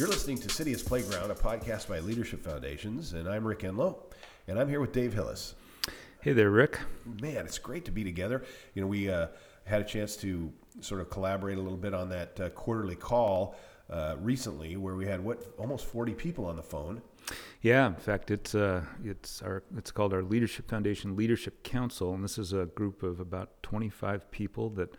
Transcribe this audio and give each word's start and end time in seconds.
You're 0.00 0.08
listening 0.08 0.38
to 0.38 0.48
City 0.48 0.72
as 0.72 0.82
Playground, 0.82 1.30
a 1.30 1.34
podcast 1.34 1.86
by 1.86 2.00
Leadership 2.00 2.42
Foundations, 2.42 3.12
and 3.12 3.28
I'm 3.28 3.46
Rick 3.46 3.64
Enlow, 3.64 3.98
and 4.48 4.58
I'm 4.58 4.66
here 4.66 4.80
with 4.80 4.92
Dave 4.92 5.12
Hillis. 5.12 5.56
Hey 6.22 6.32
there, 6.32 6.48
Rick. 6.48 6.80
Man, 7.20 7.44
it's 7.44 7.58
great 7.58 7.84
to 7.84 7.90
be 7.90 8.02
together. 8.02 8.42
You 8.72 8.80
know, 8.80 8.88
we 8.88 9.10
uh, 9.10 9.26
had 9.64 9.82
a 9.82 9.84
chance 9.84 10.16
to 10.16 10.50
sort 10.80 11.02
of 11.02 11.10
collaborate 11.10 11.58
a 11.58 11.60
little 11.60 11.76
bit 11.76 11.92
on 11.92 12.08
that 12.08 12.40
uh, 12.40 12.48
quarterly 12.48 12.96
call 12.96 13.56
uh, 13.90 14.16
recently, 14.18 14.78
where 14.78 14.94
we 14.94 15.04
had 15.04 15.22
what 15.22 15.52
almost 15.58 15.84
40 15.84 16.14
people 16.14 16.46
on 16.46 16.56
the 16.56 16.62
phone. 16.62 17.02
Yeah, 17.60 17.86
in 17.86 17.94
fact, 17.96 18.30
it's 18.30 18.54
uh, 18.54 18.82
it's 19.04 19.42
our 19.42 19.64
it's 19.76 19.90
called 19.90 20.14
our 20.14 20.22
Leadership 20.22 20.66
Foundation 20.70 21.14
Leadership 21.14 21.62
Council, 21.62 22.14
and 22.14 22.24
this 22.24 22.38
is 22.38 22.54
a 22.54 22.64
group 22.64 23.02
of 23.02 23.20
about 23.20 23.62
25 23.62 24.30
people 24.30 24.70
that 24.70 24.96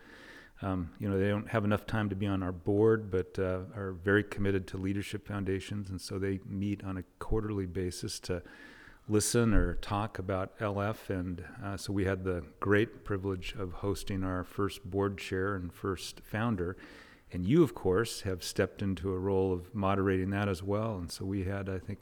um, 0.62 0.90
you 0.98 1.08
know, 1.08 1.18
they 1.18 1.28
don't 1.28 1.48
have 1.48 1.64
enough 1.64 1.86
time 1.86 2.08
to 2.08 2.16
be 2.16 2.26
on 2.26 2.42
our 2.42 2.52
board, 2.52 3.10
but 3.10 3.38
uh, 3.38 3.60
are 3.76 3.96
very 4.04 4.22
committed 4.22 4.66
to 4.68 4.76
leadership 4.76 5.26
foundations, 5.26 5.90
and 5.90 6.00
so 6.00 6.18
they 6.18 6.40
meet 6.48 6.84
on 6.84 6.96
a 6.98 7.02
quarterly 7.18 7.66
basis 7.66 8.20
to 8.20 8.42
listen 9.08 9.52
or 9.52 9.74
talk 9.76 10.18
about 10.18 10.56
LF. 10.58 11.10
And 11.10 11.44
uh, 11.62 11.76
so 11.76 11.92
we 11.92 12.04
had 12.04 12.24
the 12.24 12.44
great 12.60 13.04
privilege 13.04 13.54
of 13.58 13.72
hosting 13.72 14.22
our 14.22 14.44
first 14.44 14.88
board 14.88 15.18
chair 15.18 15.54
and 15.54 15.72
first 15.72 16.20
founder. 16.24 16.76
And 17.32 17.46
you, 17.46 17.62
of 17.62 17.74
course, 17.74 18.22
have 18.22 18.44
stepped 18.44 18.82
into 18.82 19.12
a 19.12 19.18
role 19.18 19.52
of 19.52 19.74
moderating 19.74 20.30
that 20.30 20.48
as 20.48 20.62
well. 20.62 20.96
And 20.96 21.10
so 21.10 21.24
we 21.24 21.44
had, 21.44 21.68
I 21.68 21.78
think, 21.78 21.98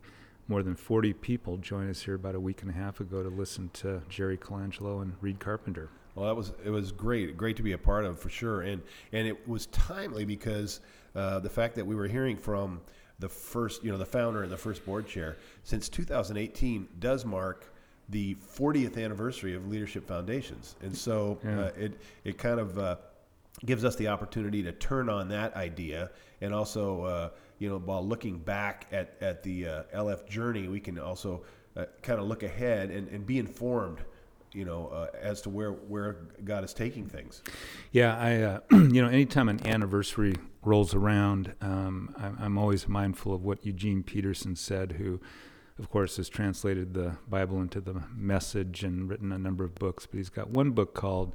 more 0.48 0.62
than 0.62 0.74
40 0.74 1.12
people 1.14 1.56
join 1.56 1.88
us 1.88 2.02
here 2.02 2.16
about 2.16 2.34
a 2.34 2.40
week 2.40 2.62
and 2.62 2.70
a 2.70 2.74
half 2.74 3.00
ago 3.00 3.22
to 3.22 3.28
listen 3.28 3.70
to 3.74 4.02
Jerry 4.08 4.36
Colangelo 4.36 5.00
and 5.00 5.14
Reed 5.20 5.38
Carpenter. 5.38 5.88
Well, 6.14 6.26
that 6.26 6.34
was 6.34 6.52
it 6.64 6.70
was 6.70 6.92
great, 6.92 7.36
great 7.36 7.56
to 7.56 7.62
be 7.62 7.72
a 7.72 7.78
part 7.78 8.04
of 8.04 8.18
for 8.18 8.28
sure, 8.28 8.62
and 8.62 8.82
and 9.12 9.26
it 9.26 9.48
was 9.48 9.66
timely 9.66 10.24
because 10.24 10.80
uh, 11.14 11.38
the 11.38 11.50
fact 11.50 11.74
that 11.76 11.86
we 11.86 11.94
were 11.94 12.08
hearing 12.08 12.36
from 12.36 12.80
the 13.18 13.28
first, 13.28 13.84
you 13.84 13.92
know, 13.92 13.98
the 13.98 14.06
founder 14.06 14.42
and 14.42 14.50
the 14.50 14.56
first 14.56 14.84
board 14.84 15.06
chair 15.06 15.36
since 15.62 15.88
2018 15.88 16.88
does 16.98 17.24
mark 17.24 17.72
the 18.08 18.34
40th 18.34 19.02
anniversary 19.02 19.54
of 19.54 19.68
Leadership 19.68 20.06
Foundations, 20.06 20.74
and 20.82 20.96
so 20.96 21.38
yeah. 21.44 21.60
uh, 21.60 21.72
it 21.76 22.00
it 22.24 22.38
kind 22.38 22.58
of 22.58 22.78
uh, 22.78 22.96
gives 23.64 23.84
us 23.84 23.94
the 23.96 24.08
opportunity 24.08 24.62
to 24.62 24.72
turn 24.72 25.08
on 25.08 25.28
that 25.28 25.54
idea, 25.54 26.10
and 26.40 26.52
also 26.52 27.04
uh, 27.04 27.30
you 27.58 27.68
know 27.68 27.78
while 27.78 28.04
looking 28.04 28.38
back 28.38 28.86
at 28.90 29.14
at 29.20 29.42
the 29.44 29.66
uh, 29.66 29.82
LF 29.94 30.28
journey, 30.28 30.66
we 30.66 30.80
can 30.80 30.98
also 30.98 31.42
uh, 31.76 31.84
kind 32.02 32.18
of 32.18 32.26
look 32.26 32.42
ahead 32.42 32.90
and, 32.90 33.06
and 33.08 33.24
be 33.24 33.38
informed 33.38 33.98
you 34.52 34.64
know, 34.64 34.88
uh, 34.88 35.06
as 35.20 35.40
to 35.42 35.50
where 35.50 35.72
where 35.72 36.16
God 36.44 36.64
is 36.64 36.74
taking 36.74 37.06
things. 37.06 37.42
Yeah, 37.92 38.16
I, 38.16 38.42
uh, 38.42 38.60
you 38.70 39.02
know, 39.02 39.08
anytime 39.08 39.48
an 39.48 39.66
anniversary 39.66 40.34
rolls 40.62 40.94
around, 40.94 41.54
um, 41.60 42.14
I'm, 42.18 42.36
I'm, 42.40 42.58
always 42.58 42.88
mindful 42.88 43.32
of 43.32 43.42
what 43.42 43.64
Eugene 43.64 44.02
Peterson 44.02 44.56
said, 44.56 44.92
who, 44.92 45.20
of 45.78 45.88
course, 45.90 46.16
has 46.16 46.28
translated 46.28 46.94
the 46.94 47.16
Bible 47.28 47.60
into 47.60 47.80
the 47.80 48.02
Message 48.14 48.82
and 48.82 49.08
written 49.08 49.32
a 49.32 49.38
number 49.38 49.64
of 49.64 49.74
books. 49.76 50.06
But 50.06 50.18
he's 50.18 50.28
got 50.28 50.50
one 50.50 50.72
book 50.72 50.94
called 50.94 51.34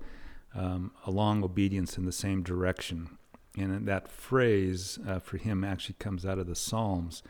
um, 0.54 0.92
"A 1.06 1.12
Long 1.12 1.44
Obedience 1.44 1.98
in 1.98 2.06
the 2.06 2.12
Same 2.12 2.44
Direction," 2.44 3.18
and 3.58 3.88
that 3.88 4.12
phrase 4.12 5.00
uh, 5.08 5.20
for 5.20 5.38
him 5.38 5.64
actually 5.64 5.96
comes 6.00 6.26
out 6.26 6.38
of 6.38 6.48
the 6.48 6.56
Psalms. 6.56 7.24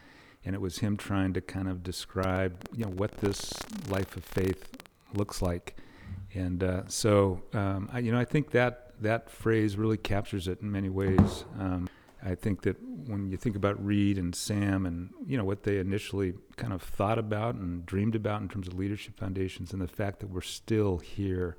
And 0.47 0.53
it 0.53 0.61
was 0.61 0.77
him 0.77 0.95
trying 0.95 1.33
to 1.33 1.41
kind 1.41 1.67
of 1.67 1.81
describe, 1.81 2.69
you 2.71 2.85
know, 2.85 2.91
what 2.91 3.17
this 3.17 3.51
life 3.89 4.15
of 4.15 4.23
faith 4.23 4.84
looks 5.13 5.41
like. 5.41 5.75
And 6.33 6.63
uh, 6.63 6.83
so, 6.87 7.41
um, 7.53 7.89
I, 7.91 7.99
you 7.99 8.11
know, 8.11 8.19
I 8.19 8.25
think 8.25 8.51
that 8.51 8.93
that 9.01 9.29
phrase 9.29 9.77
really 9.77 9.97
captures 9.97 10.47
it 10.47 10.61
in 10.61 10.71
many 10.71 10.89
ways. 10.89 11.45
Um, 11.59 11.89
I 12.23 12.33
think 12.33 12.63
that 12.63 12.77
when 12.81 13.29
you 13.29 13.37
think 13.37 13.55
about 13.55 13.83
Reed 13.83 14.17
and 14.17 14.33
Sam 14.33 14.85
and 14.85 15.11
you 15.27 15.37
know 15.37 15.43
what 15.43 15.63
they 15.63 15.77
initially 15.77 16.33
kind 16.55 16.73
of 16.73 16.81
thought 16.81 17.19
about 17.19 17.55
and 17.55 17.85
dreamed 17.85 18.15
about 18.15 18.41
in 18.41 18.49
terms 18.49 18.67
of 18.67 18.73
leadership 18.73 19.17
foundations, 19.17 19.73
and 19.73 19.81
the 19.81 19.87
fact 19.87 20.19
that 20.19 20.29
we're 20.29 20.41
still 20.41 20.97
here, 20.97 21.55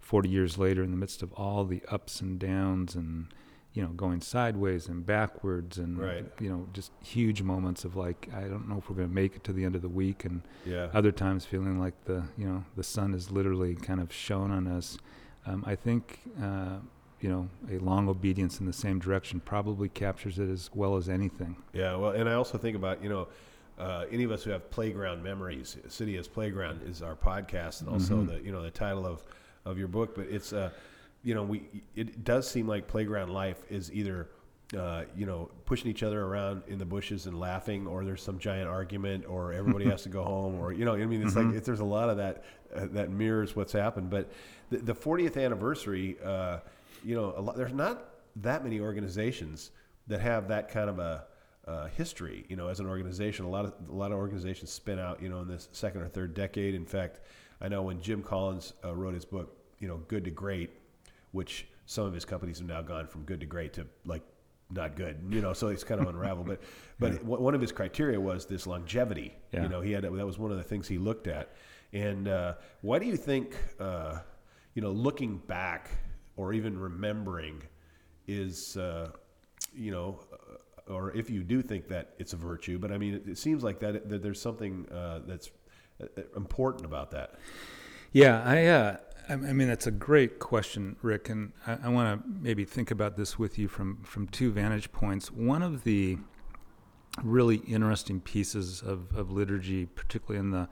40 0.00 0.28
years 0.28 0.58
later, 0.58 0.82
in 0.82 0.90
the 0.90 0.96
midst 0.96 1.22
of 1.22 1.32
all 1.34 1.64
the 1.64 1.82
ups 1.88 2.20
and 2.20 2.38
downs 2.38 2.96
and 2.96 3.32
you 3.74 3.82
know, 3.82 3.90
going 3.90 4.20
sideways 4.20 4.88
and 4.88 5.04
backwards 5.06 5.78
and, 5.78 5.98
right. 5.98 6.24
you 6.40 6.48
know, 6.48 6.66
just 6.72 6.90
huge 7.04 7.42
moments 7.42 7.84
of 7.84 7.94
like, 7.94 8.28
I 8.34 8.42
don't 8.42 8.68
know 8.68 8.78
if 8.78 8.88
we're 8.88 8.96
going 8.96 9.08
to 9.08 9.14
make 9.14 9.36
it 9.36 9.44
to 9.44 9.52
the 9.52 9.64
end 9.64 9.76
of 9.76 9.82
the 9.82 9.88
week. 9.88 10.24
And 10.24 10.42
yeah. 10.64 10.88
other 10.94 11.12
times 11.12 11.44
feeling 11.44 11.78
like 11.78 11.94
the, 12.04 12.24
you 12.36 12.46
know, 12.46 12.64
the 12.76 12.82
sun 12.82 13.14
is 13.14 13.30
literally 13.30 13.74
kind 13.76 14.00
of 14.00 14.12
shone 14.12 14.50
on 14.50 14.66
us. 14.66 14.98
Um, 15.46 15.62
I 15.66 15.76
think, 15.76 16.20
uh, 16.42 16.78
you 17.20 17.28
know, 17.28 17.48
a 17.70 17.78
long 17.78 18.08
obedience 18.08 18.58
in 18.58 18.66
the 18.66 18.72
same 18.72 18.98
direction 18.98 19.38
probably 19.38 19.88
captures 19.88 20.38
it 20.38 20.48
as 20.48 20.70
well 20.74 20.96
as 20.96 21.08
anything. 21.08 21.56
Yeah. 21.72 21.94
Well, 21.96 22.12
and 22.12 22.28
I 22.28 22.34
also 22.34 22.58
think 22.58 22.74
about, 22.74 23.02
you 23.02 23.10
know, 23.10 23.28
uh, 23.78 24.06
any 24.10 24.24
of 24.24 24.32
us 24.32 24.42
who 24.42 24.50
have 24.50 24.70
playground 24.70 25.22
memories, 25.22 25.76
City 25.88 26.16
as 26.16 26.26
Playground 26.26 26.80
is 26.84 27.00
our 27.00 27.14
podcast 27.14 27.82
and 27.82 27.90
also 27.90 28.14
mm-hmm. 28.16 28.34
the, 28.34 28.42
you 28.42 28.50
know, 28.50 28.62
the 28.62 28.72
title 28.72 29.06
of, 29.06 29.22
of 29.64 29.78
your 29.78 29.88
book, 29.88 30.16
but 30.16 30.26
it's, 30.28 30.52
uh, 30.52 30.70
you 31.22 31.34
know, 31.34 31.42
we 31.42 31.82
it 31.94 32.24
does 32.24 32.48
seem 32.48 32.66
like 32.66 32.86
playground 32.86 33.30
life 33.30 33.62
is 33.68 33.92
either 33.92 34.28
uh, 34.76 35.04
you 35.16 35.24
know, 35.24 35.50
pushing 35.64 35.90
each 35.90 36.02
other 36.02 36.22
around 36.22 36.62
in 36.66 36.78
the 36.78 36.84
bushes 36.84 37.26
and 37.26 37.38
laughing, 37.38 37.86
or 37.86 38.04
there's 38.04 38.22
some 38.22 38.38
giant 38.38 38.68
argument, 38.68 39.24
or 39.26 39.52
everybody 39.52 39.86
has 39.86 40.02
to 40.02 40.08
go 40.08 40.22
home, 40.24 40.56
or 40.56 40.72
you 40.72 40.84
know, 40.84 40.94
I 40.94 41.06
mean, 41.06 41.22
it's 41.22 41.34
mm-hmm. 41.34 41.54
like 41.54 41.64
there's 41.64 41.80
a 41.80 41.84
lot 41.84 42.10
of 42.10 42.18
that 42.18 42.44
uh, 42.74 42.86
that 42.92 43.10
mirrors 43.10 43.56
what's 43.56 43.72
happened. 43.72 44.10
But 44.10 44.30
the, 44.70 44.78
the 44.78 44.94
40th 44.94 45.42
anniversary, 45.42 46.18
uh, 46.22 46.58
you 47.02 47.14
know, 47.14 47.28
lot, 47.40 47.56
there's 47.56 47.72
not 47.72 48.10
that 48.36 48.62
many 48.62 48.80
organizations 48.80 49.70
that 50.06 50.20
have 50.20 50.48
that 50.48 50.68
kind 50.70 50.90
of 50.90 50.98
a 50.98 51.24
uh, 51.66 51.86
history. 51.88 52.44
You 52.50 52.56
know, 52.56 52.68
as 52.68 52.78
an 52.78 52.86
organization, 52.86 53.46
a 53.46 53.50
lot 53.50 53.64
of 53.64 53.72
a 53.88 53.94
lot 53.94 54.12
of 54.12 54.18
organizations 54.18 54.70
spin 54.70 54.98
out, 54.98 55.22
you 55.22 55.30
know, 55.30 55.40
in 55.40 55.48
this 55.48 55.70
second 55.72 56.02
or 56.02 56.08
third 56.08 56.34
decade. 56.34 56.74
In 56.74 56.84
fact, 56.84 57.20
I 57.62 57.68
know 57.68 57.82
when 57.82 58.02
Jim 58.02 58.22
Collins 58.22 58.74
uh, 58.84 58.94
wrote 58.94 59.14
his 59.14 59.24
book, 59.24 59.56
you 59.78 59.88
know, 59.88 59.96
Good 60.08 60.24
to 60.24 60.30
Great 60.30 60.72
which 61.32 61.66
some 61.86 62.04
of 62.04 62.12
his 62.12 62.24
companies 62.24 62.58
have 62.58 62.68
now 62.68 62.82
gone 62.82 63.06
from 63.06 63.22
good 63.22 63.40
to 63.40 63.46
great 63.46 63.72
to 63.74 63.86
like 64.04 64.22
not 64.70 64.96
good, 64.96 65.16
you 65.30 65.40
know, 65.40 65.52
so 65.52 65.68
it's 65.68 65.84
kind 65.84 66.00
of 66.00 66.06
unraveled. 66.14 66.46
But 66.46 66.60
but 66.98 67.12
yeah. 67.12 67.18
one 67.20 67.54
of 67.54 67.60
his 67.60 67.72
criteria 67.72 68.20
was 68.20 68.46
this 68.46 68.66
longevity. 68.66 69.34
Yeah. 69.52 69.62
You 69.62 69.68
know, 69.68 69.80
he 69.80 69.92
had 69.92 70.04
that 70.04 70.12
was 70.12 70.38
one 70.38 70.50
of 70.50 70.56
the 70.56 70.62
things 70.64 70.86
he 70.88 70.98
looked 70.98 71.26
at. 71.26 71.54
And 71.92 72.28
uh, 72.28 72.54
why 72.82 72.98
do 72.98 73.06
you 73.06 73.16
think, 73.16 73.56
uh, 73.80 74.18
you 74.74 74.82
know, 74.82 74.90
looking 74.90 75.38
back 75.38 75.90
or 76.36 76.52
even 76.52 76.78
remembering 76.78 77.62
is, 78.26 78.76
uh, 78.76 79.10
you 79.74 79.90
know, 79.90 80.20
uh, 80.32 80.92
or 80.92 81.14
if 81.16 81.30
you 81.30 81.42
do 81.42 81.62
think 81.62 81.88
that 81.88 82.14
it's 82.18 82.32
a 82.32 82.36
virtue, 82.36 82.78
but 82.78 82.92
I 82.92 82.98
mean, 82.98 83.14
it, 83.14 83.28
it 83.28 83.38
seems 83.38 83.62
like 83.62 83.80
that, 83.80 84.08
that 84.08 84.22
there's 84.22 84.40
something 84.40 84.86
uh, 84.90 85.20
that's 85.26 85.50
uh, 86.02 86.06
important 86.36 86.84
about 86.84 87.10
that. 87.12 87.34
Yeah, 88.12 88.42
I 88.44 88.56
I 89.30 89.36
mean, 89.36 89.68
that's 89.68 89.86
a 89.86 89.90
great 89.90 90.38
question, 90.38 90.96
Rick, 91.02 91.28
and 91.28 91.52
I, 91.66 91.78
I 91.84 91.88
want 91.88 92.22
to 92.22 92.28
maybe 92.40 92.64
think 92.64 92.90
about 92.90 93.18
this 93.18 93.38
with 93.38 93.58
you 93.58 93.68
from 93.68 93.98
from 94.02 94.26
two 94.26 94.50
vantage 94.50 94.90
points. 94.90 95.30
One 95.30 95.62
of 95.62 95.84
the 95.84 96.16
really 97.22 97.56
interesting 97.56 98.20
pieces 98.20 98.80
of, 98.80 99.14
of 99.14 99.30
liturgy, 99.30 99.84
particularly 99.84 100.40
in 100.40 100.50
the 100.50 100.66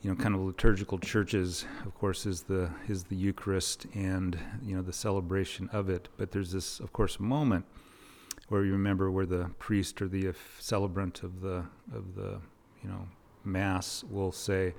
you 0.00 0.08
know 0.08 0.16
kind 0.16 0.34
of 0.34 0.40
liturgical 0.40 0.98
churches, 0.98 1.66
of 1.84 1.94
course, 1.94 2.24
is 2.24 2.42
the 2.44 2.70
is 2.88 3.04
the 3.04 3.16
Eucharist 3.16 3.86
and 3.94 4.38
you 4.62 4.74
know 4.74 4.82
the 4.82 4.92
celebration 4.92 5.68
of 5.70 5.90
it. 5.90 6.08
But 6.16 6.30
there's 6.30 6.52
this, 6.52 6.80
of 6.80 6.94
course, 6.94 7.20
moment 7.20 7.66
where 8.48 8.64
you 8.64 8.72
remember 8.72 9.10
where 9.10 9.26
the 9.26 9.50
priest 9.58 10.00
or 10.00 10.08
the 10.08 10.28
uh, 10.28 10.32
celebrant 10.58 11.22
of 11.22 11.42
the 11.42 11.66
of 11.94 12.14
the 12.14 12.40
you 12.82 12.88
know 12.88 13.06
mass 13.44 14.02
will 14.04 14.32
say 14.32 14.74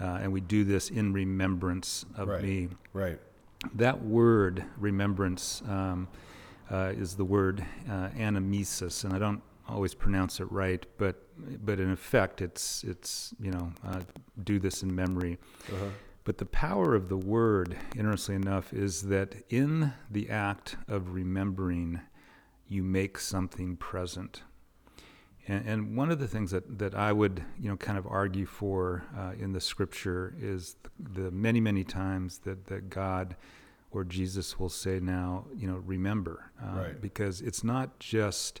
uh, 0.00 0.18
and 0.22 0.32
we 0.32 0.40
do 0.40 0.64
this 0.64 0.90
in 0.90 1.12
remembrance 1.12 2.04
of 2.16 2.28
right. 2.28 2.42
me. 2.42 2.68
Right. 2.92 3.18
That 3.74 4.04
word, 4.04 4.64
remembrance, 4.76 5.62
um, 5.68 6.08
uh, 6.70 6.92
is 6.96 7.16
the 7.16 7.24
word 7.24 7.64
uh, 7.88 8.08
anamnesis, 8.10 9.04
and 9.04 9.12
I 9.12 9.18
don't 9.18 9.42
always 9.68 9.94
pronounce 9.94 10.40
it 10.40 10.50
right, 10.50 10.84
but 10.96 11.22
but 11.64 11.78
in 11.80 11.90
effect, 11.90 12.40
it's 12.40 12.84
it's 12.84 13.34
you 13.40 13.50
know 13.50 13.72
uh, 13.86 14.00
do 14.44 14.58
this 14.58 14.82
in 14.82 14.94
memory. 14.94 15.38
Uh-huh. 15.72 15.86
But 16.24 16.38
the 16.38 16.46
power 16.46 16.94
of 16.94 17.08
the 17.08 17.16
word, 17.16 17.76
interestingly 17.96 18.42
enough, 18.42 18.74
is 18.74 19.02
that 19.04 19.34
in 19.48 19.94
the 20.10 20.28
act 20.28 20.76
of 20.86 21.14
remembering, 21.14 22.00
you 22.66 22.82
make 22.82 23.18
something 23.18 23.76
present. 23.76 24.42
And, 25.48 25.66
and, 25.66 25.96
one 25.96 26.10
of 26.10 26.18
the 26.18 26.28
things 26.28 26.50
that, 26.50 26.78
that 26.78 26.94
I 26.94 27.10
would, 27.10 27.42
you 27.58 27.68
know, 27.70 27.76
kind 27.76 27.96
of 27.96 28.06
argue 28.06 28.46
for 28.46 29.02
uh, 29.16 29.32
in 29.38 29.52
the 29.52 29.60
scripture 29.60 30.34
is 30.38 30.76
the, 30.98 31.22
the, 31.22 31.30
many, 31.30 31.60
many 31.60 31.84
times 31.84 32.38
that, 32.40 32.66
that 32.66 32.90
God 32.90 33.34
or 33.90 34.04
Jesus 34.04 34.58
will 34.60 34.68
say 34.68 35.00
now, 35.00 35.46
you 35.56 35.66
know, 35.66 35.82
remember. 35.86 36.50
Uh, 36.62 36.80
right. 36.80 37.00
Because 37.00 37.40
it's 37.40 37.64
not 37.64 37.98
just 37.98 38.60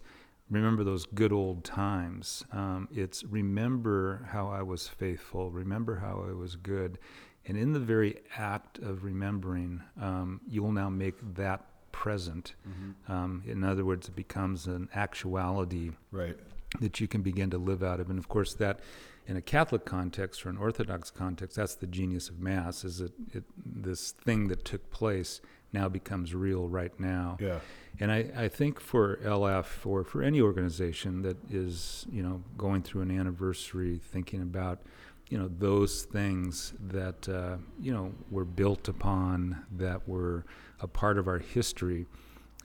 remember 0.50 0.84
those 0.84 1.06
good 1.06 1.32
old 1.32 1.64
times. 1.64 2.44
Um, 2.52 2.88
it's 2.90 3.24
remember 3.24 4.26
how 4.30 4.48
I 4.48 4.62
was 4.62 4.88
faithful, 4.88 5.50
remember 5.50 5.96
how 5.96 6.24
I 6.28 6.32
was 6.32 6.56
good. 6.56 6.98
And 7.46 7.56
in 7.56 7.72
the 7.72 7.80
very 7.80 8.20
act 8.36 8.78
of 8.78 9.04
remembering, 9.04 9.82
um, 10.00 10.40
you 10.46 10.62
will 10.62 10.72
now 10.72 10.90
make 10.90 11.16
that 11.34 11.64
present. 11.98 12.54
Mm-hmm. 12.68 13.12
Um, 13.12 13.42
in 13.44 13.64
other 13.64 13.84
words, 13.84 14.06
it 14.08 14.14
becomes 14.14 14.66
an 14.68 14.88
actuality 14.94 15.90
Right. 16.12 16.36
that 16.80 17.00
you 17.00 17.08
can 17.08 17.22
begin 17.22 17.50
to 17.50 17.58
live 17.58 17.82
out 17.82 17.98
of. 17.98 18.08
And 18.08 18.20
of 18.20 18.28
course, 18.28 18.54
that 18.54 18.78
in 19.26 19.36
a 19.36 19.42
Catholic 19.42 19.84
context 19.84 20.46
or 20.46 20.48
an 20.48 20.58
Orthodox 20.58 21.10
context, 21.10 21.56
that's 21.56 21.74
the 21.74 21.88
genius 21.88 22.28
of 22.28 22.38
Mass, 22.40 22.84
is 22.84 22.98
that 22.98 23.12
it, 23.34 23.42
this 23.66 24.12
thing 24.12 24.46
that 24.48 24.64
took 24.64 24.90
place 24.90 25.40
now 25.72 25.88
becomes 25.88 26.34
real 26.36 26.68
right 26.68 26.98
now. 27.00 27.36
Yeah. 27.40 27.58
And 28.00 28.12
I, 28.12 28.30
I 28.36 28.48
think 28.48 28.78
for 28.80 29.16
LF 29.24 29.84
or 29.84 30.04
for 30.04 30.22
any 30.22 30.40
organization 30.40 31.22
that 31.22 31.36
is, 31.50 32.06
you 32.12 32.22
know, 32.22 32.42
going 32.56 32.82
through 32.82 33.02
an 33.02 33.10
anniversary, 33.10 34.00
thinking 34.12 34.40
about, 34.40 34.78
you 35.28 35.38
know, 35.38 35.48
those 35.58 36.04
things 36.04 36.72
that, 36.80 37.28
uh, 37.28 37.56
you 37.80 37.92
know, 37.92 38.12
were 38.30 38.44
built 38.44 38.88
upon, 38.88 39.64
that 39.76 40.08
were 40.08 40.44
a 40.80 40.86
part 40.86 41.18
of 41.18 41.28
our 41.28 41.38
history, 41.38 42.06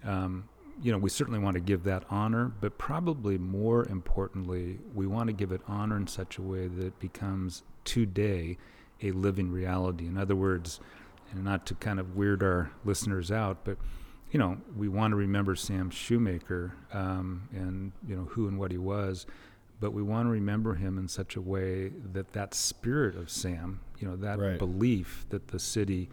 um, 0.05 0.47
you 0.81 0.91
know, 0.91 0.97
we 0.97 1.09
certainly 1.09 1.39
want 1.39 1.55
to 1.55 1.61
give 1.61 1.83
that 1.83 2.03
honor, 2.09 2.51
but 2.59 2.77
probably 2.77 3.37
more 3.37 3.87
importantly, 3.87 4.79
we 4.93 5.05
want 5.05 5.27
to 5.27 5.33
give 5.33 5.51
it 5.51 5.61
honor 5.67 5.97
in 5.97 6.07
such 6.07 6.37
a 6.37 6.41
way 6.41 6.67
that 6.67 6.85
it 6.85 6.99
becomes 6.99 7.63
today 7.83 8.57
a 9.01 9.11
living 9.11 9.51
reality. 9.51 10.07
In 10.07 10.17
other 10.17 10.35
words, 10.35 10.79
and 11.31 11.43
not 11.43 11.65
to 11.67 11.75
kind 11.75 11.99
of 11.99 12.15
weird 12.15 12.43
our 12.43 12.71
listeners 12.85 13.31
out, 13.31 13.59
but 13.63 13.77
you 14.31 14.39
know, 14.39 14.57
we 14.75 14.87
want 14.87 15.11
to 15.11 15.15
remember 15.15 15.55
Sam 15.55 15.91
Shoemaker 15.91 16.73
um, 16.91 17.47
and 17.53 17.91
you 18.07 18.15
know 18.15 18.23
who 18.23 18.47
and 18.47 18.57
what 18.57 18.71
he 18.71 18.79
was, 18.79 19.27
but 19.83 19.91
we 19.91 20.01
want 20.01 20.25
to 20.25 20.29
remember 20.31 20.75
him 20.75 20.97
in 20.97 21.09
such 21.09 21.35
a 21.35 21.41
way 21.41 21.89
that 22.13 22.31
that 22.31 22.53
spirit 22.53 23.17
of 23.17 23.29
Sam, 23.29 23.81
you 23.99 24.07
know, 24.07 24.15
that 24.15 24.39
Right. 24.39 24.57
belief 24.57 25.25
that 25.27 25.49
the 25.49 25.59
city 25.59 26.09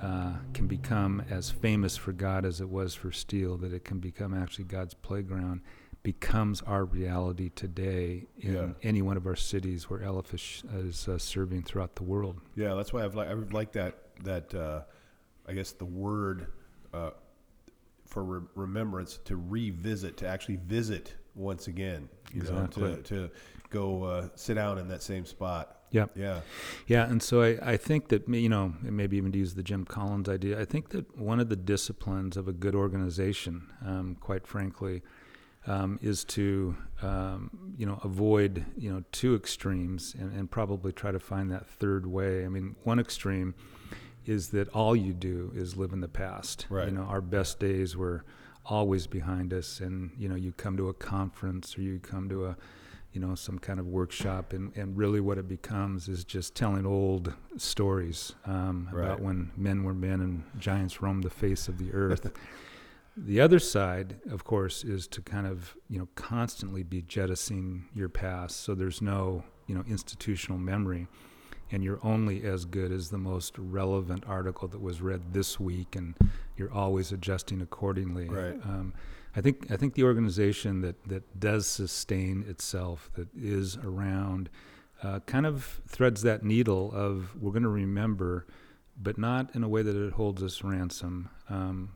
uh, 0.00 0.38
can 0.54 0.66
become 0.66 1.22
as 1.30 1.48
famous 1.48 1.96
for 1.96 2.10
God 2.12 2.44
as 2.44 2.60
it 2.60 2.68
was 2.68 2.96
for 2.96 3.12
steel, 3.12 3.56
that 3.58 3.72
it 3.72 3.84
can 3.84 4.00
become 4.00 4.34
actually 4.34 4.64
God's 4.64 4.94
playground, 4.94 5.60
becomes 6.02 6.62
our 6.62 6.84
reality 6.84 7.48
today 7.54 8.26
in 8.40 8.54
Yeah. 8.54 8.72
any 8.82 9.02
one 9.02 9.16
of 9.16 9.24
our 9.24 9.36
cities 9.36 9.88
where 9.88 10.00
LF 10.00 10.34
is 10.34 11.06
uh, 11.08 11.16
serving 11.16 11.62
throughout 11.62 11.94
the 11.94 12.02
world. 12.02 12.40
Yeah, 12.56 12.74
that's 12.74 12.92
why 12.92 13.04
I've 13.04 13.14
like 13.14 13.28
I 13.28 13.34
like 13.34 13.70
that 13.74 13.98
that 14.24 14.52
uh, 14.52 14.82
I 15.46 15.52
guess 15.52 15.70
the 15.70 15.84
word 15.84 16.48
uh, 16.92 17.10
for 18.04 18.24
re- 18.24 18.46
remembrance 18.56 19.20
to 19.26 19.36
revisit 19.36 20.16
to 20.16 20.26
actually 20.26 20.56
visit 20.56 21.14
once 21.34 21.66
again. 21.66 22.08
You 22.32 22.40
Exactly. 22.42 22.82
know, 22.82 22.96
to 22.96 23.02
to 23.02 23.30
go 23.70 24.04
uh, 24.04 24.28
sit 24.34 24.54
down 24.54 24.78
in 24.78 24.88
that 24.88 25.02
same 25.02 25.24
spot. 25.26 25.78
Yeah. 25.90 26.06
Yeah. 26.14 26.40
Yeah, 26.86 27.04
and 27.04 27.22
so 27.22 27.42
I, 27.42 27.72
I 27.72 27.76
think 27.76 28.08
that 28.08 28.26
you 28.28 28.48
know, 28.48 28.74
maybe 28.82 29.16
even 29.18 29.32
to 29.32 29.38
use 29.38 29.54
the 29.54 29.62
Jim 29.62 29.84
Collins 29.84 30.28
idea, 30.28 30.58
I 30.58 30.64
think 30.64 30.88
that 30.90 31.18
one 31.18 31.38
of 31.38 31.48
the 31.50 31.56
disciplines 31.56 32.36
of 32.36 32.48
a 32.48 32.52
good 32.52 32.74
organization, 32.74 33.70
um, 33.84 34.16
quite 34.18 34.46
frankly, 34.46 35.02
um, 35.66 35.98
is 36.02 36.24
to 36.24 36.76
um, 37.02 37.74
you 37.76 37.86
know 37.86 38.00
avoid 38.02 38.64
you 38.76 38.92
know 38.92 39.04
two 39.12 39.34
extremes 39.34 40.14
and, 40.18 40.32
and 40.32 40.50
probably 40.50 40.92
try 40.92 41.12
to 41.12 41.20
find 41.20 41.50
that 41.52 41.66
third 41.66 42.06
way. 42.06 42.44
I 42.44 42.48
mean, 42.48 42.74
one 42.84 42.98
extreme 42.98 43.54
is 44.24 44.48
that 44.48 44.68
all 44.68 44.94
you 44.96 45.12
do 45.12 45.52
is 45.54 45.76
live 45.76 45.92
in 45.92 46.00
the 46.00 46.08
past. 46.08 46.66
Right. 46.70 46.86
You 46.88 46.94
know, 46.94 47.02
our 47.02 47.20
best 47.20 47.58
days 47.58 47.96
were 47.96 48.24
always 48.64 49.06
behind 49.06 49.52
us, 49.52 49.80
and 49.80 50.10
you 50.16 50.28
know, 50.28 50.34
you 50.36 50.52
come 50.52 50.76
to 50.76 50.88
a 50.88 50.94
conference 50.94 51.76
or 51.76 51.82
you 51.82 51.98
come 51.98 52.28
to 52.28 52.46
a 52.46 52.56
you 53.12 53.20
know, 53.20 53.34
some 53.34 53.58
kind 53.58 53.78
of 53.78 53.86
workshop, 53.86 54.54
and, 54.54 54.74
and 54.74 54.96
really 54.96 55.20
what 55.20 55.36
it 55.36 55.46
becomes 55.46 56.08
is 56.08 56.24
just 56.24 56.54
telling 56.54 56.86
old 56.86 57.34
stories 57.58 58.32
um, 58.46 58.88
Right. 58.90 59.04
about 59.04 59.20
when 59.20 59.50
men 59.54 59.82
were 59.84 59.92
men 59.92 60.22
and 60.22 60.44
giants 60.58 61.02
roamed 61.02 61.22
the 61.24 61.28
face 61.28 61.68
of 61.68 61.76
the 61.76 61.92
earth. 61.92 62.32
the 63.16 63.38
other 63.38 63.58
side, 63.58 64.16
of 64.30 64.44
course, 64.44 64.82
is 64.82 65.06
to 65.08 65.20
kind 65.20 65.46
of 65.46 65.76
you 65.90 65.98
know 65.98 66.08
constantly 66.14 66.82
be 66.82 67.02
jettisoning 67.02 67.84
your 67.94 68.08
past, 68.08 68.62
so 68.62 68.74
there's 68.74 69.02
no 69.02 69.44
you 69.66 69.74
know 69.74 69.84
institutional 69.86 70.58
memory, 70.58 71.06
and 71.70 71.84
you're 71.84 72.00
only 72.02 72.42
as 72.44 72.64
good 72.64 72.90
as 72.90 73.10
the 73.10 73.18
most 73.18 73.58
relevant 73.58 74.24
article 74.26 74.68
that 74.68 74.80
was 74.80 75.02
read 75.02 75.34
this 75.34 75.60
week, 75.60 75.94
and 75.96 76.14
you're 76.56 76.72
always 76.72 77.12
adjusting 77.12 77.60
accordingly. 77.60 78.28
Right. 78.28 78.54
Um, 78.64 78.94
I 79.34 79.40
think 79.40 79.70
I 79.70 79.76
think 79.76 79.94
the 79.94 80.04
organization 80.04 80.82
that 80.82 81.02
that 81.08 81.40
does 81.40 81.66
sustain 81.66 82.44
itself, 82.48 83.10
that 83.14 83.28
is 83.34 83.76
around, 83.78 84.50
uh, 85.02 85.20
kind 85.20 85.46
of 85.46 85.80
threads 85.88 86.22
that 86.22 86.44
needle 86.44 86.92
of 86.92 87.34
we're 87.40 87.52
going 87.52 87.62
to 87.62 87.68
remember, 87.68 88.46
but 89.00 89.16
not 89.18 89.54
in 89.54 89.64
a 89.64 89.68
way 89.68 89.82
that 89.82 89.96
it 89.96 90.12
holds 90.12 90.42
us 90.42 90.62
ransom, 90.62 91.30
um, 91.48 91.92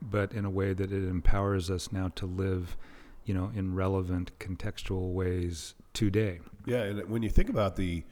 but 0.00 0.32
in 0.32 0.44
a 0.44 0.50
way 0.50 0.72
that 0.72 0.92
it 0.92 1.08
empowers 1.08 1.70
us 1.70 1.90
now 1.90 2.08
to 2.14 2.26
live, 2.26 2.76
you 3.24 3.34
know, 3.34 3.50
in 3.54 3.74
relevant 3.74 4.30
contextual 4.38 5.12
ways 5.12 5.74
today. 5.92 6.38
Yeah, 6.66 6.82
and 6.82 7.08
when 7.08 7.22
you 7.22 7.30
think 7.30 7.48
about 7.48 7.74
the, 7.74 8.04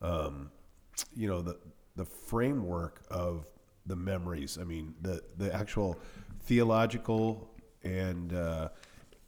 um, 0.00 0.50
you 1.14 1.26
know, 1.26 1.42
the 1.42 1.58
the 1.96 2.04
framework 2.04 3.00
of 3.10 3.46
the 3.86 3.96
memories. 3.96 4.58
I 4.60 4.64
mean, 4.64 4.94
the 5.02 5.22
the 5.36 5.54
actual 5.54 5.98
theological 6.44 7.50
and 7.82 8.32
uh, 8.32 8.68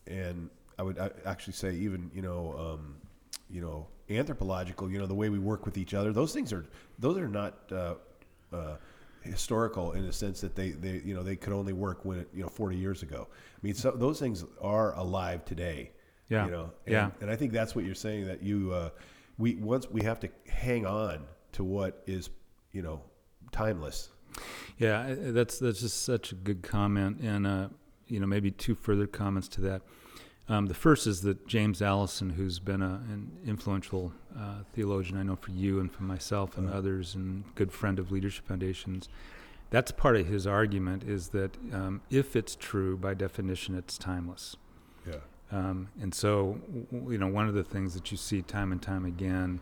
and 0.07 0.51
I 0.79 0.83
would 0.83 0.99
actually 1.25 1.55
say 1.55 1.75
even 1.75 2.11
you 2.15 2.23
know 2.23 2.55
um, 2.59 2.97
you 3.51 3.61
know 3.61 3.87
anthropological. 4.11 4.91
You 4.91 4.99
know, 4.99 5.07
the 5.07 5.15
way 5.15 5.29
we 5.29 5.39
work 5.39 5.65
with 5.65 5.79
each 5.79 5.95
other. 5.95 6.13
Those 6.13 6.33
things 6.33 6.53
are 6.53 6.67
those 6.99 7.19
are 7.19 7.29
not. 7.29 7.73
Uh, 7.73 7.95
uh, 8.53 8.77
historical 9.23 9.93
in 9.93 10.07
the 10.07 10.13
sense 10.13 10.41
that 10.41 10.55
they, 10.55 10.71
they 10.71 11.03
you 11.05 11.15
know 11.15 11.23
they 11.23 11.37
could 11.37 11.53
only 11.53 11.73
work 11.73 12.05
when 12.05 12.21
it, 12.21 12.29
you 12.33 12.43
know 12.43 12.49
40 12.49 12.77
years 12.77 13.03
ago. 13.03 13.29
I 13.31 13.59
mean, 13.63 13.75
so 13.75 13.91
those 13.91 14.19
things 14.19 14.45
are 14.61 14.95
alive 14.95 15.45
today. 15.45 15.93
Yeah. 16.29 16.47
You 16.47 16.51
know. 16.51 16.73
And, 16.87 16.93
Yeah. 16.93 17.11
And 17.21 17.31
I 17.31 17.37
think 17.37 17.53
that's 17.53 17.75
what 17.75 17.85
you're 17.85 17.95
saying 17.95 18.27
that 18.27 18.43
you 18.43 18.73
uh, 18.73 18.91
we 19.37 19.57
once 19.57 19.91
we 19.91 20.03
have 20.03 20.21
to 20.21 20.29
hang 20.49 20.87
on 20.87 21.27
to 21.53 21.65
what 21.65 22.03
is 22.07 22.31
you 22.73 22.83
know 22.83 23.03
timeless. 23.53 24.11
Yeah, 24.79 25.15
that's 25.19 25.59
that's 25.59 25.81
just 25.81 26.03
such 26.05 26.33
a 26.33 26.35
good 26.35 26.63
comment, 26.63 27.21
and 27.21 27.47
uh, 27.47 27.69
you 28.07 28.21
know 28.21 28.27
maybe 28.27 28.51
two 28.51 28.75
further 28.75 29.07
comments 29.07 29.49
to 29.49 29.61
that. 29.63 29.83
Um, 30.51 30.67
the 30.67 30.75
first 30.75 31.07
is 31.07 31.21
that 31.23 31.47
James 31.47 31.83
Alison, 31.83 32.31
who's 32.31 32.59
been 32.59 32.81
a, 32.81 33.03
an 33.13 33.31
influential 33.47 34.13
uh, 34.39 34.63
theologian, 34.73 35.19
I 35.19 35.23
know 35.23 35.37
for 35.37 35.51
you 35.51 35.79
and 35.81 35.93
for 35.93 36.05
myself 36.05 36.57
and 36.57 36.69
Uh-huh. 36.69 36.79
others, 36.79 37.15
and 37.15 37.45
good 37.55 37.71
friend 37.73 37.99
of 37.99 38.11
Leadership 38.11 38.47
Foundations. 38.47 39.09
That's 39.71 39.91
part 39.93 40.17
of 40.17 40.27
his 40.27 40.47
argument 40.47 41.05
is 41.05 41.29
that 41.31 41.55
um, 41.75 42.01
if 42.09 42.35
it's 42.35 42.57
true, 42.57 42.97
by 42.97 43.13
definition, 43.13 43.75
it's 43.75 43.99
timeless. 43.99 44.57
Yeah. 45.07 45.17
Um, 45.53 45.89
and 46.01 46.15
so, 46.15 46.59
w- 46.91 47.13
you 47.13 47.19
know, 47.19 47.27
one 47.29 47.47
of 47.49 47.55
the 47.55 47.65
things 47.65 47.93
that 47.93 48.11
you 48.11 48.17
see 48.17 48.41
time 48.41 48.73
and 48.73 48.81
time 48.81 49.05
again 49.05 49.61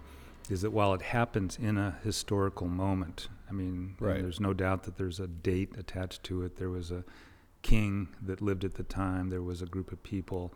is 0.48 0.62
that 0.62 0.70
while 0.70 0.94
it 0.94 1.02
happens 1.02 1.58
in 1.58 1.76
a 1.76 1.96
historical 2.04 2.68
moment, 2.68 3.26
I 3.48 3.52
mean, 3.52 3.96
Right. 4.00 4.20
there's 4.22 4.40
no 4.40 4.52
doubt 4.52 4.84
that 4.84 4.96
there's 4.96 5.20
a 5.20 5.26
date 5.26 5.76
attached 5.78 6.22
to 6.24 6.42
it. 6.42 6.56
There 6.56 6.70
was 6.70 6.90
a 6.90 7.04
king 7.62 8.08
that 8.22 8.40
lived 8.40 8.64
at 8.64 8.74
the 8.74 8.82
time. 8.82 9.28
There 9.28 9.42
was 9.42 9.62
a 9.62 9.66
group 9.66 9.92
of 9.92 10.02
people. 10.02 10.52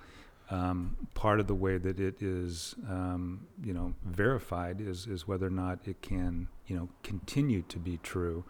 Um, 0.51 0.97
part 1.15 1.39
of 1.39 1.47
the 1.47 1.55
way 1.55 1.79
that 1.79 2.01
it 2.01 2.21
is, 2.21 2.75
um, 2.89 3.47
you 3.63 3.73
know, 3.73 3.95
verified 4.05 4.81
is 4.81 5.07
is 5.07 5.29
whether 5.29 5.47
or 5.47 5.51
not 5.51 5.87
it 5.87 6.03
can, 6.03 6.49
you 6.67 6.77
know, 6.77 6.89
continue 7.05 7.63
to 7.63 7.79
be 7.79 7.99
true. 7.99 8.45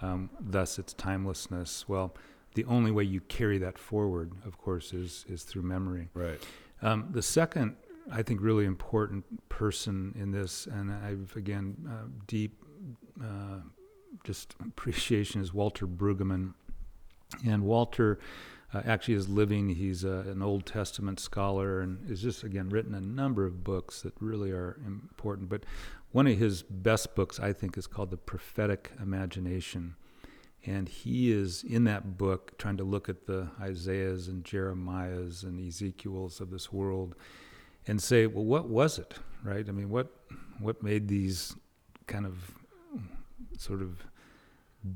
Um, 0.00 0.30
thus, 0.40 0.78
its 0.78 0.92
timelessness. 0.94 1.88
Well, 1.88 2.14
the 2.54 2.64
only 2.66 2.90
way 2.92 3.04
you 3.04 3.20
carry 3.20 3.58
that 3.58 3.78
forward, 3.78 4.32
of 4.44 4.58
course, 4.58 4.92
is 4.92 5.24
is 5.28 5.42
through 5.42 5.62
memory. 5.62 6.08
Right. 6.14 6.40
Um, 6.82 7.08
the 7.10 7.22
second, 7.22 7.76
I 8.10 8.22
think, 8.22 8.40
really 8.40 8.64
important 8.64 9.48
person 9.48 10.14
in 10.16 10.30
this, 10.30 10.66
and 10.66 10.92
I've 10.92 11.34
again 11.36 11.76
uh, 11.88 12.06
deep 12.28 12.64
uh, 13.22 13.60
just 14.24 14.54
appreciation 14.60 15.40
is 15.40 15.52
Walter 15.52 15.86
Brueggemann, 15.86 16.54
and 17.46 17.62
Walter 17.62 18.18
uh, 18.72 18.82
actually 18.84 19.14
is 19.14 19.28
living. 19.28 19.70
He's 19.70 20.04
uh, 20.04 20.24
an 20.26 20.42
Old 20.42 20.66
Testament 20.66 21.20
scholar 21.20 21.80
and 21.80 22.08
has 22.08 22.22
just 22.22 22.44
again 22.44 22.68
written 22.68 22.94
a 22.94 23.00
number 23.00 23.44
of 23.44 23.64
books 23.64 24.02
that 24.02 24.14
really 24.20 24.50
are 24.50 24.78
important. 24.86 25.48
But 25.48 25.64
one 26.12 26.26
of 26.26 26.38
his 26.38 26.62
best 26.62 27.14
books, 27.14 27.38
I 27.38 27.52
think, 27.52 27.78
is 27.78 27.86
called 27.86 28.10
The 28.10 28.16
Prophetic 28.16 28.92
Imagination. 29.00 29.94
And 30.66 30.88
he 30.88 31.32
is 31.32 31.62
in 31.62 31.84
that 31.84 32.18
book 32.18 32.58
trying 32.58 32.76
to 32.76 32.84
look 32.84 33.08
at 33.08 33.26
the 33.26 33.48
Isaiahs 33.60 34.28
and 34.28 34.44
Jeremiahs 34.44 35.42
and 35.42 35.66
Ezekiels 35.66 36.40
of 36.40 36.50
this 36.50 36.70
world 36.70 37.14
and 37.86 38.02
say, 38.02 38.26
well, 38.26 38.44
what 38.44 38.68
was 38.68 38.98
it, 38.98 39.14
right? 39.42 39.66
I 39.66 39.72
mean, 39.72 39.88
what 39.88 40.14
what 40.58 40.82
made 40.82 41.08
these 41.08 41.56
kind 42.06 42.26
of 42.26 42.54
sort 43.58 43.82
of 43.82 44.04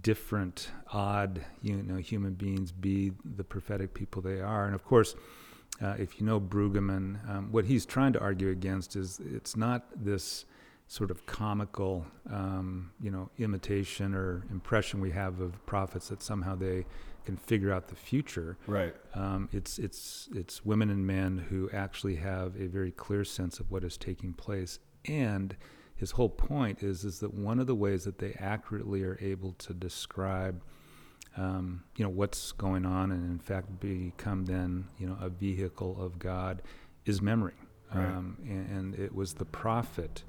different, 0.02 0.70
odd, 0.92 1.44
you 1.62 1.82
know, 1.82 1.96
human 1.96 2.34
beings 2.34 2.72
be 2.72 3.12
the 3.36 3.44
prophetic 3.44 3.94
people 3.94 4.22
they 4.22 4.40
are? 4.40 4.66
And 4.66 4.74
of 4.74 4.84
course, 4.84 5.14
uh, 5.82 5.94
if 5.98 6.20
you 6.20 6.26
know 6.26 6.40
Brueggemann, 6.40 7.28
um, 7.28 7.52
what 7.52 7.64
he's 7.64 7.84
trying 7.84 8.12
to 8.12 8.20
argue 8.20 8.50
against 8.50 8.96
is 8.96 9.20
it's 9.32 9.56
not 9.56 9.86
this 9.96 10.44
sort 10.86 11.10
of 11.10 11.26
comical, 11.26 12.06
um, 12.30 12.92
you 13.00 13.10
know, 13.10 13.30
imitation 13.38 14.14
or 14.14 14.44
impression 14.50 15.00
we 15.00 15.10
have 15.10 15.40
of 15.40 15.64
prophets 15.66 16.08
that 16.08 16.22
somehow 16.22 16.54
they 16.54 16.84
can 17.24 17.36
figure 17.36 17.72
out 17.72 17.88
the 17.88 17.96
future. 17.96 18.56
Right. 18.66 18.94
Um, 19.14 19.48
it's 19.52 19.78
it's 19.78 20.28
it's 20.34 20.64
women 20.64 20.90
and 20.90 21.06
men 21.06 21.46
who 21.48 21.70
actually 21.72 22.16
have 22.16 22.54
a 22.60 22.66
very 22.66 22.92
clear 22.92 23.24
sense 23.24 23.60
of 23.60 23.70
what 23.70 23.82
is 23.82 23.96
taking 23.96 24.34
place, 24.34 24.78
and 25.06 25.56
his 26.04 26.10
whole 26.18 26.28
point 26.28 26.82
is 26.82 27.02
is 27.02 27.20
that 27.20 27.32
one 27.32 27.58
of 27.58 27.66
the 27.66 27.74
ways 27.74 28.04
that 28.04 28.18
they 28.18 28.32
accurately 28.34 29.02
are 29.02 29.16
able 29.22 29.52
to 29.54 29.72
describe, 29.72 30.62
um, 31.34 31.82
you 31.96 32.04
know, 32.04 32.10
what's 32.10 32.52
going 32.52 32.84
on, 32.84 33.10
and 33.10 33.24
in 33.30 33.38
fact 33.38 33.80
become 33.80 34.44
then 34.44 34.70
you 34.98 35.06
know 35.06 35.16
a 35.18 35.30
vehicle 35.30 35.96
of 35.98 36.18
God, 36.18 36.60
is 37.06 37.22
memory. 37.22 37.54
Right. 37.94 38.04
Um, 38.04 38.36
and, 38.54 38.64
and 38.76 38.94
it 39.06 39.14
was 39.14 39.34
the 39.34 39.46
prophet 39.46 40.24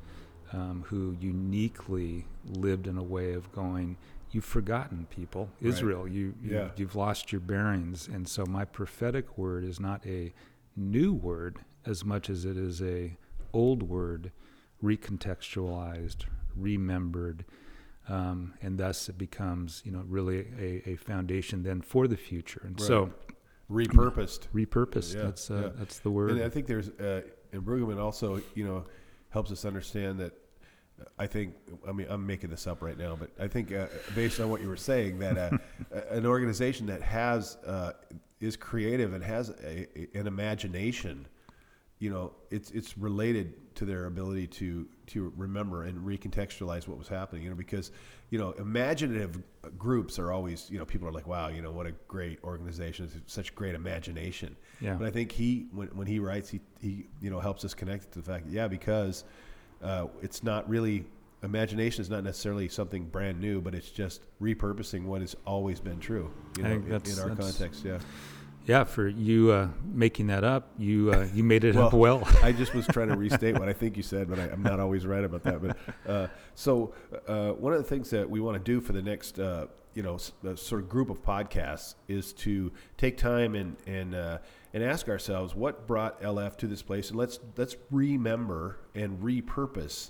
um, 0.54 0.86
who 0.88 1.18
uniquely 1.20 2.26
lived 2.46 2.88
in 2.88 2.98
a 2.98 3.04
way 3.04 3.34
of 3.34 3.52
going, 3.52 3.98
You've 4.32 4.46
forgotten 4.46 5.08
people, 5.10 5.50
Right. 5.62 5.70
Israel. 5.74 6.08
You, 6.08 6.36
you 6.42 6.52
Yeah. 6.56 6.70
you've 6.78 6.96
lost 6.96 7.32
your 7.34 7.42
bearings, 7.42 8.08
and 8.08 8.28
so 8.30 8.46
my 8.46 8.64
prophetic 8.64 9.38
word 9.38 9.64
is 9.66 9.78
not 9.80 10.06
a 10.06 10.34
new 10.76 11.12
word 11.14 11.60
as 11.86 12.06
much 12.06 12.30
as 12.30 12.46
it 12.46 12.56
is 12.58 12.82
a 12.82 13.18
old 13.54 13.84
word, 13.84 14.32
recontextualized, 14.84 16.26
remembered, 16.56 17.46
um, 18.08 18.54
and 18.62 18.78
thus 18.78 19.10
it 19.10 19.18
becomes 19.18 19.82
you 19.86 19.92
know 19.92 20.04
really 20.08 20.48
a, 20.60 20.90
a 20.92 20.96
foundation 20.96 21.64
then 21.64 21.82
for 21.82 22.08
the 22.08 22.18
future. 22.18 22.62
And 22.66 22.80
so 22.80 23.12
Repurposed. 23.72 24.48
repurposed. 24.54 25.16
Yeah, 25.16 25.24
that's 25.24 25.50
uh, 25.50 25.56
yeah. 25.56 25.70
that's 25.76 26.00
the 26.00 26.12
word. 26.12 26.32
And 26.32 26.44
I 26.44 26.50
think 26.50 26.68
there's, 26.68 26.90
uh, 26.90 27.22
and 27.52 27.64
Brueggemann 27.64 27.98
also, 28.00 28.40
you 28.54 28.64
know, 28.64 28.84
helps 29.30 29.52
us 29.52 29.66
understand 29.66 30.20
that. 30.20 30.34
uh, 31.02 31.06
I 31.18 31.26
think, 31.26 31.56
I 31.88 31.92
mean, 31.92 32.06
I'm 32.10 32.26
making 32.28 32.52
this 32.52 32.68
up 32.68 32.82
right 32.84 32.98
now, 32.98 33.16
but 33.20 33.32
I 33.40 33.48
think 33.48 33.72
uh, 33.74 33.88
based 34.14 34.40
on 34.40 34.50
what 34.52 34.62
you 34.62 34.70
were 34.70 34.78
saying, 34.78 35.18
that 35.20 35.38
uh, 35.38 35.50
an 36.12 36.26
organization 36.28 36.86
that 36.88 37.02
has 37.02 37.58
uh, 37.66 37.94
is 38.40 38.56
creative 38.56 39.14
and 39.14 39.24
has 39.24 39.50
a, 39.50 39.88
a- 40.00 40.20
an 40.20 40.28
imagination, 40.28 41.28
you 41.98 42.12
know, 42.12 42.34
it's 42.52 42.70
it's 42.70 42.98
related 43.00 43.56
to 43.76 43.86
their 43.86 44.06
ability 44.06 44.48
to 44.48 44.88
to 45.08 45.32
remember 45.36 45.84
and 45.84 46.00
recontextualize 46.00 46.88
what 46.88 46.98
was 46.98 47.08
happening. 47.08 47.44
You 47.44 47.50
know, 47.50 47.56
because 47.56 47.92
you 48.32 48.40
know, 48.40 48.52
imaginative 48.54 49.38
groups 49.78 50.18
are 50.18 50.32
always, 50.32 50.70
you 50.70 50.80
know, 50.80 50.86
people 50.86 51.08
are 51.08 51.12
like, 51.12 51.28
wow, 51.28 51.48
you 51.50 51.62
know, 51.62 51.72
what 51.72 51.86
a 51.86 51.92
great 52.08 52.44
organization, 52.44 53.10
such 53.28 53.54
great 53.54 53.76
imagination. 53.76 54.56
Yeah. 54.82 54.96
But 54.96 55.08
I 55.08 55.12
think 55.12 55.32
he, 55.32 55.68
when, 55.72 55.90
when 55.90 56.08
he 56.08 56.18
writes, 56.20 56.50
he, 56.50 56.60
he, 56.82 57.06
you 57.22 57.30
know, 57.30 57.40
helps 57.40 57.64
us 57.64 57.76
connect 57.76 58.12
to 58.14 58.20
the 58.20 58.26
fact 58.26 58.48
that, 58.48 58.52
yeah, 58.52 58.68
because 58.68 59.26
uh, 59.84 60.08
it's 60.24 60.44
not 60.44 60.68
really, 60.68 61.06
imagination 61.44 62.02
is 62.02 62.10
not 62.10 62.24
necessarily 62.24 62.68
something 62.68 63.06
brand 63.06 63.40
new, 63.40 63.62
but 63.62 63.76
it's 63.76 63.92
just 63.92 64.24
repurposing 64.42 65.06
what 65.06 65.22
has 65.22 65.36
always 65.46 65.80
been 65.80 66.00
true, 66.00 66.32
you 66.58 66.64
know, 66.64 66.72
in, 66.72 66.84
in 66.84 67.20
our 67.20 67.36
context. 67.36 67.86
Yeah. 67.86 68.00
Yeah, 68.66 68.84
for 68.84 69.08
you 69.08 69.52
uh, 69.52 69.68
making 69.94 70.28
that 70.28 70.44
up, 70.44 70.70
you 70.78 71.12
uh, 71.14 71.28
you 71.34 71.44
made 71.44 71.64
it 71.64 71.76
up 71.76 71.94
Well, 71.94 72.20
well. 72.22 72.28
I 72.44 72.52
just 72.52 72.74
was 72.74 72.88
trying 72.88 73.10
to 73.10 73.16
restate 73.16 73.60
what 73.60 73.70
I 73.70 73.74
think 73.74 73.96
you 73.96 74.04
said, 74.04 74.28
but 74.28 74.40
I, 74.40 74.46
I'm 74.50 74.64
not 74.64 74.80
always 74.80 75.06
right 75.06 75.24
about 75.24 75.44
that. 75.44 75.62
But 75.62 75.78
uh, 76.10 76.28
so 76.56 76.94
uh, 77.28 77.52
one 77.52 77.74
of 77.74 77.80
the 77.84 77.88
things 77.88 78.10
that 78.10 78.28
we 78.30 78.40
want 78.40 78.58
to 78.58 78.64
do 78.64 78.82
for 78.82 78.94
the 78.94 79.04
next, 79.04 79.38
uh, 79.38 79.68
you 79.94 80.02
know, 80.02 80.16
s- 80.16 80.32
uh, 80.48 80.56
sort 80.56 80.82
of 80.82 80.90
group 80.90 81.10
of 81.12 81.22
podcasts 81.24 81.94
is 82.08 82.34
to 82.34 82.72
take 82.98 83.18
time 83.18 83.54
and 83.54 83.76
and 83.86 84.16
uh, 84.16 84.40
and 84.74 84.84
ask 84.84 85.10
ourselves 85.10 85.54
what 85.54 85.86
brought 85.86 86.20
LF 86.22 86.58
to 86.58 86.68
this 86.68 86.82
place, 86.82 87.10
and 87.10 87.20
let's 87.20 87.40
let's 87.58 87.76
remember 87.92 88.78
and 88.96 89.22
repurpose, 89.22 90.10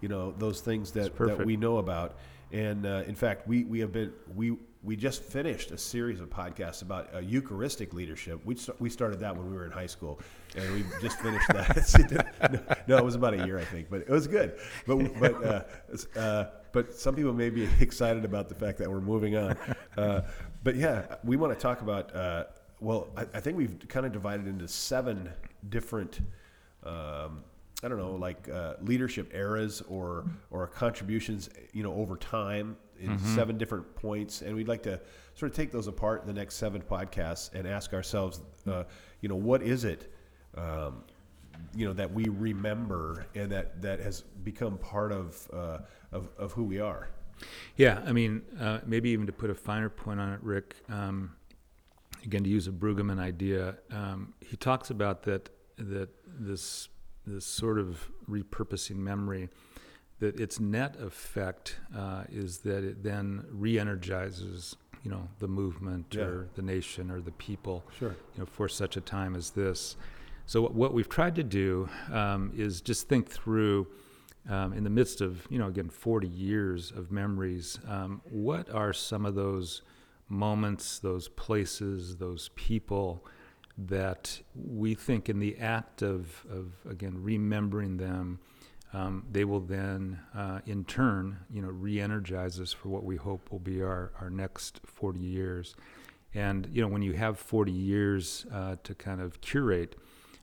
you 0.00 0.08
know, 0.08 0.34
those 0.38 0.60
things 0.60 0.90
that 0.92 1.16
that 1.38 1.46
we 1.46 1.56
know 1.56 1.76
about. 1.78 2.16
And 2.50 2.84
uh, 2.84 3.04
in 3.06 3.14
fact, 3.14 3.46
we 3.46 3.62
we 3.64 3.78
have 3.78 3.92
been 3.92 4.12
we 4.34 4.56
we 4.84 4.96
just 4.96 5.22
finished 5.22 5.70
a 5.70 5.78
series 5.78 6.20
of 6.20 6.28
podcasts 6.28 6.82
about 6.82 7.14
uh, 7.14 7.18
Eucharistic 7.18 7.94
leadership. 7.94 8.40
We 8.44 8.56
we 8.80 8.90
started 8.90 9.20
that 9.20 9.36
when 9.36 9.48
we 9.48 9.56
were 9.56 9.64
in 9.64 9.70
high 9.70 9.86
school, 9.86 10.18
and 10.56 10.72
we 10.72 10.84
just 11.00 11.20
finished 11.20 11.46
that. 11.48 12.40
no, 12.50 12.76
no, 12.88 12.96
it 12.96 13.04
was 13.04 13.14
about 13.14 13.34
a 13.34 13.46
year, 13.46 13.58
I 13.58 13.64
think, 13.64 13.88
but 13.88 14.00
it 14.00 14.10
was 14.10 14.26
good. 14.26 14.58
But 14.86 15.20
but 15.20 15.44
uh, 15.44 16.18
uh, 16.18 16.46
but 16.72 16.94
some 16.94 17.14
people 17.14 17.32
may 17.32 17.50
be 17.50 17.68
excited 17.80 18.24
about 18.24 18.48
the 18.48 18.54
fact 18.54 18.78
that 18.78 18.90
we're 18.90 19.00
moving 19.00 19.36
on. 19.36 19.56
Uh, 19.96 20.22
but 20.64 20.74
yeah, 20.74 21.16
we 21.22 21.36
want 21.36 21.52
to 21.52 21.60
talk 21.60 21.82
about. 21.82 22.14
Uh, 22.14 22.44
well, 22.80 23.08
I, 23.16 23.22
I 23.34 23.40
think 23.40 23.56
we've 23.56 23.78
kind 23.88 24.04
of 24.04 24.12
divided 24.12 24.48
into 24.48 24.66
seven 24.66 25.30
different. 25.68 26.20
Um, 26.82 27.44
I 27.84 27.88
don't 27.88 27.98
know, 27.98 28.14
like 28.14 28.48
uh, 28.48 28.74
leadership 28.80 29.32
eras 29.32 29.82
or 29.88 30.24
or 30.50 30.66
contributions, 30.66 31.50
you 31.72 31.84
know, 31.84 31.94
over 31.94 32.16
time 32.16 32.76
in 33.02 33.18
seven 33.18 33.58
different 33.58 33.94
points, 33.96 34.42
and 34.42 34.54
we'd 34.54 34.68
like 34.68 34.82
to 34.84 35.00
sort 35.34 35.50
of 35.50 35.56
take 35.56 35.72
those 35.72 35.86
apart 35.88 36.22
in 36.22 36.26
the 36.26 36.32
next 36.32 36.54
seven 36.56 36.80
podcasts 36.80 37.52
and 37.54 37.66
ask 37.66 37.92
ourselves, 37.92 38.40
uh, 38.66 38.84
you 39.20 39.28
know, 39.28 39.36
what 39.36 39.62
is 39.62 39.84
it, 39.84 40.12
um, 40.56 41.04
you 41.74 41.86
know, 41.86 41.92
that 41.92 42.12
we 42.12 42.24
remember 42.24 43.26
and 43.34 43.50
that 43.52 43.82
that 43.82 44.00
has 44.00 44.22
become 44.44 44.78
part 44.78 45.12
of 45.12 45.48
uh, 45.52 45.78
of, 46.12 46.28
of 46.38 46.52
who 46.52 46.64
we 46.64 46.80
are. 46.80 47.08
Yeah, 47.76 48.02
I 48.06 48.12
mean, 48.12 48.42
uh, 48.60 48.80
maybe 48.86 49.10
even 49.10 49.26
to 49.26 49.32
put 49.32 49.50
a 49.50 49.54
finer 49.54 49.88
point 49.88 50.20
on 50.20 50.32
it, 50.32 50.40
Rick. 50.42 50.76
Um, 50.88 51.34
again, 52.24 52.44
to 52.44 52.50
use 52.50 52.68
a 52.68 52.70
Brueggemann 52.70 53.18
idea, 53.18 53.76
um, 53.90 54.34
he 54.40 54.56
talks 54.56 54.90
about 54.90 55.22
that 55.24 55.50
that 55.76 56.10
this 56.26 56.88
this 57.26 57.44
sort 57.44 57.78
of 57.78 58.10
repurposing 58.28 58.96
memory, 58.96 59.48
that 60.22 60.38
its 60.38 60.60
net 60.60 60.94
effect 61.00 61.80
uh, 61.96 62.22
is 62.30 62.58
that 62.58 62.84
it 62.84 63.02
then 63.02 63.44
re-energizes, 63.50 64.76
you 65.02 65.10
know, 65.10 65.28
the 65.40 65.48
movement 65.48 66.06
Yeah. 66.14 66.22
or 66.22 66.48
the 66.54 66.62
nation 66.62 67.10
or 67.10 67.20
the 67.20 67.32
people 67.32 67.82
Sure. 67.98 68.14
you 68.34 68.38
know, 68.40 68.46
for 68.46 68.68
such 68.68 68.96
a 68.96 69.00
time 69.00 69.34
as 69.34 69.50
this. 69.50 69.96
So 70.46 70.62
what- 70.62 70.74
what 70.74 70.94
we've 70.94 71.08
tried 71.08 71.34
to 71.36 71.42
do 71.42 71.88
um, 72.12 72.52
is 72.54 72.80
just 72.80 73.08
think 73.08 73.28
through, 73.28 73.88
um, 74.48 74.72
in 74.72 74.84
the 74.84 74.90
midst 74.90 75.20
of 75.20 75.44
you 75.50 75.58
know 75.58 75.66
again 75.66 75.88
40 75.90 76.28
years 76.28 76.92
of 76.92 77.10
memories, 77.10 77.80
um, 77.88 78.20
what 78.30 78.70
are 78.70 78.92
some 78.92 79.26
of 79.26 79.34
those 79.34 79.82
moments, 80.28 81.00
those 81.00 81.26
places, 81.28 82.16
those 82.16 82.50
people 82.54 83.24
that 83.76 84.40
we 84.54 84.94
think 84.94 85.28
in 85.28 85.40
the 85.40 85.56
act 85.58 86.00
of, 86.02 86.46
of 86.48 86.74
again 86.88 87.14
remembering 87.22 87.96
them, 87.96 88.38
um, 88.94 89.24
they 89.30 89.44
will 89.44 89.60
then 89.60 90.20
uh, 90.34 90.60
in 90.66 90.84
turn 90.84 91.38
you 91.50 91.62
know 91.62 91.68
re-energize 91.68 92.60
us 92.60 92.72
for 92.72 92.88
what 92.88 93.04
we 93.04 93.16
hope 93.16 93.50
will 93.50 93.58
be 93.58 93.82
our, 93.82 94.12
our 94.20 94.30
next 94.30 94.80
40 94.84 95.18
years. 95.18 95.74
And 96.34 96.68
you 96.72 96.80
know, 96.80 96.88
when 96.88 97.02
you 97.02 97.12
have 97.12 97.38
40 97.38 97.72
years 97.72 98.46
uh, 98.52 98.76
to 98.84 98.94
kind 98.94 99.20
of 99.20 99.40
curate, 99.40 99.96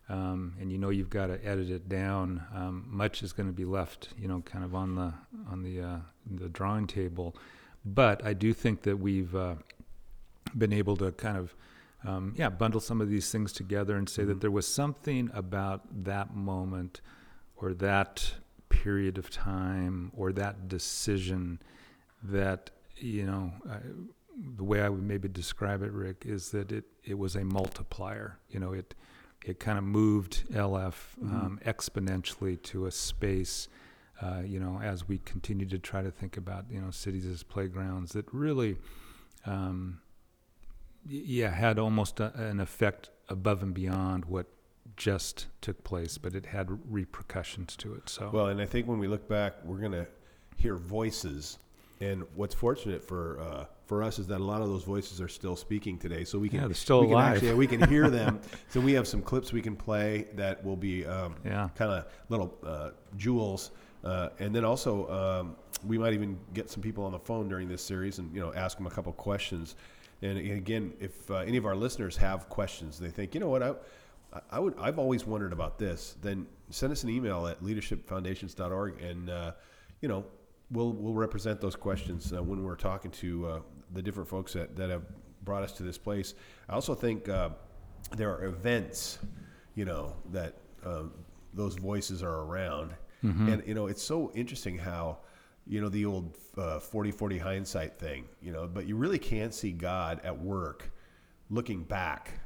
um, 0.08 0.56
and 0.60 0.72
you 0.72 0.78
know 0.78 0.90
you've 0.90 1.10
got 1.10 1.28
to 1.28 1.46
edit 1.46 1.70
it 1.70 1.88
down, 1.88 2.44
um, 2.54 2.86
much 2.88 3.22
is 3.22 3.32
going 3.32 3.48
to 3.48 3.54
be 3.54 3.66
left, 3.66 4.10
you 4.18 4.28
know, 4.28 4.42
kind 4.42 4.64
of 4.64 4.74
on 4.74 4.96
the 4.96 5.14
on 5.50 5.64
the 5.64 5.82
uh, 5.82 5.98
the 6.30 6.50
drawing 6.50 6.88
table. 6.88 7.36
But 7.86 8.26
I 8.26 8.34
do 8.34 8.54
think 8.54 8.82
that 8.84 8.98
we've 8.98 9.36
uh, 9.36 9.56
been 10.58 10.74
able 10.74 10.98
to 10.98 11.12
kind 11.12 11.38
of 11.38 11.56
um, 12.06 12.34
yeah 12.38 12.50
bundle 12.50 12.80
some 12.80 13.02
of 13.02 13.10
these 13.10 13.32
things 13.32 13.52
together 13.54 13.98
and 13.98 14.10
say 14.10 14.24
that 14.24 14.42
there 14.42 14.52
was 14.52 14.68
something 14.68 15.30
about 15.34 15.82
that 16.06 16.36
moment 16.36 17.02
or 17.62 17.74
that 17.74 18.34
period 18.70 19.18
of 19.18 19.30
time 19.30 20.12
or 20.16 20.32
that 20.32 20.68
decision 20.68 21.60
that 22.24 22.70
you 22.98 23.26
know 23.26 23.52
I, 23.70 23.78
the 24.56 24.64
way 24.64 24.82
I 24.82 24.90
would 24.90 25.04
maybe 25.04 25.28
describe 25.28 25.82
it, 25.82 25.92
Rick, 25.92 26.24
is 26.26 26.52
that 26.52 26.72
it, 26.72 26.86
it 27.04 27.18
was 27.18 27.36
a 27.36 27.44
multiplier. 27.44 28.40
You 28.50 28.60
know, 28.60 28.74
it 28.74 28.96
it 29.46 29.60
kind 29.60 29.78
of 29.78 29.84
moved 29.84 30.50
LF 30.52 30.94
um, 31.22 31.60
exponentially 31.66 32.62
to 32.64 32.86
a 32.86 32.92
space. 32.92 33.68
Uh, 34.22 34.42
you 34.46 34.60
know, 34.60 34.82
as 34.84 35.08
we 35.08 35.20
continue 35.20 35.66
to 35.66 35.80
try 35.80 36.02
to 36.02 36.12
think 36.12 36.38
about 36.38 36.66
you 36.70 36.82
know 36.82 36.92
cities 36.92 37.26
as 37.26 37.44
playgrounds, 37.44 38.12
that 38.14 38.26
really, 38.34 38.78
um, 39.46 40.00
yeah, 41.06 41.50
had 41.50 41.80
almost 41.80 42.20
a, 42.20 42.34
an 42.36 42.60
effect 42.60 43.10
above 43.30 43.64
and 43.64 43.74
beyond 43.74 44.26
what 44.26 44.48
just 45.00 45.48
took 45.62 45.84
place, 45.84 46.18
but 46.20 46.36
it 46.36 46.46
had 46.48 46.68
repercussions 46.92 47.76
to 47.78 47.96
it. 47.96 48.10
So 48.10 48.30
Well, 48.32 48.48
and 48.48 48.62
I 48.62 48.66
think 48.66 48.86
when 48.88 49.00
we 49.00 49.08
look 49.08 49.28
back, 49.28 49.54
we're 49.64 49.80
going 49.80 49.94
to 49.94 50.06
hear 50.58 50.76
voices. 50.76 51.58
And 52.02 52.24
what's 52.36 52.54
fortunate 52.54 53.04
for 53.04 53.40
uh, 53.42 53.66
for 53.86 54.04
us 54.04 54.20
is 54.20 54.28
that 54.28 54.40
a 54.40 54.44
lot 54.44 54.62
of 54.62 54.68
those 54.68 54.84
voices 54.84 55.20
are 55.20 55.28
still 55.28 55.56
speaking 55.56 55.98
today, 55.98 56.24
so 56.24 56.38
we 56.38 56.48
can 56.48 56.60
Yeah, 56.62 56.68
they're 56.68 56.76
still 56.76 57.02
we 57.02 57.08
can 57.08 57.14
alive. 57.16 57.36
actually- 57.38 57.54
we 57.56 57.68
can 57.68 57.90
hear 57.90 58.10
them. 58.20 58.40
so 58.70 58.80
we 58.80 58.94
have 58.94 59.08
some 59.08 59.22
clips 59.22 59.52
we 59.52 59.62
can 59.62 59.76
play 59.76 60.28
that 60.36 60.64
will 60.64 60.78
be 60.78 61.06
um, 61.06 61.36
Yeah. 61.44 61.70
kind 61.76 61.92
of 61.92 62.06
little 62.30 62.58
uh, 62.66 62.92
jewels, 63.18 63.72
uh, 64.04 64.30
and 64.40 64.54
then 64.56 64.64
also 64.64 65.10
um, 65.10 65.56
we 65.86 65.98
might 65.98 66.14
even 66.14 66.38
get 66.54 66.70
some 66.70 66.82
people 66.84 67.04
on 67.04 67.12
the 67.12 67.20
phone 67.20 67.50
during 67.50 67.68
this 67.68 67.82
series 67.82 68.20
and 68.20 68.34
you 68.34 68.40
know 68.42 68.54
ask 68.54 68.78
them 68.78 68.86
a 68.88 68.92
couple 68.92 69.12
questions. 69.14 69.76
And 70.22 70.38
again, 70.38 70.94
if 71.00 71.30
uh, 71.32 71.36
any 71.38 71.58
of 71.58 71.66
our 71.66 71.76
listeners 71.76 72.16
have 72.18 72.48
questions, 72.50 73.00
they 73.00 73.10
think 73.10 73.34
you 73.34 73.40
know 73.42 73.50
what 73.50 73.64
I 73.64 73.74
I, 74.52 74.60
would. 74.60 74.76
I've 74.80 75.00
always 75.00 75.26
wondered 75.26 75.54
about 75.54 75.80
this. 75.80 76.16
Then 76.22 76.46
send 76.70 76.92
us 76.92 77.04
an 77.04 77.10
email 77.10 77.48
at 77.48 77.62
leadershipfoundations.org, 77.64 79.02
and 79.02 79.30
uh, 79.30 79.52
you 80.02 80.08
know 80.10 80.26
we'll 80.72 80.94
we'll 80.94 81.14
represent 81.14 81.60
those 81.62 81.76
questions 81.76 82.32
uh, 82.34 82.42
when 82.44 82.64
we're 82.64 82.76
talking 82.76 83.12
to 83.12 83.48
uh, 83.48 83.60
the 83.94 84.02
different 84.02 84.30
folks 84.30 84.54
that, 84.54 84.76
that 84.76 84.90
have 84.90 85.04
brought 85.44 85.64
us 85.64 85.72
to 85.74 85.84
this 85.84 85.98
place. 85.98 86.36
I 86.70 86.74
also 86.74 86.94
think 86.94 87.28
uh, 87.28 87.50
there 88.16 88.32
are 88.32 88.46
events, 88.46 89.20
you 89.76 89.86
know, 89.86 90.14
that 90.32 90.58
um, 90.86 91.12
those 91.54 91.76
voices 91.76 92.24
are 92.24 92.42
around, 92.44 92.94
Mm-hmm. 93.24 93.50
and 93.50 93.68
you 93.68 93.74
know 93.74 93.88
it's 93.88 94.04
so 94.04 94.32
interesting 94.36 94.78
how. 94.78 95.18
You 95.68 95.82
know 95.82 95.90
the 95.90 96.04
old 96.06 96.36
40-40 96.56 97.40
hindsight 97.40 98.00
thing, 98.00 98.26
you 98.42 98.52
know, 98.52 98.68
but 98.68 98.88
you 98.88 98.96
really 98.96 99.20
can't 99.20 99.54
see 99.54 99.72
God 99.72 100.20
at 100.24 100.36
work, 100.36 100.92
looking 101.52 101.84
back 101.84 102.40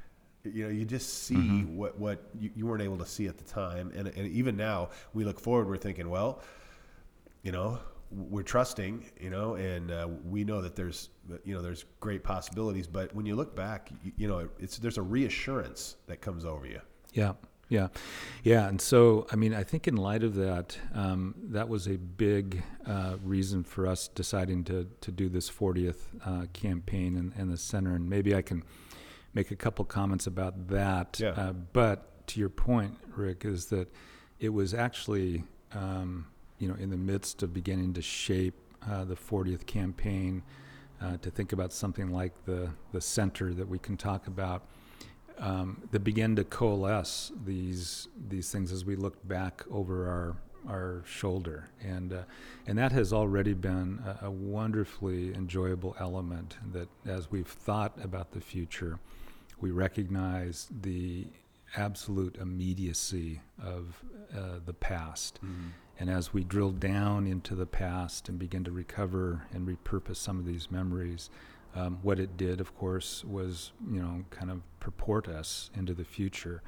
you 0.46 0.64
know 0.64 0.70
you 0.70 0.86
just 0.86 1.24
see 1.24 1.36
Mm-hmm. 1.36 1.76
what 1.78 1.98
what 1.98 2.30
you, 2.40 2.52
you 2.56 2.66
weren't 2.66 2.82
able 2.82 2.98
to 2.98 3.06
see 3.06 3.28
at 3.28 3.38
the 3.38 3.44
time 3.44 3.92
and, 3.96 4.08
and 4.08 4.28
even 4.32 4.56
now 4.58 4.90
we 5.14 5.24
look 5.24 5.40
forward 5.40 5.68
we're 5.68 5.78
thinking 5.78 6.10
well 6.10 6.42
you 7.44 7.52
know 7.52 7.80
we're 8.12 8.44
trusting 8.44 9.10
you 9.20 9.30
know 9.30 9.56
and 9.56 9.90
uh, 9.92 10.08
we 10.26 10.44
know 10.44 10.62
that 10.62 10.76
there's 10.76 11.10
you 11.44 11.54
know 11.56 11.62
there's 11.62 11.86
great 12.00 12.24
possibilities 12.24 12.88
but 12.88 13.14
when 13.16 13.26
you 13.26 13.36
look 13.36 13.56
back 13.56 13.90
you, 14.04 14.12
you 14.18 14.28
know 14.28 14.48
it's 14.60 14.78
there's 14.78 14.98
a 14.98 15.02
reassurance 15.02 15.96
that 16.08 16.22
comes 16.22 16.46
over 16.46 16.66
you 16.68 16.80
Yeah, 17.14 17.34
yeah, 17.70 17.88
yeah. 18.44 18.68
And 18.68 18.80
so, 18.80 19.26
I 19.32 19.36
mean, 19.36 19.54
I 19.54 19.64
think 19.64 19.88
in 19.88 19.96
light 19.96 20.24
of 20.24 20.36
that, 20.36 20.78
um, 20.94 21.34
that 21.52 21.70
was 21.70 21.88
a 21.88 21.98
big 21.98 22.64
uh, 22.86 23.16
reason 23.24 23.64
for 23.64 23.88
us 23.88 24.10
deciding 24.10 24.64
to 24.66 24.88
to 25.02 25.12
do 25.12 25.30
this 25.30 25.50
40th 25.50 26.02
uh, 26.26 26.46
campaign 26.54 27.16
and, 27.16 27.32
and 27.38 27.52
the 27.52 27.58
center. 27.58 27.96
And 27.96 28.08
maybe 28.10 28.36
I 28.36 28.42
can 28.42 28.64
make 29.34 29.52
a 29.52 29.56
couple 29.56 29.86
comments 29.86 30.28
about 30.28 30.68
that. 30.68 31.20
Yeah. 31.20 31.30
Uh, 31.30 31.54
but 31.54 32.28
to 32.28 32.40
your 32.40 32.50
point, 32.50 32.98
Rick, 33.16 33.46
is 33.46 33.68
that 33.68 33.92
it 34.40 34.50
was 34.50 34.74
actually, 34.74 35.44
um, 35.74 36.28
you 36.60 36.68
know, 36.68 36.76
in 36.76 36.90
the 36.90 36.98
midst 36.98 37.44
of 37.44 37.54
beginning 37.54 37.94
to 37.94 38.02
shape 38.02 38.56
uh, 38.90 39.04
the 39.06 39.16
40th 39.16 39.66
campaign, 39.66 40.44
uh, 41.02 41.18
to 41.18 41.30
think 41.30 41.52
about 41.52 41.74
something 41.74 42.12
like 42.12 42.46
the 42.46 42.70
the 42.94 43.02
center 43.02 43.54
that 43.54 43.68
we 43.68 43.78
can 43.78 43.98
talk 43.98 44.28
about 44.28 44.64
um, 45.40 45.82
that 45.92 46.04
began 46.04 46.36
to 46.36 46.44
coalesce 46.44 47.32
these 47.46 48.08
these 48.30 48.52
things 48.52 48.72
as 48.72 48.86
we 48.86 48.96
looked 48.96 49.28
back 49.28 49.64
over 49.72 50.08
our 50.08 50.38
our 50.70 51.04
shoulder, 51.06 51.70
and 51.82 52.14
uh, 52.14 52.24
and 52.68 52.78
that 52.78 52.92
has 52.94 53.12
already 53.12 53.54
been 53.54 54.02
a, 54.06 54.28
a 54.28 54.32
wonderfully 54.32 55.34
enjoyable 55.34 55.96
element. 56.00 56.58
That 56.72 56.88
as 57.06 57.30
we've 57.30 57.48
thought 57.48 57.98
about 58.02 58.32
the 58.32 58.40
future, 58.40 59.00
we 59.64 59.72
recognize 59.72 60.68
the 60.82 61.26
absolute 61.78 62.36
immediacy 62.36 63.40
of 63.64 64.04
uh, 64.38 64.60
the 64.66 64.74
past. 64.74 65.40
And 66.00 66.10
as 66.10 66.34
we 66.34 66.44
drill 66.44 66.72
down 66.72 67.26
into 67.26 67.56
the 67.56 67.66
past 67.66 68.28
and 68.28 68.38
begin 68.38 68.66
to 68.66 68.72
recover 68.72 69.48
and 69.54 69.66
repurpose 69.66 70.18
some 70.18 70.38
of 70.38 70.46
these 70.46 70.70
memories, 70.70 71.30
um, 71.76 72.00
what 72.02 72.20
it 72.20 72.36
did, 72.36 72.60
of 72.60 72.78
course, 72.78 73.24
was 73.24 73.72
you 73.90 74.02
know 74.02 74.26
kind 74.32 74.52
of 74.52 74.62
purport 74.82 75.30
us 75.30 75.72
into 75.74 75.94
the 75.94 76.04
future. 76.04 76.62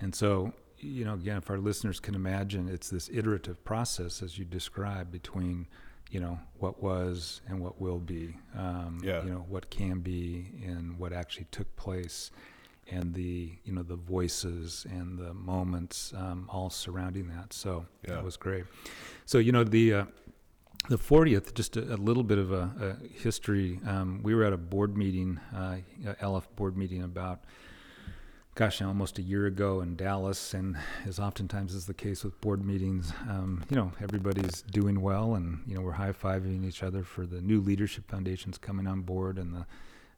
And 0.00 0.14
so, 0.14 0.52
you 0.78 1.04
know, 1.04 1.14
again, 1.14 1.38
if 1.38 1.50
our 1.50 1.58
listeners 1.58 1.98
can 1.98 2.14
imagine, 2.14 2.68
it's 2.68 2.90
this 2.90 3.10
iterative 3.12 3.62
process 3.64 4.22
as 4.22 4.38
you 4.38 4.44
described 4.44 5.10
between 5.10 5.66
you 6.10 6.20
know 6.20 6.38
what 6.58 6.82
was 6.82 7.40
and 7.48 7.60
what 7.60 7.80
will 7.80 7.98
be. 7.98 8.36
Um, 8.56 9.00
Yeah. 9.02 9.24
You 9.24 9.30
know 9.30 9.44
what 9.48 9.70
can 9.70 10.00
be 10.00 10.52
and 10.64 10.98
what 10.98 11.12
actually 11.12 11.46
took 11.50 11.74
place 11.76 12.30
and 12.88 13.14
the 13.14 13.52
you 13.64 13.72
know 13.72 13.82
the 13.82 13.96
voices 13.96 14.86
and 14.88 15.18
the 15.18 15.34
moments 15.34 16.12
um, 16.16 16.48
all 16.48 16.70
surrounding 16.70 17.28
that. 17.28 17.52
So 17.52 17.86
Yeah. 18.06 18.14
that 18.14 18.24
was 18.24 18.36
great. 18.36 18.64
So 19.24 19.38
you 19.38 19.52
know 19.52 19.64
the 19.64 19.92
uh, 19.94 20.04
the 20.88 20.98
40th, 20.98 21.52
just 21.54 21.76
a, 21.76 21.94
a 21.94 21.96
little 21.96 22.22
bit 22.22 22.38
of 22.38 22.52
a, 22.52 22.70
a 23.02 23.06
history. 23.18 23.80
Um, 23.84 24.20
we 24.22 24.36
were 24.36 24.44
at 24.44 24.52
a 24.52 24.56
board 24.56 24.96
meeting, 24.96 25.40
uh, 25.52 25.78
LF 26.22 26.44
board 26.54 26.76
meeting 26.76 27.02
about, 27.02 27.40
gosh, 28.56 28.80
now 28.80 28.88
almost 28.88 29.18
a 29.18 29.22
year 29.22 29.44
ago 29.44 29.82
in 29.82 29.96
Dallas. 29.96 30.54
And 30.54 30.78
as 31.06 31.20
oftentimes 31.20 31.74
is 31.74 31.84
the 31.84 31.94
case 31.94 32.24
with 32.24 32.40
board 32.40 32.64
meetings, 32.64 33.12
um, 33.28 33.62
you 33.68 33.76
know, 33.76 33.92
everybody's 34.02 34.62
doing 34.62 35.02
well 35.02 35.34
and, 35.34 35.60
you 35.66 35.74
know, 35.74 35.82
we're 35.82 35.92
high 35.92 36.12
fiving 36.12 36.64
each 36.64 36.82
other 36.82 37.04
for 37.04 37.26
the 37.26 37.42
new 37.42 37.60
leadership 37.60 38.10
foundations 38.10 38.56
coming 38.56 38.86
on 38.86 39.02
board 39.02 39.38
and 39.38 39.54
the 39.54 39.66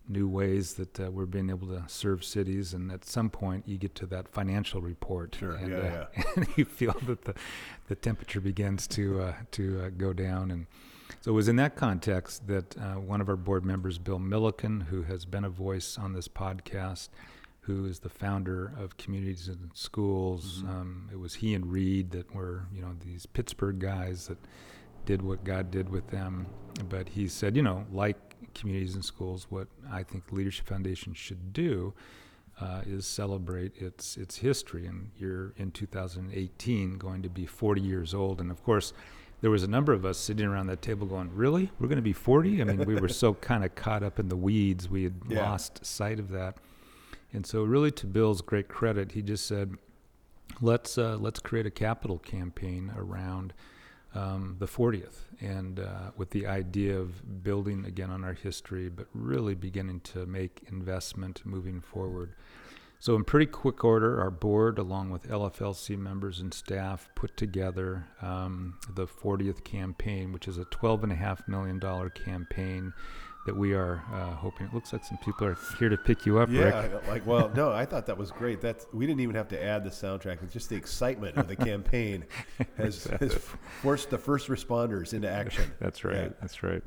new 0.09 0.29
ways 0.29 0.74
that 0.74 1.01
uh, 1.01 1.11
we're 1.11 1.27
being 1.27 1.51
able 1.51 1.66
to 1.66 1.83
serve 1.88 2.24
cities. 2.24 2.74
And 2.74 2.92
at 2.92 3.05
some 3.05 3.29
point, 3.29 3.66
you 3.66 3.77
get 3.77 3.96
to 3.96 4.07
that 4.07 4.29
financial 4.29 4.81
report. 4.81 5.37
Sure, 5.38 5.55
And, 5.55 5.72
yeah, 5.72 6.07
uh, 6.16 6.22
and 6.37 6.46
you 6.57 6.64
feel 6.64 6.94
that 7.07 7.24
the, 7.24 7.35
the 7.88 7.96
temperature 7.96 8.40
begins 8.40 8.87
to, 8.88 9.20
uh, 9.20 9.35
to 9.51 9.83
uh, 9.83 9.90
go 9.90 10.12
down. 10.12 10.53
And 10.53 10.66
so 11.22 11.33
it 11.33 11.35
was 11.35 11.48
in 11.48 11.57
that 11.57 11.74
context 11.74 12.46
that 12.46 12.79
uh, 12.79 12.94
one 12.94 13.20
of 13.20 13.29
our 13.29 13.37
board 13.37 13.64
members, 13.64 13.98
Bill 13.98 14.20
Milliken, 14.20 14.83
who 14.83 15.03
has 15.03 15.24
been 15.24 15.42
a 15.42 15.51
voice 15.51 15.98
on 15.98 16.12
this 16.12 16.29
podcast, 16.29 17.09
who 17.68 17.85
is 17.85 17.98
the 17.98 18.09
founder 18.09 18.72
of 18.78 18.96
Communities 18.96 19.46
In 19.46 19.70
Schools, 19.74 20.64
um, 20.66 21.07
it 21.12 21.20
was 21.20 21.35
he 21.35 21.52
and 21.54 21.70
Reed 21.70 22.11
that 22.12 22.35
were, 22.35 22.64
you 22.74 22.81
know, 22.81 22.94
these 23.04 23.26
Pittsburgh 23.26 23.78
guys 23.78 24.26
that 24.28 24.38
did 25.04 25.20
what 25.20 25.44
God 25.44 25.70
did 25.70 25.90
with 25.90 26.09
them. 26.09 26.46
But 26.88 27.11
he 27.11 27.28
said, 27.28 27.57
you 27.57 27.62
know, 27.62 27.85
like 27.92 28.16
communities 28.54 28.94
and 28.94 29.04
schools, 29.04 29.46
what 29.50 29.68
I 29.92 30.02
think 30.02 30.33
Leadership 30.33 30.66
Foundation 30.66 31.12
should 31.12 31.52
do 31.52 31.92
uh, 32.59 32.81
is 32.87 33.07
celebrate 33.07 33.76
its 33.76 34.16
its 34.16 34.37
history. 34.38 34.87
And 34.87 35.11
you're 35.18 35.52
in 35.59 35.70
2018 35.70 36.96
going 36.96 37.20
to 37.22 37.28
be 37.28 37.44
40 37.44 37.83
years 37.83 38.14
old, 38.14 38.40
and 38.40 38.50
of 38.50 38.64
course. 38.64 38.92
There 39.40 39.52
was 39.52 39.62
a 39.62 39.68
number 39.68 39.92
of 39.92 40.04
us 40.04 40.18
sitting 40.18 40.44
around 40.46 40.66
that 40.66 40.83
table 40.83 41.07
going, 41.07 41.31
"Really? 41.33 41.70
We're 41.78 41.87
going 41.87 41.94
to 41.94 42.02
be 42.02 42.12
40?" 42.12 42.61
I 42.61 42.64
mean, 42.64 42.85
we 42.85 42.96
were 42.96 43.09
so 43.09 43.35
kind 43.50 43.64
of 43.64 43.72
caught 43.76 44.02
up 44.02 44.18
in 44.18 44.28
the 44.28 44.37
weeds, 44.37 44.88
we 44.88 45.04
had 45.04 45.14
Yeah. 45.28 45.48
lost 45.48 45.87
sight 45.87 46.18
of 46.18 46.31
that. 46.31 46.57
And 47.33 47.47
so, 47.47 47.62
really, 47.62 47.91
to 47.93 48.07
Bill's 48.07 48.41
great 48.41 48.69
credit, 48.69 49.12
he 49.12 49.23
just 49.23 49.47
said, 49.47 49.75
"Let's 50.61 50.97
uh, 50.97 51.17
let's 51.19 51.41
create 51.41 51.67
a 51.67 51.71
capital 51.71 52.19
campaign 52.19 52.93
around 52.97 53.53
um, 54.14 54.57
the 54.59 54.67
40th, 54.67 55.27
and 55.41 55.81
uh, 55.81 56.11
with 56.17 56.31
the 56.31 56.47
idea 56.47 56.99
of 56.99 57.43
building 57.43 57.85
again 57.85 58.11
on 58.11 58.25
our 58.25 58.33
history, 58.33 58.88
but 58.88 59.07
really 59.12 59.55
beginning 59.55 60.01
to 60.01 60.27
make 60.27 60.64
investment 60.69 61.43
moving 61.45 61.81
forward." 61.81 62.35
So, 63.01 63.14
in 63.14 63.23
pretty 63.23 63.47
quick 63.47 63.85
order, 63.85 64.21
our 64.21 64.31
board, 64.31 64.77
along 64.77 65.11
with 65.11 65.29
LFLC 65.29 65.97
members 65.97 66.41
and 66.41 66.53
staff, 66.53 67.09
put 67.14 67.37
together 67.37 68.09
um, 68.21 68.79
the 68.93 69.07
40th 69.07 69.62
campaign, 69.62 70.33
which 70.33 70.49
is 70.49 70.59
a 70.59 70.64
$12.5 70.64 71.47
million 71.47 71.81
campaign 72.11 72.93
that 73.46 73.57
we 73.57 73.72
are 73.72 74.03
uh, 74.12 74.35
hoping. 74.35 74.66
It 74.66 74.74
looks 74.74 74.92
like 74.92 75.05
some 75.05 75.18
people 75.18 75.46
are 75.46 75.57
here 75.79 75.88
to 75.88 75.96
pick 75.96 76.27
you 76.27 76.38
up, 76.38 76.48
Rick. 76.51 76.74
yeah 76.74 76.98
like 77.09 77.27
well 77.27 77.51
no 77.55 77.72
i 77.72 77.85
thought 77.87 78.05
that 78.07 78.18
was 78.18 78.31
great 78.31 78.61
that's 78.61 78.87
we 78.92 79.07
didn't 79.07 79.20
even 79.20 79.35
have 79.35 79.48
to 79.48 79.62
add 79.62 79.85
the 79.85 79.90
soundtrack 79.90 80.42
it's 80.42 80.53
just 80.53 80.68
the 80.68 80.77
excitement 80.77 81.37
of 81.37 81.48
the 81.48 81.57
campaign 81.70 82.24
has, 82.77 83.05
has 83.20 83.38
forced 83.83 84.11
the 84.11 84.18
first 84.18 84.48
responders 84.48 85.14
into 85.14 85.29
action 85.31 85.64
That's 85.81 86.05
right. 86.05 86.24
Yeah. 86.24 86.29
That's 86.40 86.62
right. 86.62 86.83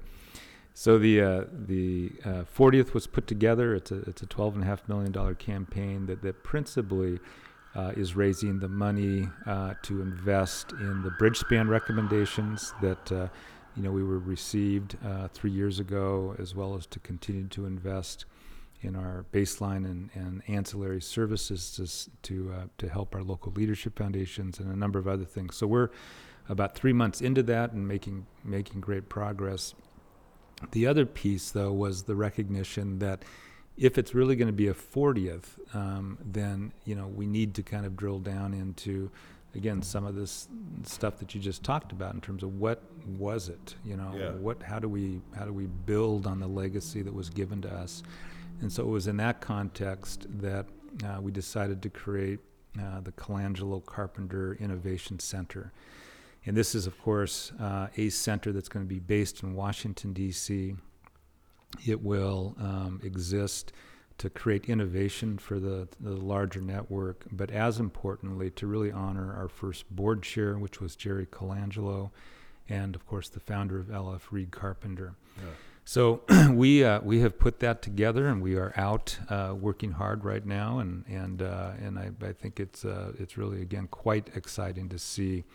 So 0.74 0.98
the 0.98 1.22
uh, 1.22 1.44
the 1.52 2.12
uh, 2.24 2.44
40th 2.56 2.94
was 2.94 3.08
put 3.08 3.28
together. 3.28 3.76
It's 3.76 3.92
a 3.92 4.02
it's 4.02 4.22
a 4.22 4.26
12 4.26 4.56
and 4.56 4.64
a 4.64 4.68
half 4.68 4.88
million 4.88 5.12
dollar 5.12 5.34
campaign 5.36 6.06
that 6.06 6.22
that 6.22 6.44
principally 6.44 7.20
uh, 7.76 7.92
is 7.96 8.16
raising 8.16 8.60
the 8.60 8.68
money 8.68 9.30
uh, 9.46 9.74
to 9.84 10.02
invest 10.02 10.72
in 10.74 11.02
the 11.04 11.10
Bridgespan 11.12 11.70
recommendations 11.70 12.74
that 12.82 13.12
uh, 13.12 13.28
you 13.76 13.84
know 13.84 13.92
we 13.92 14.04
were 14.04 14.20
received 14.20 14.98
uh, 15.06 15.28
three 15.30 15.52
years 15.52 15.80
ago, 15.80 16.36
as 16.40 16.56
well 16.56 16.76
as 16.76 16.86
to 16.88 17.00
continue 17.00 17.48
to 17.48 17.66
invest 17.66 18.26
in 18.82 18.96
our 18.96 19.26
baseline 19.32 19.86
and, 19.86 20.10
and 20.16 20.42
ancillary 20.48 21.02
services 21.02 22.10
to 22.22 22.28
to 22.28 22.54
uh, 22.54 22.64
to 22.78 22.90
help 22.90 23.16
our 23.16 23.24
local 23.24 23.52
leadership 23.54 23.98
foundations 23.98 24.60
and 24.60 24.72
a 24.72 24.76
number 24.76 25.00
of 25.00 25.08
other 25.08 25.26
things. 25.26 25.56
So 25.56 25.68
we're 25.68 25.90
about 26.50 26.76
three 26.76 26.94
months 26.94 27.22
into 27.22 27.44
that 27.44 27.72
and 27.72 27.88
making 27.88 28.26
making 28.44 28.82
great 28.82 29.10
progress. 29.10 29.74
The 30.72 30.86
other 30.86 31.06
piece, 31.06 31.50
though, 31.50 31.74
was 31.74 32.04
the 32.04 32.16
recognition 32.16 33.00
that 33.00 33.24
if 33.78 33.98
it's 33.98 34.14
really 34.14 34.36
going 34.36 34.48
to 34.48 34.54
be 34.54 34.68
a 34.68 34.74
40th, 34.74 35.76
um, 35.76 36.18
then 36.24 36.74
you 36.86 36.96
know 36.96 37.08
we 37.08 37.26
need 37.26 37.54
to 37.56 37.64
kind 37.64 37.86
of 37.86 37.96
drill 37.96 38.20
down 38.20 38.54
into 38.54 39.10
again 39.56 39.82
some 39.82 40.06
of 40.06 40.16
this 40.16 40.48
stuff 40.84 41.18
that 41.20 41.36
you 41.36 41.42
just 41.42 41.64
talked 41.64 41.92
about 41.92 42.14
in 42.14 42.22
terms 42.22 42.44
of 42.44 42.60
what 42.60 42.82
was 43.18 43.50
it 43.50 43.76
you 43.84 43.98
know 43.98 44.14
Yeah. 44.16 44.32
what 44.32 44.62
how 44.64 44.80
do 44.80 44.88
we 44.88 45.22
how 45.36 45.46
do 45.46 45.54
we 45.54 45.68
build 45.68 46.26
on 46.28 46.40
the 46.40 46.48
legacy 46.48 47.02
that 47.02 47.14
was 47.14 47.30
given 47.30 47.62
to 47.64 47.74
us 47.74 48.04
and 48.62 48.72
so 48.72 48.84
it 48.84 48.90
was 48.90 49.08
in 49.08 49.18
that 49.18 49.42
context 49.42 50.28
that 50.42 50.68
uh, 51.04 51.20
we 51.22 51.32
decided 51.32 51.82
to 51.82 51.90
create 51.90 52.40
uh, 52.80 53.02
the 53.02 53.12
Colangelo 53.14 53.84
Carpenter 53.86 54.56
Innovation 54.60 55.20
Center. 55.20 55.72
And 56.46 56.56
this 56.56 56.74
is, 56.76 56.88
of 56.88 57.00
course, 57.02 57.52
uh, 57.60 57.88
a 57.98 58.10
center 58.10 58.52
that's 58.52 58.70
going 58.70 58.86
to 58.86 58.90
be 58.90 59.00
based 59.00 59.44
in 59.44 59.56
Washington, 59.56 60.14
D.C. 60.14 60.76
It 61.86 62.02
will 62.02 62.56
um, 62.60 63.00
exist 63.04 63.74
to 64.22 64.30
create 64.30 64.66
innovation 64.66 65.40
for 65.40 65.60
the, 65.60 65.88
the 66.00 66.12
larger 66.12 66.62
network, 66.62 67.26
but 67.32 67.50
as 67.50 67.80
importantly, 67.80 68.52
to 68.52 68.68
really 68.68 68.92
honor 68.92 69.34
our 69.36 69.48
first 69.48 69.90
board 69.90 70.22
chair, 70.22 70.60
which 70.60 70.80
was 70.80 70.96
Jerry 70.96 71.26
Colangelo, 71.26 72.12
and 72.70 72.96
of 72.96 73.08
course 73.08 73.30
the 73.30 73.40
founder 73.40 73.80
of 73.80 73.88
LF, 73.88 74.22
Reed 74.30 74.52
Carpenter. 74.52 75.16
Yeah. 75.38 75.50
So 75.86 76.22
we 76.52 76.84
uh, 76.84 77.02
we 77.02 77.22
have 77.22 77.40
put 77.40 77.62
that 77.62 77.82
together, 77.82 78.28
and 78.28 78.44
we 78.44 78.58
are 78.58 78.72
out 78.78 79.18
uh, 79.28 79.56
working 79.60 79.94
hard 79.94 80.24
right 80.24 80.46
now, 80.46 80.78
and 80.78 81.04
and 81.08 81.42
uh, 81.42 81.72
and 81.82 81.98
I, 81.98 82.12
I 82.22 82.34
think 82.34 82.60
it's 82.60 82.86
uh, 82.86 83.14
it's 83.18 83.38
really 83.38 83.64
again 83.64 83.88
quite 83.88 84.30
exciting 84.36 84.88
to 84.90 85.00
see 85.00 85.46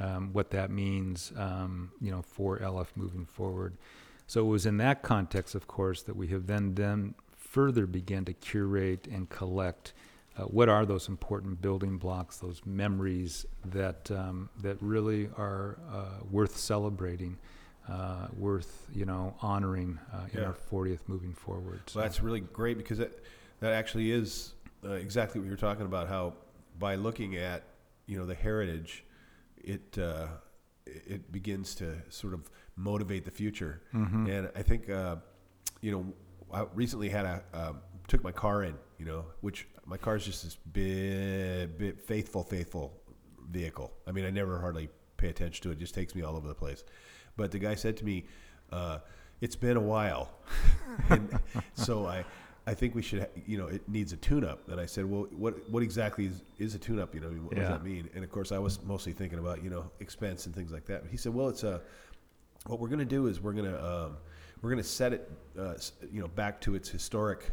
um, 0.00 0.32
what 0.32 0.48
that 0.52 0.70
means, 0.70 1.30
um, 1.36 1.92
you 2.00 2.10
know, 2.10 2.22
for 2.22 2.58
LF 2.58 2.86
moving 2.96 3.26
forward. 3.26 3.76
So 4.26 4.40
it 4.46 4.48
was 4.48 4.64
in 4.64 4.78
that 4.78 5.02
context, 5.02 5.54
of 5.54 5.66
course, 5.66 6.02
that 6.04 6.16
we 6.16 6.28
have 6.28 6.46
then 6.46 6.74
then 6.74 7.14
further 7.58 7.86
begin 7.88 8.24
to 8.24 8.32
curate 8.32 9.08
and 9.10 9.28
collect. 9.30 9.92
Uh, 10.36 10.42
what 10.44 10.68
are 10.68 10.86
those 10.86 11.08
important 11.08 11.60
building 11.60 11.98
blocks, 11.98 12.36
those 12.36 12.62
memories 12.64 13.46
that 13.64 14.08
um, 14.12 14.48
that 14.62 14.76
really 14.80 15.28
are 15.36 15.76
uh, 15.92 16.22
worth 16.30 16.56
celebrating? 16.56 17.36
uh, 17.90 18.26
worth 18.36 18.86
you 18.92 19.06
know 19.06 19.34
honoring 19.40 19.98
uh, 20.12 20.26
in 20.34 20.40
Yeah. 20.40 20.48
our 20.48 20.56
40th 20.70 21.00
moving 21.08 21.32
forward. 21.32 21.80
So 21.86 21.98
that's 22.00 22.20
really 22.22 22.40
great 22.60 22.76
because 22.76 22.98
that 22.98 23.12
that 23.60 23.72
actually 23.72 24.10
is 24.12 24.52
uh, 24.84 24.90
exactly 25.06 25.40
what 25.40 25.48
you're 25.48 25.56
talking 25.70 25.86
about. 25.86 26.06
How 26.06 26.34
by 26.78 26.96
looking 26.96 27.36
at 27.36 27.62
you 28.06 28.18
know 28.18 28.26
the 28.26 28.34
heritage, 28.34 29.04
it 29.74 29.96
uh, 29.96 30.26
it 30.86 31.32
begins 31.32 31.74
to 31.76 31.86
sort 32.10 32.34
of 32.34 32.42
motivate 32.76 33.24
the 33.24 33.30
future. 33.42 33.80
Mhm. 33.94 34.28
And 34.34 34.42
I 34.54 34.62
think 34.62 34.90
uh, 34.90 35.16
you 35.80 35.90
know 35.94 36.02
I 36.52 36.64
recently 36.74 37.08
had 37.08 37.26
a 37.26 37.42
uh, 37.52 37.72
took 38.06 38.22
my 38.24 38.32
car 38.32 38.64
in. 38.64 38.74
You 38.98 39.04
know, 39.06 39.24
which 39.42 39.68
my 39.86 39.96
car 39.96 40.16
is 40.16 40.24
just 40.24 40.42
this 40.42 40.56
bit, 40.56 41.78
bit 41.78 42.00
faithful, 42.00 42.42
faithful 42.42 42.92
vehicle. 43.50 43.92
I 44.06 44.12
mean, 44.12 44.24
I 44.24 44.30
never 44.30 44.58
hardly 44.58 44.88
pay 45.16 45.28
attention 45.28 45.62
to 45.62 45.70
it. 45.70 45.74
It 45.74 45.78
just 45.78 45.94
takes 45.94 46.14
me 46.14 46.22
all 46.22 46.36
over 46.36 46.48
the 46.48 46.54
place. 46.54 46.84
But 47.36 47.52
the 47.52 47.58
guy 47.58 47.74
said 47.76 47.96
to 47.98 48.04
me, 48.04 48.26
uh, 48.72 48.98
"It's 49.40 49.56
been 49.56 49.76
a 49.76 49.80
while," 49.80 50.30
and 51.10 51.38
so 51.74 52.06
I, 52.06 52.24
I 52.66 52.74
think 52.74 52.96
we 52.96 53.02
should, 53.02 53.20
ha- 53.20 53.42
you 53.46 53.56
know, 53.56 53.68
it 53.68 53.88
needs 53.88 54.12
a 54.12 54.16
tune-up. 54.16 54.68
And 54.68 54.80
I 54.80 54.86
said, 54.86 55.04
"Well, 55.04 55.28
what 55.30 55.70
what 55.70 55.82
exactly 55.84 56.26
is, 56.26 56.42
is 56.58 56.74
a 56.74 56.78
tune-up? 56.78 57.14
You 57.14 57.20
know, 57.20 57.28
what 57.28 57.54
does 57.54 57.68
that 57.68 57.84
mean?" 57.84 58.10
And 58.14 58.24
of 58.24 58.30
course, 58.30 58.50
I 58.50 58.58
was 58.58 58.82
mostly 58.82 59.12
thinking 59.12 59.38
about 59.38 59.62
you 59.62 59.70
know 59.70 59.90
expense 60.00 60.46
and 60.46 60.54
things 60.54 60.72
like 60.72 60.86
that. 60.86 61.02
But 61.02 61.10
he 61.10 61.16
said, 61.16 61.32
"Well, 61.32 61.48
it's 61.48 61.62
a 61.62 61.82
what 62.66 62.80
we're 62.80 62.88
going 62.88 62.98
to 62.98 63.04
do 63.04 63.28
is 63.28 63.40
we're 63.40 63.52
going 63.52 63.70
to 63.70 63.84
um, 63.84 64.16
we're 64.62 64.70
going 64.70 64.82
to 64.82 64.88
set 64.88 65.12
it 65.12 65.30
uh, 65.58 65.74
you 66.12 66.20
know 66.20 66.28
back 66.28 66.60
to 66.60 66.74
its 66.74 66.88
historic 66.88 67.50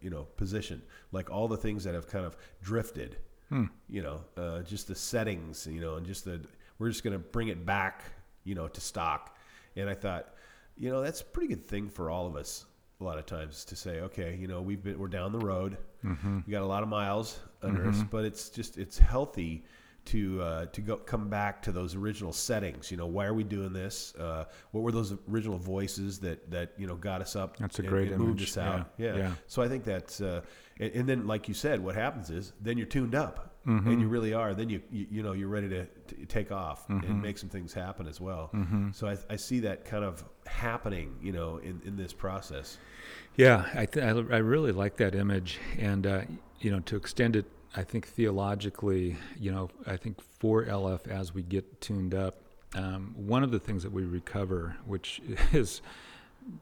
you 0.00 0.10
know 0.10 0.24
position 0.36 0.82
like 1.12 1.30
all 1.30 1.48
the 1.48 1.56
things 1.56 1.84
that 1.84 1.94
have 1.94 2.08
kind 2.08 2.24
of 2.26 2.36
drifted 2.62 3.16
Hmm. 3.48 3.64
you 3.88 4.02
know 4.02 4.20
uh, 4.38 4.62
just 4.62 4.88
the 4.88 4.94
settings 4.94 5.66
you 5.70 5.80
know 5.80 5.96
and 5.96 6.06
just 6.06 6.24
the 6.24 6.40
we're 6.78 6.88
just 6.88 7.04
going 7.04 7.12
to 7.12 7.18
bring 7.18 7.48
it 7.48 7.66
back 7.66 8.02
you 8.44 8.54
know 8.54 8.66
to 8.66 8.80
stock 8.80 9.36
and 9.76 9.90
i 9.90 9.94
thought 9.94 10.34
you 10.78 10.88
know 10.90 11.02
that's 11.02 11.20
a 11.20 11.24
pretty 11.24 11.48
good 11.48 11.66
thing 11.66 11.90
for 11.90 12.08
all 12.08 12.26
of 12.26 12.34
us 12.34 12.64
a 13.02 13.04
lot 13.04 13.18
of 13.18 13.26
times 13.26 13.64
to 13.66 13.76
say 13.76 14.00
okay 14.00 14.36
you 14.40 14.46
know 14.48 14.62
we've 14.62 14.82
been 14.82 14.98
we're 14.98 15.06
down 15.08 15.32
the 15.32 15.38
road 15.38 15.76
Mm-hmm. 16.02 16.40
we 16.46 16.50
got 16.50 16.62
a 16.62 16.66
lot 16.66 16.82
of 16.82 16.88
miles 16.88 17.38
under 17.62 17.86
us 17.88 18.02
but 18.10 18.24
it's 18.24 18.48
just 18.48 18.78
it's 18.78 18.98
healthy 18.98 19.62
to 20.06 20.42
uh, 20.42 20.66
to 20.66 20.80
go 20.80 20.96
come 20.96 21.28
back 21.28 21.62
to 21.62 21.70
those 21.72 21.94
original 21.94 22.32
settings 22.32 22.90
you 22.90 22.96
know 22.96 23.06
why 23.06 23.24
are 23.24 23.34
we 23.34 23.44
doing 23.44 23.72
this 23.72 24.14
uh, 24.16 24.44
what 24.72 24.82
were 24.82 24.90
those 24.92 25.14
original 25.30 25.58
voices 25.58 26.18
that 26.18 26.50
that 26.50 26.72
you 26.76 26.86
know 26.86 26.96
got 26.96 27.20
us 27.20 27.36
up 27.36 27.56
That's 27.56 27.78
a 27.78 27.82
and- 27.82 27.88
great 27.88 28.08
and 28.08 28.18
moved 28.18 28.40
image. 28.40 28.50
us 28.50 28.58
out 28.58 28.90
Yeah, 28.98 29.06
yeah. 29.12 29.16
yeah. 29.16 29.32
so 29.46 29.62
i 29.62 29.68
think 29.68 29.84
that's 29.84 30.20
uh, 30.20 30.40
and, 30.80 30.92
and 30.92 31.08
then 31.08 31.26
like 31.28 31.46
you 31.46 31.54
said 31.54 31.82
what 31.82 31.94
happens 31.94 32.30
is 32.30 32.52
then 32.60 32.76
you're 32.78 32.86
tuned 32.86 33.14
up 33.14 33.48
Mm-hmm. 33.64 33.90
and 33.90 34.00
you 34.00 34.08
really 34.08 34.34
are 34.34 34.54
then 34.54 34.68
you 34.68 34.82
you, 34.90 35.06
you 35.08 35.22
know 35.22 35.30
you're 35.34 35.46
ready 35.46 35.68
to, 35.68 35.84
to 35.86 36.26
take 36.26 36.50
off 36.50 36.88
Mm-hmm. 36.88 37.06
and 37.08 37.22
make 37.22 37.38
some 37.38 37.48
things 37.48 37.72
happen 37.72 38.08
as 38.08 38.20
well 38.20 38.50
so 38.92 39.06
I, 39.06 39.16
I 39.30 39.36
see 39.36 39.60
that 39.60 39.84
kind 39.84 40.02
of 40.04 40.24
happening 40.46 41.14
you 41.22 41.30
know 41.30 41.58
in, 41.58 41.80
in 41.84 41.96
this 41.96 42.12
process 42.12 42.78
Yeah, 43.36 43.64
I, 43.72 43.86
th- 43.86 44.04
I 44.04 44.08
I 44.34 44.38
really 44.38 44.72
like 44.72 44.96
that 44.96 45.14
image, 45.14 45.58
and 45.78 46.06
uh, 46.06 46.22
you 46.60 46.70
know, 46.72 46.80
to 46.80 46.96
extend 46.96 47.36
it, 47.36 47.46
I 47.74 47.82
think 47.82 48.06
theologically, 48.06 49.16
you 49.38 49.50
know, 49.50 49.70
I 49.86 49.96
think 49.96 50.20
for 50.20 50.64
LF 50.64 51.08
as 51.08 51.32
we 51.32 51.42
get 51.42 51.80
tuned 51.80 52.14
up, 52.14 52.36
um, 52.74 53.14
one 53.16 53.42
of 53.42 53.50
the 53.50 53.58
things 53.58 53.82
that 53.82 53.92
we 53.92 54.04
recover, 54.04 54.76
which 54.86 55.20
is 55.52 55.80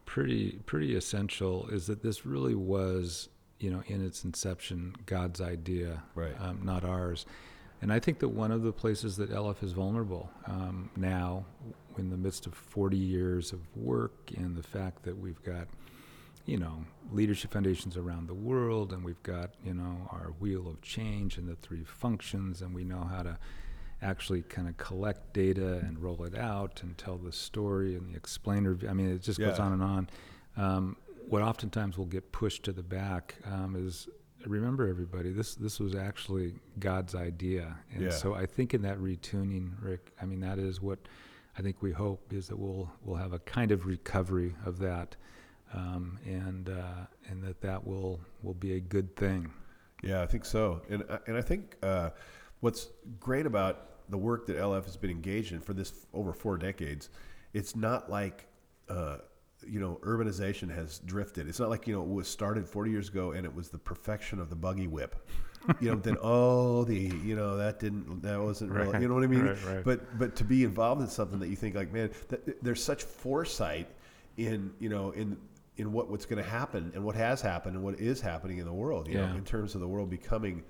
pretty 0.05 0.59
pretty 0.67 0.95
essential, 0.95 1.69
is 1.69 1.87
that 1.87 2.03
this 2.03 2.25
really 2.27 2.55
was, 2.55 3.29
you 3.59 3.71
know, 3.71 3.83
in 3.87 4.05
its 4.05 4.25
inception, 4.25 4.95
God's 5.07 5.41
idea, 5.41 6.03
Right. 6.15 6.35
um, 6.41 6.61
not 6.65 6.85
ours. 6.85 7.27
And 7.83 7.93
I 7.93 7.99
think 7.99 8.19
that 8.19 8.29
one 8.29 8.53
of 8.53 8.63
the 8.63 8.73
places 8.73 9.17
that 9.17 9.31
LF 9.31 9.63
is 9.63 9.73
vulnerable 9.73 10.31
um, 10.47 10.91
now, 10.97 11.47
in 11.97 12.11
the 12.11 12.17
midst 12.17 12.47
of 12.47 12.55
40 12.55 12.97
years 12.97 13.53
of 13.53 13.61
work 13.77 14.31
and 14.37 14.57
the 14.57 14.63
fact 14.63 15.03
that 15.05 15.19
we've 15.19 15.43
got 15.43 15.67
you 16.51 16.59
know, 16.59 16.85
leadership 17.13 17.53
foundations 17.53 17.97
around 17.97 18.27
the 18.27 18.35
world, 18.35 18.93
and 18.93 19.05
we've 19.05 19.23
got, 19.23 19.51
you 19.65 19.73
know, 19.73 20.09
our 20.11 20.33
wheel 20.41 20.67
of 20.69 20.83
change 20.83 21.39
and 21.39 21.49
the 21.49 21.55
three 21.55 21.85
functions, 21.85 22.61
and 22.61 22.75
we 22.75 22.83
know 22.83 23.05
how 23.09 23.23
to 23.23 23.39
actually 24.03 24.43
kind 24.43 24.67
of 24.69 24.77
collect 24.77 25.33
data 25.33 25.75
and 25.87 26.03
roll 26.03 26.25
it 26.25 26.37
out 26.37 26.83
and 26.83 26.99
tell 26.99 27.19
the 27.19 27.31
story 27.31 27.95
and 27.95 28.13
the 28.13 28.17
explainer. 28.17 28.77
I 28.89 28.93
mean, 28.95 29.13
it 29.13 29.23
just 29.23 29.39
goes 29.39 29.61
on 29.61 29.73
and 29.75 29.83
on. 29.83 30.11
Um, 30.57 30.97
what 31.29 31.43
oftentimes 31.43 31.97
will 31.97 32.07
get 32.07 32.33
pushed 32.33 32.65
to 32.65 32.73
the 32.73 32.83
back 32.83 33.37
um, 33.45 33.77
is 33.77 34.09
remember 34.47 34.89
everybody 34.89 35.31
this 35.33 35.55
this 35.55 35.79
was 35.79 35.95
actually 35.95 36.55
God's 36.79 37.15
idea 37.15 37.77
and 37.93 38.05
Yeah. 38.05 38.11
so 38.11 38.35
I 38.35 38.47
think 38.47 38.73
in 38.73 38.81
that 38.83 38.99
retuning 38.99 39.73
Rick 39.83 40.13
I 40.21 40.25
mean 40.25 40.41
that 40.41 40.59
is 40.59 40.81
what 40.81 40.99
I 41.59 41.63
think 41.63 41.83
we 41.83 41.93
hope 41.93 42.33
is 42.33 42.49
that 42.49 42.59
we'll 42.59 42.91
we'll 43.05 43.19
have 43.19 43.35
a 43.35 43.39
kind 43.41 43.71
of 43.71 43.85
recovery 43.85 44.55
of 44.65 44.79
that 44.79 45.15
um, 45.75 46.19
and 46.25 46.69
uh, 46.69 47.07
and 47.29 47.43
that 47.45 47.61
that 47.61 47.87
will 47.87 48.21
will 48.43 48.55
be 48.55 48.75
a 48.75 48.81
good 48.81 49.15
thing. 49.17 49.51
Yeah, 50.03 50.23
I 50.23 50.27
think 50.27 50.45
so, 50.45 50.81
and 50.89 51.05
I- 51.11 51.19
and 51.27 51.37
I 51.37 51.43
think 51.43 51.77
uh, 51.83 52.11
what's 52.61 52.89
great 53.21 53.47
about 53.47 54.09
the 54.09 54.19
work 54.19 54.47
that 54.47 54.57
LF 54.57 54.85
has 54.85 54.97
been 54.97 55.11
engaged 55.11 55.53
in 55.53 55.61
for 55.61 55.73
this 55.75 55.91
f- 55.91 56.07
over 56.13 56.33
four 56.33 56.57
decades, 56.57 57.11
it's 57.53 57.77
not 57.77 58.11
like 58.11 58.47
uh, 58.89 59.19
you 59.67 59.79
know 59.79 60.01
urbanization 60.03 60.75
has 60.75 60.99
drifted. 61.01 61.49
It's 61.49 61.61
not 61.61 61.69
like 61.71 61.87
you 61.87 61.95
know 61.95 62.03
it 62.03 62.09
was 62.09 62.27
started 62.29 62.67
40 62.67 62.91
years 62.91 63.09
ago 63.09 63.33
and 63.33 63.45
it 63.45 63.55
was 63.55 63.69
the 63.69 63.79
perfection 63.79 64.41
of 64.41 64.49
the 64.51 64.57
buggy 64.57 64.87
whip. 64.89 65.15
you 65.81 65.91
know, 65.91 65.97
then 65.97 66.17
oh 66.23 66.85
the 66.85 66.97
you 67.23 67.37
know 67.37 67.59
that 67.59 67.79
didn't 67.79 68.23
that 68.23 68.41
wasn't 68.41 68.73
real. 68.73 68.99
You 69.01 69.07
know 69.07 69.15
what 69.15 69.23
I 69.25 69.27
mean? 69.29 69.43
right, 69.47 69.65
right. 69.67 69.85
But 69.85 70.19
but 70.19 70.35
to 70.37 70.45
be 70.45 70.65
involved 70.65 71.03
in 71.03 71.09
something 71.09 71.39
that 71.41 71.49
you 71.49 71.57
think 71.57 71.75
like 71.77 71.93
man, 71.93 72.11
that, 72.31 72.65
there's 72.65 72.83
such 72.83 73.05
foresight 73.05 73.87
in 74.39 74.73
you 74.81 74.89
know 74.89 75.11
in 75.11 75.37
in 75.77 75.93
what 75.93 76.11
what's 76.11 76.27
going 76.27 76.43
to 76.43 76.49
happen 76.49 76.93
and 76.95 77.05
what 77.05 77.15
has 77.15 77.41
happened 77.41 77.77
and 77.77 77.85
what 77.85 77.99
is 77.99 78.21
happening 78.21 78.59
in 78.59 78.65
the 78.65 78.73
world. 78.73 79.09
You 79.09 79.19
know, 79.19 79.35
in 79.37 79.45
terms 79.45 79.75
of 79.75 79.81
the 79.81 79.89
world 79.89 80.11
becoming, 80.11 80.63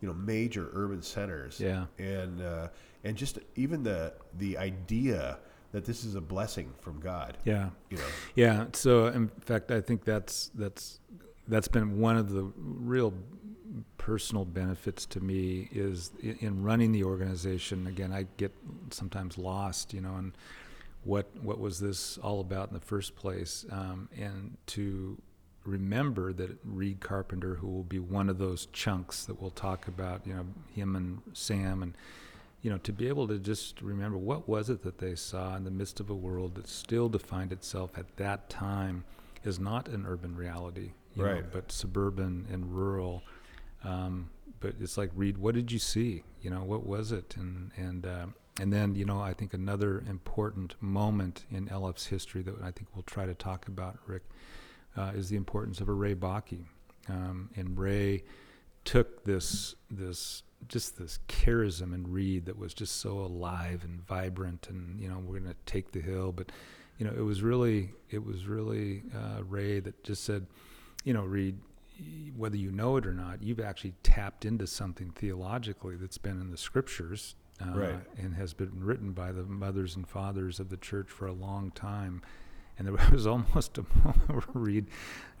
you 0.00 0.08
know, 0.08 0.14
major 0.14 0.70
urban 0.72 1.02
centers. 1.02 1.60
Yeah. 1.60 1.86
And 1.98 2.42
uh, 2.42 2.68
and 3.04 3.16
just 3.16 3.38
even 3.56 3.82
the 3.82 4.14
the 4.38 4.58
idea 4.58 5.38
that 5.72 5.84
this 5.84 6.04
is 6.04 6.14
a 6.14 6.20
blessing 6.20 6.72
from 6.80 7.00
God. 7.00 7.36
Yeah. 7.44 7.70
You 7.90 7.98
know. 7.98 8.04
Yeah. 8.34 8.66
So 8.72 9.06
in 9.06 9.28
fact, 9.40 9.70
I 9.70 9.80
think 9.80 10.04
that's 10.04 10.50
that's 10.54 11.00
that's 11.46 11.68
been 11.68 11.98
one 11.98 12.16
of 12.16 12.30
the 12.30 12.50
real 12.56 13.14
personal 13.96 14.44
benefits 14.44 15.06
to 15.06 15.20
me 15.20 15.68
is 15.72 16.10
in, 16.20 16.36
in 16.40 16.62
running 16.62 16.92
the 16.92 17.04
organization. 17.04 17.86
Again, 17.86 18.12
I 18.12 18.26
get 18.36 18.54
sometimes 18.90 19.38
lost, 19.38 19.92
you 19.92 20.00
know, 20.00 20.14
and 20.16 20.32
what 21.08 21.26
what 21.42 21.58
was 21.58 21.80
this 21.80 22.18
all 22.18 22.40
about 22.40 22.68
in 22.68 22.74
the 22.74 22.80
first 22.94 23.16
place, 23.16 23.64
um, 23.70 24.08
and 24.16 24.56
to 24.66 25.16
remember 25.64 26.32
that 26.34 26.50
Reed 26.64 27.00
Carpenter, 27.00 27.54
who 27.56 27.66
will 27.68 27.82
be 27.84 27.98
one 27.98 28.28
of 28.28 28.38
those 28.38 28.66
chunks 28.72 29.24
that 29.24 29.40
we'll 29.40 29.50
talk 29.50 29.88
about, 29.88 30.26
you 30.26 30.34
know, 30.34 30.46
him 30.74 30.96
and 30.96 31.20
Sam 31.32 31.82
and 31.82 31.94
you 32.60 32.70
know, 32.70 32.78
to 32.78 32.92
be 32.92 33.06
able 33.06 33.28
to 33.28 33.38
just 33.38 33.80
remember 33.80 34.18
what 34.18 34.48
was 34.48 34.68
it 34.68 34.82
that 34.82 34.98
they 34.98 35.14
saw 35.14 35.54
in 35.56 35.62
the 35.64 35.70
midst 35.70 36.00
of 36.00 36.10
a 36.10 36.14
world 36.14 36.56
that 36.56 36.66
still 36.68 37.08
defined 37.08 37.52
itself 37.52 37.96
at 37.96 38.16
that 38.16 38.50
time 38.50 39.04
as 39.44 39.60
not 39.60 39.86
an 39.88 40.04
urban 40.06 40.34
reality, 40.34 40.90
you 41.14 41.22
know, 41.22 41.32
Right. 41.34 41.52
but 41.52 41.70
suburban 41.70 42.46
and 42.50 42.74
rural. 42.74 43.22
Um, 43.84 44.30
but 44.58 44.74
it's 44.80 44.98
like, 44.98 45.10
Reed, 45.14 45.38
what 45.38 45.54
did 45.54 45.70
you 45.70 45.78
see? 45.78 46.24
You 46.42 46.50
know, 46.50 46.64
what 46.64 46.84
was 46.84 47.12
it? 47.12 47.36
And 47.36 47.70
and 47.76 48.04
uh, 48.04 48.26
and 48.58 48.72
then 48.72 48.94
you 48.94 49.04
know, 49.04 49.20
I 49.20 49.32
think 49.32 49.54
another 49.54 50.04
important 50.08 50.74
moment 50.80 51.44
in 51.50 51.68
LF's 51.68 52.06
history 52.06 52.42
that 52.42 52.54
I 52.62 52.70
think 52.70 52.88
we'll 52.94 53.04
try 53.04 53.26
to 53.26 53.34
talk 53.34 53.68
about, 53.68 53.98
Rick, 54.06 54.22
uh, 54.96 55.12
is 55.14 55.28
the 55.28 55.36
importance 55.36 55.80
of 55.80 55.88
a 55.88 55.92
Ray 55.92 56.14
Bakke. 56.14 56.64
Um, 57.08 57.50
and 57.56 57.78
Ray 57.78 58.24
took 58.84 59.24
this 59.24 59.74
this 59.90 60.42
just 60.66 60.98
this 60.98 61.20
charism 61.28 61.94
and 61.94 62.08
Reed 62.08 62.46
that 62.46 62.58
was 62.58 62.74
just 62.74 62.96
so 62.96 63.20
alive 63.20 63.84
and 63.84 64.04
vibrant 64.06 64.66
and 64.68 65.00
you 65.00 65.08
know 65.08 65.18
we're 65.18 65.38
going 65.38 65.52
to 65.52 65.56
take 65.66 65.92
the 65.92 66.00
hill 66.00 66.32
but 66.32 66.50
you 66.98 67.06
know 67.06 67.12
it 67.16 67.22
was 67.22 67.42
really 67.42 67.90
it 68.10 68.24
was 68.24 68.46
really 68.46 69.02
uh, 69.14 69.44
Ray 69.44 69.78
that 69.80 70.02
just 70.02 70.24
said 70.24 70.46
you 71.04 71.12
know 71.12 71.22
Reed 71.22 71.58
whether 72.36 72.56
you 72.56 72.70
know 72.70 72.96
it 72.96 73.06
or 73.06 73.12
not, 73.12 73.42
you've 73.42 73.60
actually 73.60 73.94
tapped 74.02 74.44
into 74.44 74.66
something 74.66 75.10
theologically 75.10 75.96
that's 75.96 76.18
been 76.18 76.40
in 76.40 76.50
the 76.50 76.56
scriptures 76.56 77.34
uh, 77.60 77.76
Right. 77.78 78.00
and 78.16 78.34
has 78.34 78.52
been 78.54 78.70
written 78.84 79.12
by 79.12 79.32
the 79.32 79.42
mothers 79.44 79.96
and 79.96 80.06
fathers 80.08 80.60
of 80.60 80.68
the 80.68 80.76
church 80.76 81.08
for 81.08 81.26
a 81.26 81.32
long 81.32 81.70
time. 81.72 82.22
And 82.78 82.86
there 82.86 82.94
was 83.12 83.26
almost 83.26 83.78
a 83.78 83.84
moment 84.04 84.28
where 84.28 84.42
Reed. 84.62 84.86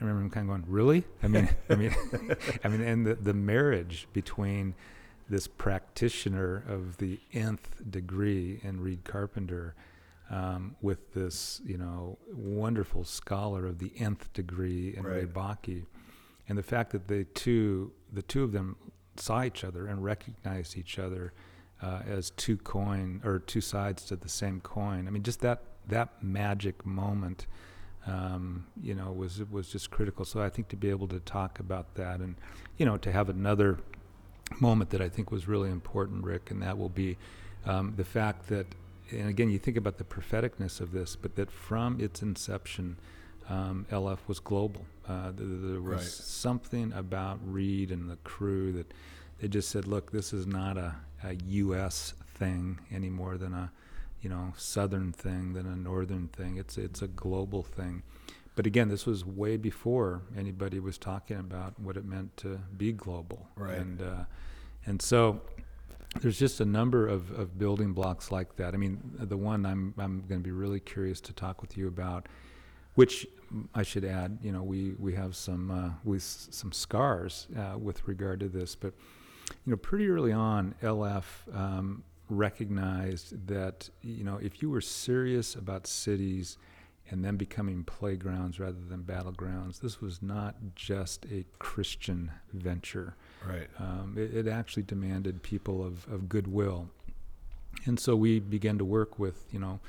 I 0.00 0.04
remember 0.04 0.22
him 0.22 0.30
kind 0.30 0.50
of 0.50 0.56
going, 0.56 0.64
"Really? 0.72 1.04
I 1.22 1.28
mean, 1.28 1.48
I 1.70 1.74
mean, 1.76 1.94
I 2.64 2.68
mean, 2.68 2.80
and 2.80 3.06
the, 3.06 3.14
the 3.14 3.34
marriage 3.34 4.08
between 4.12 4.74
this 5.30 5.46
practitioner 5.46 6.64
of 6.68 6.96
the 6.96 7.20
nth 7.32 7.82
degree 7.90 8.60
and 8.64 8.80
Reed 8.80 9.04
Carpenter 9.04 9.74
um, 10.30 10.74
with 10.82 11.12
this, 11.14 11.60
you 11.64 11.78
know, 11.78 12.18
wonderful 12.34 13.04
scholar 13.04 13.66
of 13.66 13.78
the 13.78 13.92
nth 13.98 14.32
degree 14.32 14.94
in 14.96 15.04
Ray 15.04 15.24
Right. 15.24 15.32
Bakke, 15.32 15.84
and 16.48 16.58
the 16.58 16.62
fact 16.62 16.90
that 16.92 17.06
they 17.08 17.24
two, 17.34 17.92
the 18.12 18.22
two 18.22 18.42
of 18.42 18.52
them, 18.52 18.76
saw 19.16 19.42
each 19.44 19.62
other 19.64 19.86
and 19.86 20.02
recognized 20.02 20.76
each 20.76 20.98
other 20.98 21.32
uh, 21.82 22.00
as 22.08 22.30
two 22.30 22.56
coin 22.56 23.20
or 23.24 23.38
two 23.38 23.60
sides 23.60 24.04
to 24.06 24.16
the 24.16 24.28
same 24.28 24.60
coin. 24.60 25.06
I 25.06 25.10
mean, 25.10 25.22
just 25.22 25.40
that 25.40 25.62
that 25.88 26.22
magic 26.22 26.84
moment, 26.84 27.46
um, 28.06 28.66
you 28.82 28.94
know, 28.94 29.12
was 29.12 29.42
was 29.50 29.68
just 29.68 29.90
critical. 29.90 30.24
So 30.24 30.40
I 30.42 30.48
think 30.48 30.68
to 30.68 30.76
be 30.76 30.90
able 30.90 31.08
to 31.08 31.20
talk 31.20 31.60
about 31.60 31.94
that 31.94 32.20
and, 32.20 32.34
you 32.76 32.84
know, 32.86 32.96
to 32.98 33.12
have 33.12 33.28
another 33.28 33.78
moment 34.60 34.90
that 34.90 35.00
I 35.00 35.08
think 35.08 35.30
was 35.30 35.46
really 35.46 35.70
important, 35.70 36.24
Rick, 36.24 36.50
and 36.50 36.62
that 36.62 36.78
will 36.78 36.88
be 36.88 37.16
um, 37.66 37.94
the 37.96 38.04
fact 38.04 38.48
that, 38.48 38.66
and 39.10 39.28
again, 39.28 39.50
you 39.50 39.58
think 39.58 39.76
about 39.76 39.98
the 39.98 40.04
propheticness 40.04 40.80
of 40.80 40.92
this, 40.92 41.16
but 41.16 41.36
that 41.36 41.50
from 41.50 42.00
its 42.00 42.22
inception, 42.22 42.96
um, 43.48 43.86
LF 43.90 44.18
was 44.26 44.40
global. 44.40 44.84
Uh, 45.06 45.32
th- 45.32 45.36
th- 45.38 45.60
there 45.62 45.80
was 45.80 45.98
Right. 46.00 46.02
something 46.02 46.92
about 46.92 47.38
Reed 47.44 47.90
and 47.90 48.10
the 48.10 48.16
crew 48.24 48.72
that 48.72 48.92
they 49.38 49.48
just 49.48 49.68
said, 49.70 49.86
look, 49.86 50.12
this 50.12 50.32
is 50.32 50.46
not 50.46 50.76
a, 50.78 50.96
a 51.22 51.34
U.S. 51.34 52.14
thing 52.34 52.80
any 52.90 53.10
more 53.10 53.36
than 53.36 53.52
a, 53.52 53.72
you 54.20 54.28
know, 54.28 54.52
southern 54.56 55.12
thing 55.12 55.52
than 55.54 55.66
a 55.66 55.76
northern 55.76 56.28
thing. 56.28 56.56
It's 56.56 56.78
it's 56.78 57.02
a 57.02 57.08
global 57.08 57.62
thing. 57.62 58.02
But 58.56 58.66
again, 58.66 58.88
this 58.88 59.06
was 59.06 59.24
way 59.24 59.56
before 59.56 60.22
anybody 60.36 60.80
was 60.80 60.98
talking 60.98 61.38
about 61.38 61.78
what 61.78 61.96
it 61.96 62.04
meant 62.04 62.36
to 62.38 62.58
be 62.76 62.92
global. 62.92 63.48
Right. 63.54 63.78
And 63.78 64.02
uh, 64.02 64.24
and 64.86 65.00
so 65.00 65.40
there's 66.20 66.38
just 66.38 66.60
a 66.60 66.64
number 66.64 67.06
of, 67.06 67.30
of 67.38 67.58
building 67.58 67.92
blocks 67.92 68.32
like 68.32 68.56
that. 68.56 68.74
I 68.74 68.76
mean, 68.76 68.98
the 69.18 69.36
one 69.36 69.66
I'm 69.66 69.94
I'm 69.98 70.24
going 70.28 70.40
to 70.40 70.44
be 70.44 70.50
really 70.50 70.80
curious 70.80 71.20
to 71.22 71.32
talk 71.32 71.60
with 71.60 71.76
you 71.76 71.86
about, 71.88 72.26
which 72.94 73.26
I 73.74 73.82
should 73.82 74.04
add, 74.04 74.38
you 74.42 74.52
know, 74.52 74.62
we 74.62 74.94
we 74.98 75.14
have 75.14 75.36
some 75.36 75.70
uh, 75.70 75.90
with 76.04 76.22
some 76.22 76.72
scars 76.72 77.46
uh, 77.56 77.78
with 77.78 78.06
regard 78.08 78.40
to 78.40 78.48
this, 78.48 78.74
but 78.74 78.94
you 79.66 79.70
know, 79.70 79.76
pretty 79.76 80.08
early 80.08 80.32
on, 80.32 80.74
LF 80.82 81.24
um, 81.54 82.04
recognized 82.28 83.46
that 83.46 83.88
you 84.02 84.24
know 84.24 84.38
if 84.42 84.60
you 84.62 84.70
were 84.70 84.80
serious 84.80 85.54
about 85.54 85.86
cities 85.86 86.58
and 87.10 87.24
them 87.24 87.36
becoming 87.36 87.84
playgrounds 87.84 88.60
rather 88.60 88.78
than 88.88 89.02
battlegrounds, 89.02 89.80
this 89.80 90.00
was 90.00 90.22
not 90.22 90.56
just 90.74 91.24
a 91.26 91.44
Christian 91.58 92.30
venture. 92.52 93.16
Right. 93.46 93.68
Um, 93.78 94.14
it, 94.16 94.46
it 94.46 94.48
actually 94.48 94.82
demanded 94.82 95.42
people 95.42 95.84
of, 95.84 96.06
of 96.12 96.28
goodwill. 96.28 96.88
And 97.86 97.98
so 97.98 98.16
we 98.16 98.40
began 98.40 98.78
to 98.78 98.84
work 98.84 99.18
with, 99.18 99.46
you 99.50 99.58
know, 99.58 99.80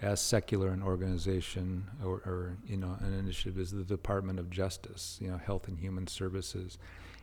as 0.00 0.20
secular 0.20 0.68
an 0.68 0.82
organization 0.82 1.88
or, 2.04 2.22
or, 2.24 2.56
you 2.66 2.76
know, 2.76 2.96
an 3.00 3.12
initiative 3.12 3.58
is 3.58 3.72
the 3.72 3.82
Department 3.82 4.38
of 4.38 4.48
Justice, 4.50 5.18
you 5.20 5.28
know, 5.28 5.38
Health 5.38 5.66
and 5.66 5.78
Human 5.78 6.06
Services. 6.06 6.78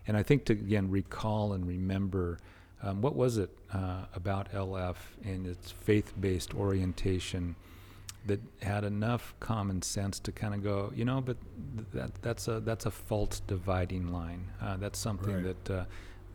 And 0.07 0.15
I 0.17 0.23
think 0.23 0.45
to, 0.45 0.53
again, 0.53 0.89
recall 0.91 1.53
and 1.53 1.67
remember 1.67 2.39
um, 2.83 3.01
what 3.01 3.15
was 3.15 3.37
it 3.37 3.49
uh, 3.73 4.05
about 4.13 4.51
LF 4.51 4.95
and 5.23 5.47
its 5.47 5.71
faith 5.71 6.13
based 6.19 6.53
orientation 6.53 7.55
that 8.27 8.39
had 8.61 8.83
enough 8.83 9.33
common 9.39 9.81
sense 9.81 10.19
to 10.19 10.31
kind 10.31 10.53
of 10.53 10.63
go, 10.63 10.91
you 10.95 11.05
know, 11.05 11.21
but 11.21 11.37
th- 11.75 11.87
that 11.93 12.11
that's 12.21 12.47
a 12.47 12.59
that's 12.59 12.85
a 12.85 12.91
false 12.91 13.39
dividing 13.47 14.11
line. 14.11 14.47
Uh, 14.61 14.77
that's 14.77 14.97
something 14.99 15.43
Right. 15.43 15.65
that 15.65 15.73
uh, 15.81 15.85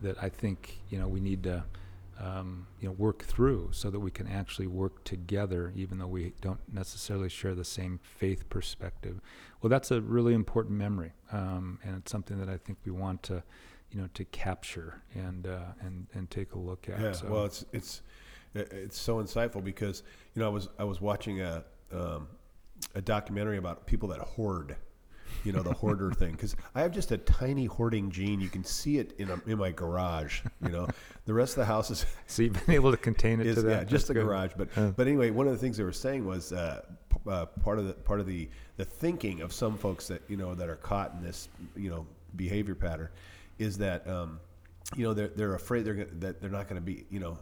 that 0.01 0.21
I 0.23 0.29
think 0.29 0.79
you 0.89 0.97
know 0.99 1.07
we 1.07 1.19
need 1.19 1.43
to 1.43 1.63
um, 2.19 2.67
you 2.79 2.87
know 2.87 2.93
work 2.93 3.23
through 3.23 3.69
so 3.71 3.89
that 3.89 3.99
we 3.99 4.11
can 4.11 4.27
actually 4.27 4.67
work 4.67 5.03
together, 5.03 5.71
even 5.75 5.97
though 5.97 6.07
we 6.07 6.33
don't 6.41 6.61
necessarily 6.71 7.29
share 7.29 7.55
the 7.55 7.65
same 7.65 7.99
faith 8.03 8.49
perspective. 8.49 9.19
Well, 9.61 9.69
that's 9.69 9.91
a 9.91 10.01
really 10.01 10.33
important 10.33 10.77
memory, 10.77 11.13
um, 11.31 11.79
and 11.83 11.95
it's 11.97 12.11
something 12.11 12.39
that 12.39 12.49
I 12.49 12.57
think 12.57 12.77
we 12.85 12.91
want 12.91 13.23
to 13.23 13.43
you 13.91 14.01
know 14.01 14.07
to 14.13 14.25
capture 14.25 15.01
and 15.13 15.47
uh, 15.47 15.73
and 15.81 16.07
and 16.13 16.29
take 16.29 16.53
a 16.53 16.59
look 16.59 16.89
at. 16.89 16.99
Yeah. 16.99 17.11
so. 17.11 17.27
Well, 17.27 17.45
it's 17.45 17.65
it's 17.71 18.01
it's 18.53 18.99
so 18.99 19.21
insightful 19.21 19.63
because 19.63 20.03
you 20.33 20.41
know 20.41 20.45
I 20.47 20.51
was 20.51 20.69
I 20.79 20.83
was 20.83 21.01
watching 21.01 21.41
a 21.41 21.63
um, 21.91 22.27
a 22.95 23.01
documentary 23.01 23.57
about 23.57 23.85
people 23.85 24.09
that 24.09 24.19
hoard. 24.19 24.75
You 25.43 25.51
know 25.53 25.61
the 25.63 25.73
hoarder 25.73 26.11
thing 26.21 26.31
because 26.31 26.55
I 26.75 26.81
have 26.81 26.91
just 26.91 27.11
a 27.11 27.17
tiny 27.17 27.65
hoarding 27.65 28.11
gene. 28.11 28.39
You 28.41 28.49
can 28.49 28.63
see 28.63 28.97
it 28.97 29.13
in 29.17 29.29
a, 29.29 29.41
in 29.47 29.57
my 29.57 29.71
garage. 29.71 30.41
You 30.63 30.69
know, 30.69 30.87
the 31.25 31.33
rest 31.33 31.53
of 31.53 31.57
the 31.61 31.65
house 31.65 31.89
is 31.91 32.05
so 32.27 32.43
you've 32.43 32.53
been 32.65 32.75
able 32.75 32.91
to 32.91 32.97
contain 32.97 33.39
it 33.41 33.47
is 33.47 33.55
to 33.55 33.61
that. 33.63 33.69
yeah, 33.71 33.79
just 33.83 33.91
That's 33.91 34.07
the 34.07 34.13
good. 34.15 34.25
garage. 34.25 34.51
But 34.57 34.69
Uh. 34.77 34.91
but 34.91 35.07
anyway, 35.07 35.29
one 35.31 35.47
of 35.47 35.53
the 35.53 35.59
things 35.59 35.77
they 35.77 35.83
were 35.83 35.91
saying 35.93 36.25
was 36.25 36.53
uh, 36.53 36.81
uh, 37.27 37.45
part 37.45 37.79
of 37.79 37.87
the 37.87 37.93
part 37.93 38.19
of 38.19 38.27
the 38.27 38.49
the 38.77 38.85
thinking 38.85 39.41
of 39.41 39.51
some 39.53 39.77
folks 39.77 40.07
that 40.07 40.21
you 40.27 40.37
know 40.37 40.55
that 40.55 40.69
are 40.69 40.75
caught 40.77 41.13
in 41.13 41.23
this 41.23 41.49
you 41.75 41.89
know 41.89 42.05
behavior 42.35 42.75
pattern 42.75 43.09
is 43.59 43.77
that 43.77 44.07
um, 44.07 44.39
you 44.95 45.03
know 45.03 45.13
they're 45.13 45.27
they're 45.29 45.55
afraid 45.55 45.85
they're 45.85 45.93
gonna, 45.93 46.07
that 46.19 46.41
they're 46.41 46.49
not 46.49 46.67
going 46.67 46.79
to 46.79 46.85
be 46.85 47.05
you 47.09 47.19
know 47.19 47.37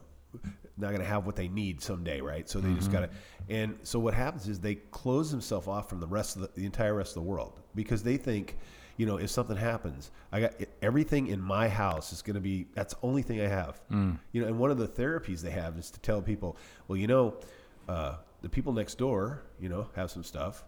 not 0.77 0.89
going 0.89 1.01
to 1.01 1.07
have 1.07 1.25
what 1.25 1.35
they 1.35 1.47
need 1.47 1.81
someday, 1.81 2.21
right? 2.21 2.49
So 2.49 2.59
they 2.59 2.73
just 2.73 2.91
got 2.91 3.01
to, 3.01 3.09
and 3.49 3.77
so 3.83 3.99
what 3.99 4.13
happens 4.13 4.47
is 4.47 4.59
they 4.59 4.75
close 4.75 5.31
themselves 5.31 5.67
off 5.67 5.89
from 5.89 5.99
the 5.99 6.07
rest 6.07 6.35
of 6.35 6.43
the, 6.43 6.49
the 6.55 6.65
entire 6.65 6.93
rest 6.95 7.11
of 7.11 7.23
the 7.23 7.29
world 7.29 7.59
because 7.75 8.03
they 8.03 8.17
think, 8.17 8.55
you 8.97 9.05
know, 9.05 9.17
if 9.17 9.29
something 9.29 9.57
happens, 9.57 10.11
I 10.31 10.41
got 10.41 10.53
everything 10.81 11.27
in 11.27 11.41
my 11.41 11.67
house 11.69 12.11
is 12.13 12.21
going 12.21 12.35
to 12.35 12.41
be 12.41 12.67
that's 12.73 12.93
the 12.93 12.99
only 13.03 13.21
thing 13.21 13.41
I 13.41 13.47
have, 13.47 13.81
you 14.33 14.41
know. 14.41 14.47
And 14.47 14.59
one 14.59 14.71
of 14.71 14.77
the 14.77 14.87
therapies 14.87 15.41
they 15.41 15.51
have 15.51 15.77
is 15.77 15.89
to 15.91 15.99
tell 16.01 16.21
people, 16.21 16.57
well, 16.87 16.97
you 16.97 17.07
know, 17.07 17.35
uh, 17.87 18.15
the 18.41 18.49
people 18.49 18.73
next 18.73 18.97
door, 18.97 19.41
you 19.59 19.69
know, 19.69 19.87
have 19.95 20.11
some 20.11 20.23
stuff, 20.23 20.63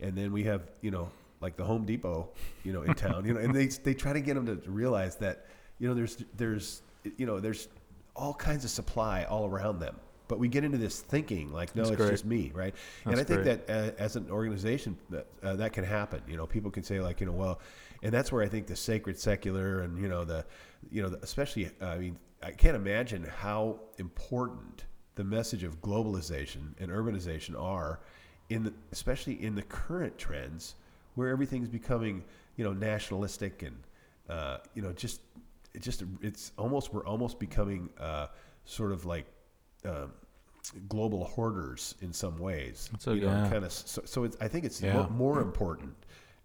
and 0.00 0.16
then 0.16 0.32
we 0.32 0.42
have, 0.44 0.62
you 0.80 0.90
know, 0.90 1.10
like 1.40 1.56
the 1.56 1.64
Home 1.64 1.84
Depot, 1.84 2.28
you 2.64 2.72
know, 2.72 2.82
in 2.82 2.94
town, 2.94 3.24
you 3.24 3.34
know, 3.34 3.40
and 3.40 3.54
they 3.54 3.66
they 3.66 3.94
try 3.94 4.12
to 4.12 4.20
get 4.20 4.34
them 4.34 4.46
to 4.46 4.70
realize 4.70 5.16
that, 5.16 5.46
you 5.78 5.88
know, 5.88 5.94
there's 5.94 6.22
there's 6.36 6.82
you 7.16 7.24
know 7.26 7.38
there's 7.38 7.68
all 8.16 8.34
kinds 8.34 8.64
of 8.64 8.70
supply 8.70 9.24
all 9.24 9.46
around 9.46 9.78
them. 9.78 9.96
But 10.28 10.40
we 10.40 10.48
get 10.48 10.64
into 10.64 10.78
this 10.78 11.00
thinking 11.00 11.52
like, 11.52 11.76
no, 11.76 11.82
That's 11.82 11.92
it's 11.92 12.00
great. 12.00 12.10
just 12.10 12.24
me, 12.24 12.50
right? 12.52 12.74
and 13.04 13.14
I 13.14 13.22
think 13.22 13.44
great. 13.44 13.66
that 13.66 13.94
uh, 13.98 14.02
as 14.02 14.16
an 14.16 14.28
organization, 14.28 14.98
that 15.10 15.26
uh, 15.42 15.54
that 15.56 15.72
can 15.72 15.84
happen. 15.84 16.20
You 16.26 16.36
know, 16.36 16.46
people 16.46 16.70
can 16.70 16.82
say 16.82 17.00
like, 17.00 17.20
you 17.20 17.26
know, 17.26 17.32
well, 17.32 17.60
and 18.02 18.12
that's 18.12 18.32
where 18.32 18.42
I 18.42 18.48
think 18.48 18.66
the 18.66 18.74
sacred 18.74 19.18
secular 19.20 19.82
and 19.82 19.96
you 20.02 20.08
know 20.08 20.24
the, 20.24 20.44
you 20.90 21.02
know, 21.02 21.10
the, 21.10 21.18
especially, 21.18 21.70
uh, 21.80 21.86
I 21.86 21.98
mean, 21.98 22.18
I 22.42 22.50
can't 22.50 22.74
imagine 22.74 23.24
how 23.24 23.80
important 23.98 24.84
the 25.14 25.24
message 25.24 25.62
of 25.62 25.80
globalization 25.80 26.74
and 26.78 26.90
urbanization 26.90 27.60
are, 27.60 28.00
in 28.50 28.64
the, 28.64 28.74
especially 28.92 29.42
in 29.42 29.54
the 29.54 29.62
current 29.62 30.18
trends 30.18 30.74
where 31.14 31.28
everything's 31.28 31.68
becoming, 31.68 32.22
you 32.56 32.64
know, 32.64 32.72
nationalistic 32.72 33.62
and, 33.62 33.76
uh, 34.28 34.58
you 34.74 34.82
know, 34.82 34.92
just 34.92 35.20
it 35.76 35.82
just 35.82 36.02
it's 36.22 36.52
almost 36.56 36.92
we're 36.92 37.06
almost 37.06 37.38
becoming 37.38 37.90
uh, 38.00 38.26
sort 38.64 38.90
of 38.92 39.04
like 39.04 39.26
um, 39.84 40.12
global 40.88 41.24
hoarders 41.24 41.94
in 42.00 42.12
some 42.12 42.38
ways. 42.38 42.90
So, 42.98 43.12
you 43.12 43.20
know, 43.22 43.28
yeah. 43.28 43.50
kind 43.50 43.64
of. 43.64 43.72
So, 43.72 44.02
so 44.04 44.24
it's, 44.24 44.36
I 44.40 44.48
think 44.48 44.64
it's 44.64 44.80
Yeah. 44.82 44.94
mo- 44.94 45.08
more 45.10 45.40
important, 45.40 45.94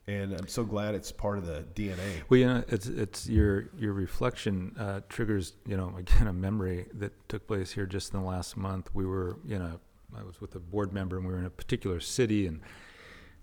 and 0.06 0.34
I'm 0.34 0.48
so 0.48 0.64
glad 0.64 0.94
it's 0.96 1.12
part 1.12 1.38
of 1.38 1.46
the 1.46 1.66
DNA. 1.74 2.22
Well, 2.30 2.40
you 2.40 2.46
know, 2.48 2.64
it's 2.68 2.88
it's 2.88 3.28
your 3.28 3.70
your 3.80 3.94
reflection 3.94 4.76
uh, 4.78 5.00
triggers 5.10 5.54
you 5.66 5.78
know 5.78 5.94
again 5.98 6.28
a 6.28 6.34
memory 6.34 6.88
that 6.94 7.14
took 7.30 7.48
place 7.48 7.72
here 7.72 7.86
just 7.86 8.14
in 8.14 8.20
the 8.20 8.26
last 8.26 8.58
month. 8.58 8.90
We 8.94 9.06
were 9.06 9.38
you 9.48 9.58
know 9.58 9.80
I 10.16 10.24
was 10.24 10.42
with 10.42 10.54
a 10.56 10.60
board 10.60 10.92
member 10.92 11.16
and 11.18 11.26
we 11.26 11.32
were 11.34 11.40
in 11.40 11.46
a 11.46 11.50
particular 11.50 12.02
city 12.02 12.46
and 12.48 12.60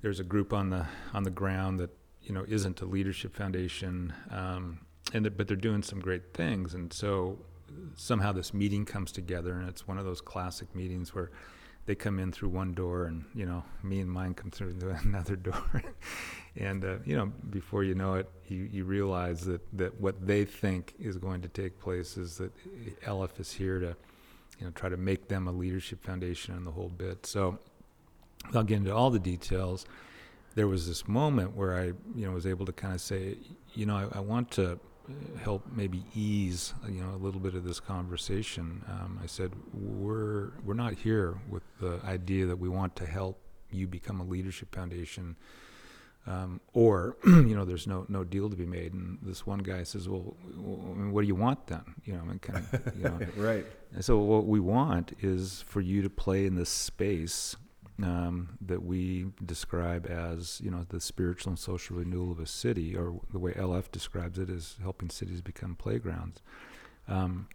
there's 0.03 0.20
a 0.20 0.24
group 0.24 0.53
on 0.53 0.68
the 0.68 0.87
on 1.14 1.22
the 1.24 1.31
ground 1.31 1.81
that 1.81 1.90
you 2.22 2.35
know 2.35 2.44
isn't 2.46 2.83
a 2.83 2.85
leadership 2.85 3.35
foundation, 3.35 4.12
um, 4.31 4.81
and 5.12 5.25
that- 5.25 5.37
but 5.37 5.49
they're 5.49 5.57
doing 5.57 5.83
some 5.83 6.01
great 6.01 6.33
things. 6.35 6.75
And 6.75 6.92
so 6.92 7.38
somehow 7.97 8.33
this 8.33 8.53
meeting 8.55 8.85
comes 8.85 9.12
together, 9.12 9.53
and 9.55 9.68
it's 9.68 9.87
one 9.87 9.99
of 9.99 10.05
those 10.05 10.21
classic 10.21 10.75
meetings 10.75 11.14
where 11.14 11.31
they 11.87 11.94
come 11.94 12.18
in 12.18 12.31
through 12.33 12.51
one 12.51 12.75
door, 12.75 13.05
and 13.07 13.25
you 13.35 13.47
know 13.47 13.64
me 13.83 14.01
and 14.01 14.11
mine 14.11 14.35
come 14.35 14.51
through 14.51 14.75
another 15.05 15.37
door, 15.37 15.83
and 16.57 16.85
uh, 16.85 16.97
you 17.05 17.16
know 17.16 17.27
before 17.51 17.83
you 17.85 17.94
know 17.94 18.14
it, 18.14 18.29
you, 18.49 18.68
you 18.71 18.85
realize 18.85 19.42
that 19.42 19.61
that 19.77 19.99
what 20.01 20.27
they 20.27 20.44
think 20.44 20.94
is 20.99 21.16
going 21.16 21.40
to 21.42 21.49
take 21.49 21.79
place 21.81 22.16
is 22.18 22.37
that 22.38 22.53
LF 23.05 23.40
is 23.40 23.53
here 23.53 23.81
to 23.81 23.97
you 24.59 24.66
know 24.66 24.71
try 24.73 24.88
to 24.90 24.97
make 24.99 25.29
them 25.29 25.49
a 25.49 25.53
leadership 25.53 26.03
foundation 26.05 26.55
and 26.55 26.66
the 26.66 26.71
whole 26.73 26.90
bit. 26.90 27.25
So 27.25 27.59
I'll 28.55 28.64
get 28.64 28.77
into 28.77 28.94
all 28.94 29.11
the 29.11 29.18
details. 29.18 29.87
there 30.55 30.68
was 30.68 30.87
this 30.88 31.07
moment 31.07 31.55
where 31.57 31.79
I, 31.79 31.85
you 32.14 32.27
know, 32.27 32.33
was 32.33 32.47
able 32.47 32.66
to 32.66 32.73
kind 32.73 32.94
of 32.94 33.01
say, 33.01 33.37
you 33.75 33.87
know, 33.87 33.97
I, 33.97 34.18
I 34.18 34.21
want 34.21 34.51
to 34.53 34.79
help 35.42 35.64
maybe 35.75 36.05
ease, 36.14 36.75
you 36.88 37.01
know, 37.01 37.14
a 37.14 37.16
little 37.16 37.40
bit 37.40 37.55
of 37.55 37.64
this 37.64 37.81
conversation. 37.81 38.85
Um, 38.88 39.21
I 39.23 39.27
said, 39.27 39.53
we're 39.73 40.51
we're 40.64 40.75
not 40.75 40.94
here 40.94 41.38
with 41.49 41.62
the 41.81 42.01
idea 42.05 42.47
that 42.47 42.59
we 42.59 42.68
want 42.68 42.97
to 42.97 43.07
help 43.07 43.40
you 43.71 43.87
become 43.87 44.21
a 44.21 44.25
leadership 44.25 44.75
foundation. 44.75 45.37
Um, 46.27 46.61
or 46.75 47.16
you 47.27 47.57
know, 47.57 47.64
there's 47.64 47.87
no 47.87 48.05
no 48.09 48.23
deal 48.23 48.51
to 48.51 48.57
be 48.57 48.66
made, 48.66 48.92
and 48.92 49.18
this 49.23 49.47
one 49.47 49.61
guy 49.61 49.83
says, 49.83 50.09
"Well, 50.09 50.37
what 51.11 51.23
do 51.23 51.27
you 51.27 51.35
want 51.35 51.66
then?" 51.68 51.85
You 52.05 52.14
know, 52.14 52.21
I 52.21 52.25
mean, 52.25 52.38
kind 52.38 52.66
of, 52.71 52.97
you 52.97 53.05
know. 53.05 53.18
right. 53.37 53.64
And 53.94 54.05
so, 54.05 54.18
what 54.18 54.44
we 54.44 54.61
want 54.61 55.12
is 55.21 55.62
for 55.66 55.81
you 55.81 56.03
to 56.03 56.11
play 56.11 56.44
in 56.44 56.55
this 56.55 56.68
space 56.68 57.57
um, 58.02 58.50
that 58.61 58.82
we 58.82 59.26
describe 59.44 60.06
as 60.06 60.61
you 60.62 60.70
know 60.70 60.84
the 60.88 61.00
spiritual 61.00 61.50
and 61.50 61.58
social 61.58 61.96
renewal 61.96 62.32
of 62.32 62.38
a 62.38 62.46
city, 62.46 62.96
or 62.96 63.20
the 63.32 63.38
way 63.38 63.52
LF 63.52 63.90
describes 63.90 64.38
it 64.38 64.48
is 64.48 64.76
helping 64.82 65.11
cities 65.11 65.40
become 65.40 65.74
playgrounds. 65.74 66.40
Um, 67.08 67.48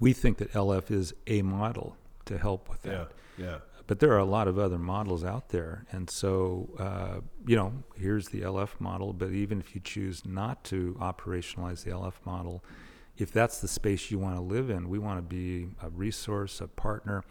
we 0.00 0.12
think 0.12 0.38
that 0.38 0.52
LF 0.52 0.90
is 0.90 1.14
a 1.26 1.42
model 1.42 1.96
to 2.26 2.38
help 2.38 2.68
with 2.68 2.82
that. 2.82 3.10
Yeah. 3.38 3.46
Yeah. 3.46 3.58
But 3.86 4.00
there 4.00 4.12
are 4.12 4.18
a 4.18 4.24
lot 4.24 4.48
of 4.48 4.58
other 4.58 4.78
models 4.78 5.24
out 5.24 5.48
there, 5.48 5.86
and 5.90 6.10
so 6.10 6.68
uh, 6.78 7.20
you 7.46 7.56
know 7.56 7.72
here's 7.96 8.28
the 8.28 8.42
LF 8.42 8.80
model. 8.80 9.14
But 9.14 9.30
even 9.30 9.60
if 9.60 9.74
you 9.74 9.80
choose 9.80 10.26
not 10.26 10.62
to 10.64 10.94
operationalize 11.00 11.84
the 11.84 11.92
LF 11.92 12.14
model, 12.26 12.62
if 13.16 13.32
that's 13.32 13.62
the 13.62 13.68
space 13.68 14.10
you 14.10 14.18
want 14.18 14.36
to 14.36 14.42
live 14.42 14.68
in, 14.68 14.90
we 14.90 14.98
want 14.98 15.18
to 15.18 15.22
be 15.22 15.68
a 15.82 15.88
resource, 15.88 16.60
a 16.60 16.68
partner 16.68 17.24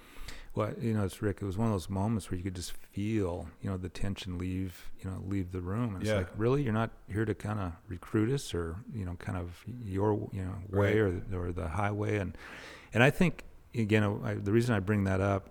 well, 0.58 0.74
you 0.82 0.93
know, 0.93 1.06
it's 1.06 1.22
Rick. 1.22 1.38
It 1.41 1.46
was 1.46 1.58
one 1.58 1.67
of 1.67 1.74
those 1.74 1.89
moments 1.89 2.32
where 2.32 2.38
you 2.38 2.43
could 2.43 2.56
just 2.56 2.72
feel, 2.74 3.48
you 3.62 3.70
know, 3.70 3.78
the 3.78 3.89
tension 3.89 4.38
leave, 4.39 4.89
you 5.00 5.10
know, 5.10 5.22
leave 5.28 5.52
the 5.52 5.62
room. 5.62 5.93
And 5.93 6.02
it's 6.02 6.10
Yeah. 6.10 6.17
like, 6.17 6.30
really, 6.36 6.63
you're 6.63 6.74
not 6.74 6.89
here 7.08 7.26
to 7.26 7.36
kind 7.36 7.60
of 7.60 7.74
recruit 7.88 8.30
us, 8.34 8.54
or 8.56 8.78
you 8.93 9.06
know, 9.06 9.15
kind 9.20 9.38
of 9.38 9.63
your, 9.86 10.28
you 10.34 10.41
know, 10.43 10.56
way 10.70 11.00
Right. 11.00 11.24
or 11.32 11.39
or 11.48 11.52
the 11.52 11.67
highway. 11.70 12.17
And 12.17 12.36
and 12.93 13.04
I 13.04 13.12
think 13.12 13.43
again, 13.76 14.04
I, 14.24 14.34
the 14.34 14.52
reason 14.52 14.74
I 14.74 14.80
bring 14.80 15.04
that 15.04 15.22
up 15.22 15.50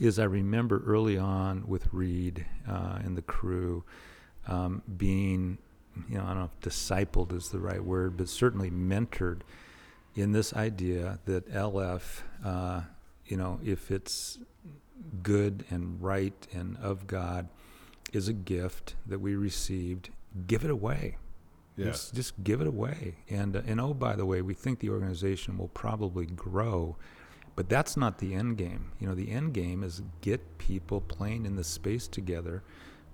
is 0.00 0.18
I 0.18 0.24
remember 0.24 0.82
early 0.86 1.16
on 1.16 1.66
with 1.66 1.88
Reed 1.92 2.44
uh, 2.68 2.98
and 3.02 3.16
the 3.16 3.22
crew 3.22 3.84
um, 4.46 4.82
being, 4.96 5.58
you 6.08 6.18
know, 6.18 6.24
I 6.24 6.28
don't 6.28 6.38
know 6.38 6.50
if 6.52 6.60
discipled 6.60 7.32
is 7.32 7.48
the 7.48 7.58
right 7.58 7.82
word, 7.82 8.16
but 8.18 8.28
certainly 8.28 8.70
mentored 8.70 9.40
in 10.14 10.32
this 10.32 10.52
idea 10.54 11.18
that 11.24 11.50
LF, 11.50 12.22
uh, 12.44 12.82
you 13.28 13.36
know, 13.36 13.60
if 13.64 13.90
it's 13.90 14.38
good 15.22 15.64
and 15.70 16.02
right 16.02 16.46
and 16.52 16.76
of 16.78 17.06
God, 17.06 17.48
is 18.12 18.28
a 18.28 18.32
gift 18.32 18.94
that 19.06 19.20
we 19.20 19.36
received. 19.36 20.10
Give 20.46 20.64
it 20.64 20.70
away. 20.70 21.18
Yeah. 21.76 21.86
Just, 21.86 22.14
just 22.14 22.42
give 22.42 22.60
it 22.60 22.66
away. 22.66 23.16
And 23.30 23.54
uh, 23.54 23.62
and 23.66 23.80
oh, 23.80 23.94
by 23.94 24.16
the 24.16 24.26
way, 24.26 24.42
we 24.42 24.54
think 24.54 24.80
the 24.80 24.90
organization 24.90 25.56
will 25.56 25.68
probably 25.68 26.26
grow, 26.26 26.96
but 27.54 27.68
that's 27.68 27.96
not 27.96 28.18
the 28.18 28.34
end 28.34 28.56
game. 28.56 28.90
You 28.98 29.06
know, 29.06 29.14
the 29.14 29.30
end 29.30 29.54
game 29.54 29.84
is 29.84 30.02
get 30.20 30.58
people 30.58 31.00
playing 31.00 31.46
in 31.46 31.54
the 31.54 31.64
space 31.64 32.08
together 32.08 32.62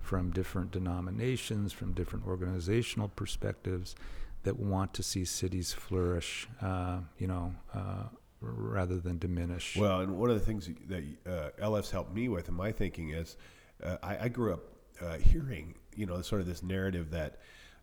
from 0.01 0.31
different 0.31 0.71
denominations, 0.71 1.73
from 1.73 1.93
different 1.93 2.25
organizational 2.25 3.09
perspectives 3.09 3.95
that 4.43 4.57
want 4.57 4.93
to 4.93 5.03
see 5.03 5.25
cities 5.25 5.73
flourish. 5.73 6.47
Uh, 6.61 6.99
you 7.19 7.27
know, 7.27 7.53
uh, 7.73 8.05
rather 8.45 8.97
than 8.97 9.17
diminish. 9.17 9.75
Well, 9.75 10.01
and 10.01 10.17
one 10.17 10.29
of 10.29 10.39
the 10.39 10.45
things 10.45 10.69
that 10.87 11.03
uh, 11.25 11.49
LF's 11.61 11.91
helped 11.91 12.13
me 12.13 12.29
with 12.29 12.47
in 12.47 12.53
my 12.53 12.71
thinking 12.71 13.09
is 13.09 13.37
uh, 13.83 13.97
I, 14.03 14.17
I 14.25 14.27
grew 14.29 14.53
up 14.53 14.63
uh, 15.01 15.17
hearing, 15.17 15.75
you 15.95 16.05
know, 16.05 16.21
sort 16.21 16.41
of 16.41 16.47
this 16.47 16.63
narrative 16.63 17.11
that 17.11 17.39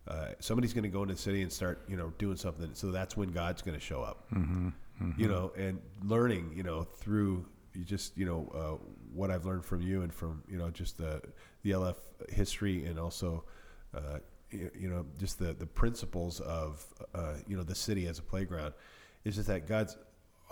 uh, 0.08 0.28
somebody's 0.40 0.72
going 0.72 0.84
to 0.84 0.90
go 0.90 1.02
into 1.02 1.14
the 1.14 1.20
city 1.20 1.42
and 1.42 1.52
start, 1.52 1.84
you 1.88 1.96
know, 1.96 2.12
doing 2.18 2.36
something. 2.36 2.70
So 2.74 2.90
that's 2.90 3.16
when 3.16 3.30
God's 3.30 3.62
going 3.62 3.78
to 3.78 3.84
show 3.84 4.02
up, 4.02 4.26
mm-hmm, 4.32 4.70
you 5.16 5.28
know, 5.28 5.52
and 5.56 5.80
learning, 6.02 6.52
you 6.56 6.62
know, 6.62 6.82
through 6.82 7.46
you 7.74 7.84
just, 7.84 8.16
you 8.16 8.26
know, 8.26 8.50
uh, 8.54 8.84
what 9.14 9.30
I've 9.30 9.44
learned 9.44 9.64
from 9.64 9.80
you 9.80 10.02
and 10.02 10.12
from, 10.12 10.42
you 10.48 10.58
know, 10.58 10.70
just 10.70 10.98
the, 10.98 11.22
the 11.62 11.70
LF 11.70 11.96
history 12.28 12.84
and 12.84 12.98
also, 12.98 13.44
uh, 13.94 14.18
you, 14.50 14.70
you 14.78 14.88
know, 14.88 15.06
just 15.18 15.38
the, 15.38 15.52
the 15.54 15.66
principles 15.66 16.40
of, 16.40 16.84
uh, 17.14 17.34
you 17.46 17.56
know, 17.56 17.62
the 17.62 17.74
city 17.74 18.06
as 18.06 18.18
a 18.18 18.22
playground 18.22 18.74
is 19.24 19.36
just 19.36 19.48
that 19.48 19.66
God's 19.66 19.96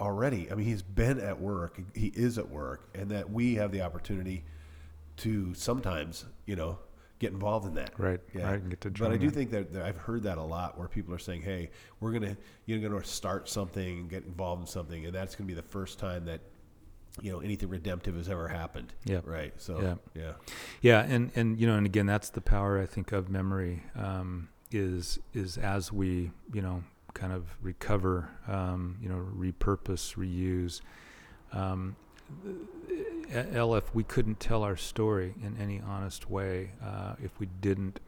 already, 0.01 0.51
I 0.51 0.55
mean, 0.55 0.67
he's 0.67 0.83
been 0.83 1.21
at 1.21 1.41
work, 1.41 1.81
he 1.95 2.09
is 2.09 2.39
at 2.39 2.49
work, 2.49 2.89
and 2.95 3.11
that 3.11 3.31
we 3.31 3.55
have 3.57 3.71
the 3.73 3.83
opportunity 3.83 4.45
to 5.19 5.53
sometimes, 5.55 6.25
you 6.47 6.57
know, 6.57 6.79
get 7.19 7.33
involved 7.33 7.67
in 7.67 7.75
that. 7.75 7.93
Right, 7.99 8.21
Yeah. 8.35 8.47
right, 8.51 8.61
and 8.61 8.71
get 8.71 8.81
to 8.81 8.91
But 8.91 9.13
I 9.13 9.17
do 9.19 9.27
in. 9.27 9.31
think 9.33 9.51
that, 9.51 9.73
that 9.75 9.83
I've 9.83 9.99
heard 9.99 10.23
that 10.23 10.39
a 10.39 10.43
lot 10.43 10.79
where 10.79 10.89
people 10.89 11.13
are 11.15 11.19
saying, 11.19 11.43
"Hey, 11.43 11.71
we're 12.01 12.13
gonna 12.13 12.37
you're 12.65 12.79
gonna 12.81 13.05
start 13.05 13.49
something, 13.49 14.09
get 14.09 14.25
involved 14.25 14.63
in 14.63 14.67
something, 14.67 15.05
and 15.05 15.15
that's 15.15 15.37
gonna 15.37 15.47
be 15.49 15.53
the 15.55 15.63
first 15.63 15.99
time 15.99 16.25
that 16.25 16.41
you 17.21 17.31
know 17.31 17.41
anything 17.41 17.69
redemptive 17.69 18.15
has 18.17 18.29
ever 18.31 18.49
happened." 18.49 18.95
yeah 19.05 19.21
Right. 19.25 19.53
So 19.61 19.81
Yeah. 19.83 19.95
yeah. 20.15 20.33
Yeah, 20.81 21.01
and 21.03 21.31
and 21.37 21.61
you 21.61 21.67
know, 21.67 21.77
and 21.77 21.85
again, 21.85 22.07
that's 22.07 22.31
the 22.31 22.41
power 22.41 22.81
I 22.81 22.87
think 22.87 23.13
of 23.13 23.29
memory. 23.29 23.83
Um, 23.95 24.49
is 24.73 25.19
is 25.35 25.59
as 25.59 25.93
we 25.93 26.31
you 26.55 26.63
know 26.63 26.85
kind 27.15 27.33
of 27.33 27.45
recover, 27.63 28.31
um, 28.49 28.97
you 29.03 29.09
know, 29.09 29.27
repurpose, 29.37 30.17
reuse. 30.17 30.81
Um, 31.53 31.97
at 33.33 33.53
LF, 33.53 33.95
we 33.95 34.05
couldn't 34.05 34.41
tell 34.41 34.63
our 34.63 34.77
story 34.77 35.35
in 35.43 35.57
any 35.61 35.81
honest 35.81 36.31
way 36.31 36.73
uh, 36.83 37.15
if 37.23 37.39
we 37.39 37.47
didn't 37.61 38.01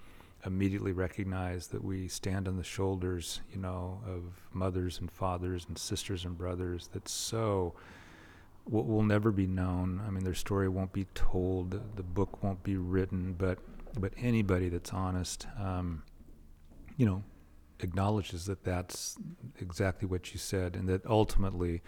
immediately 0.44 0.92
recognize 0.92 1.68
that 1.68 1.82
we 1.84 2.08
stand 2.08 2.48
on 2.48 2.56
the 2.56 2.64
shoulders, 2.64 3.40
you 3.52 3.60
know, 3.60 4.00
of 4.06 4.22
mothers 4.52 4.98
and 4.98 5.10
fathers 5.10 5.64
and 5.68 5.78
sisters 5.78 6.24
and 6.24 6.36
brothers 6.36 6.88
that 6.92 7.08
so 7.08 7.74
will, 8.68 8.84
will 8.84 9.02
never 9.02 9.30
be 9.30 9.46
known. 9.46 10.00
I 10.06 10.10
mean, 10.10 10.24
their 10.24 10.34
story 10.34 10.68
won't 10.68 10.92
be 10.92 11.06
told, 11.14 11.80
the 11.96 12.02
book 12.02 12.42
won't 12.42 12.62
be 12.62 12.76
written, 12.76 13.34
but 13.38 13.58
but 13.98 14.14
anybody 14.16 14.70
that's 14.70 14.92
honest, 14.92 15.46
um, 15.60 16.02
you 16.96 17.04
know, 17.04 17.22
acknowledges 17.82 18.46
that 18.46 18.64
that's 18.64 19.16
exactly 19.60 20.08
what 20.08 20.32
you 20.32 20.38
said, 20.38 20.76
and 20.76 20.88
that 20.88 21.04
ultimately, 21.06 21.82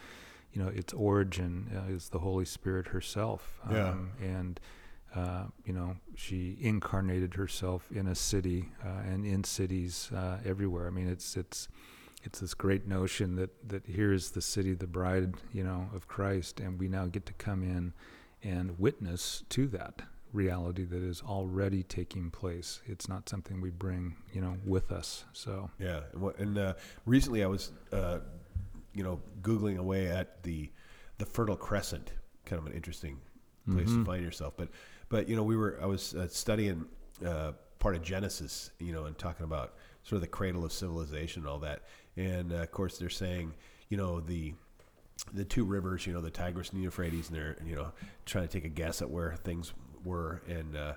you 0.53 0.63
know, 0.63 0.69
its 0.69 0.93
origin 0.93 1.71
uh, 1.75 1.93
is 1.93 2.09
the 2.11 2.19
Holy 2.19 2.45
Spirit 2.45 2.89
herself. 2.89 3.61
Yeah. 3.71 3.91
Um, 3.91 4.13
and 4.21 4.61
uh, 5.15 5.45
you 5.65 5.73
know, 5.73 5.97
she 6.17 6.57
incarnated 6.61 7.35
herself 7.35 7.89
in 7.93 8.09
a 8.09 8.15
city 8.15 8.71
uh, 8.85 9.03
and 9.09 9.25
in 9.25 9.45
cities 9.45 10.11
uh, 10.13 10.39
everywhere. 10.45 10.87
I 10.87 10.91
mean, 10.91 11.09
it's 11.09 11.37
it's 11.37 11.69
it's 12.25 12.41
this 12.41 12.55
great 12.55 12.87
notion 12.87 13.37
that 13.37 13.69
that 13.69 13.87
here 13.87 14.13
is 14.13 14.33
the 14.33 14.43
city, 14.43 14.75
the 14.75 14.87
bride, 14.87 15.35
you 15.53 15.63
know, 15.63 15.89
of 15.95 16.09
Christ, 16.09 16.61
and 16.61 16.79
we 16.79 16.89
now 16.89 17.07
get 17.07 17.27
to 17.27 17.33
come 17.35 17.63
in 17.63 17.93
and 18.43 18.79
witness 18.79 19.45
to 19.51 19.67
that 19.69 20.03
reality 20.35 20.85
that 20.85 21.03
is 21.03 21.23
already 21.23 21.83
taking 21.83 22.31
place. 22.31 22.83
It's 22.87 23.09
not 23.09 23.29
something 23.29 23.61
we 23.61 23.71
bring, 23.71 24.17
you 24.33 24.41
know, 24.41 24.57
with 24.67 24.93
us. 24.93 25.25
So 25.33 25.71
Yeah, 25.79 26.01
and, 26.39 26.59
uh, 26.59 26.75
recently 27.07 27.43
I 27.43 27.47
was, 27.47 27.73
uh, 27.93 28.19
you 28.93 29.03
know, 29.05 29.21
googling 29.41 29.79
away 29.79 30.09
at 30.09 30.43
the 30.43 30.71
the 31.19 31.25
Fertile 31.27 31.57
Crescent, 31.57 32.13
kind 32.45 32.59
of 32.61 32.67
an 32.67 32.73
interesting 32.73 33.21
place 33.71 33.89
Mhm. 33.89 34.01
to 34.01 34.05
find 34.05 34.25
yourself. 34.25 34.55
But 34.57 34.69
but 35.09 35.29
you 35.29 35.37
know, 35.37 35.45
we 35.45 35.57
were 35.57 35.79
I 35.81 35.87
was 35.87 36.13
uh, 36.15 36.27
studying 36.29 36.87
uh, 37.25 37.53
part 37.79 37.95
of 37.95 38.03
Genesis, 38.03 38.71
you 38.81 38.93
know, 38.93 39.05
and 39.05 39.17
talking 39.17 39.45
about 39.45 39.75
sort 40.03 40.17
of 40.17 40.21
the 40.23 40.27
cradle 40.29 40.65
of 40.65 40.73
civilization 40.73 41.43
and 41.43 41.49
all 41.49 41.61
that. 41.61 41.85
And 42.17 42.53
uh, 42.53 42.57
of 42.57 42.73
course, 42.73 42.99
they're 42.99 43.09
saying, 43.11 43.55
you 43.89 43.97
know, 43.97 44.19
the 44.21 44.55
the 45.33 45.45
two 45.45 45.65
rivers, 45.65 46.07
you 46.07 46.13
know, 46.13 46.21
the 46.21 46.31
Tigris 46.31 46.71
and 46.71 46.81
the 46.81 46.83
Euphrates, 46.83 47.29
and 47.29 47.37
they're 47.39 47.57
you 47.65 47.77
know 47.77 47.93
trying 48.27 48.49
to 48.49 48.53
take 48.53 48.65
a 48.65 48.69
guess 48.69 49.01
at 49.01 49.09
where 49.09 49.37
things 49.37 49.73
were, 50.05 50.43
and 50.49 50.77
uh, 50.77 50.95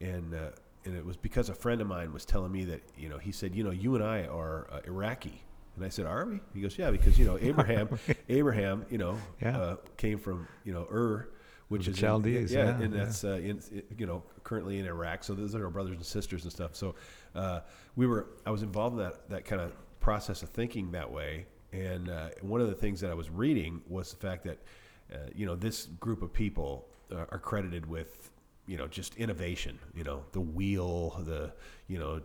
and 0.00 0.34
uh, 0.34 0.50
and 0.84 0.96
it 0.96 1.04
was 1.04 1.16
because 1.16 1.48
a 1.48 1.54
friend 1.54 1.80
of 1.80 1.86
mine 1.86 2.12
was 2.12 2.24
telling 2.24 2.52
me 2.52 2.64
that 2.66 2.82
you 2.96 3.08
know 3.08 3.18
he 3.18 3.32
said 3.32 3.54
you 3.54 3.64
know 3.64 3.70
you 3.70 3.94
and 3.94 4.04
I 4.04 4.24
are 4.24 4.68
uh, 4.72 4.80
Iraqi, 4.86 5.42
and 5.76 5.84
I 5.84 5.88
said 5.88 6.06
are 6.06 6.26
we? 6.26 6.40
He 6.54 6.60
goes 6.60 6.76
yeah 6.78 6.90
because 6.90 7.18
you 7.18 7.24
know 7.26 7.38
Abraham 7.42 7.88
Abraham 8.28 8.84
you 8.90 8.98
know 8.98 9.16
Yeah. 9.42 9.58
uh, 9.58 9.76
came 9.96 10.18
from 10.18 10.46
you 10.64 10.72
know 10.72 10.86
Ur. 10.90 11.28
Which 11.68 11.84
The 11.84 11.92
is 11.92 11.98
Chaldees, 11.98 12.50
in, 12.52 12.58
yeah, 12.58 12.80
and 12.80 12.92
yeah. 12.92 13.04
that's 13.04 13.22
uh, 13.22 13.34
in, 13.34 13.60
you 13.96 14.04
know 14.04 14.24
currently 14.42 14.80
in 14.80 14.86
Iraq. 14.86 15.22
So 15.22 15.34
those 15.34 15.54
are 15.54 15.64
our 15.66 15.70
brothers 15.70 15.94
and 15.98 16.04
sisters 16.04 16.42
and 16.42 16.50
stuff. 16.52 16.74
So 16.74 16.96
uh, 17.36 17.60
we 17.94 18.08
were 18.08 18.26
I 18.44 18.50
was 18.50 18.64
involved 18.64 18.96
in 18.98 19.04
that 19.04 19.28
that 19.28 19.44
kind 19.44 19.62
of 19.62 19.70
process 20.00 20.42
of 20.42 20.48
thinking 20.48 20.90
that 20.90 21.08
way. 21.12 21.46
And 21.72 22.10
uh, 22.10 22.30
one 22.40 22.60
of 22.60 22.66
the 22.66 22.74
things 22.74 23.00
that 23.02 23.10
I 23.12 23.14
was 23.14 23.30
reading 23.30 23.82
was 23.88 24.10
the 24.10 24.16
fact 24.16 24.42
that 24.46 24.58
uh, 25.14 25.18
you 25.32 25.46
know 25.46 25.54
this 25.54 25.86
group 26.00 26.22
of 26.22 26.32
people 26.32 26.88
uh, 27.12 27.26
are 27.30 27.38
credited 27.38 27.86
with 27.86 28.32
you 28.70 28.76
know 28.78 28.86
just 28.86 29.16
innovation. 29.16 29.74
You 29.98 30.04
know 30.08 30.18
the 30.32 30.40
wheel, 30.56 31.20
the 31.26 31.52
you 31.92 31.98
know 31.98 32.20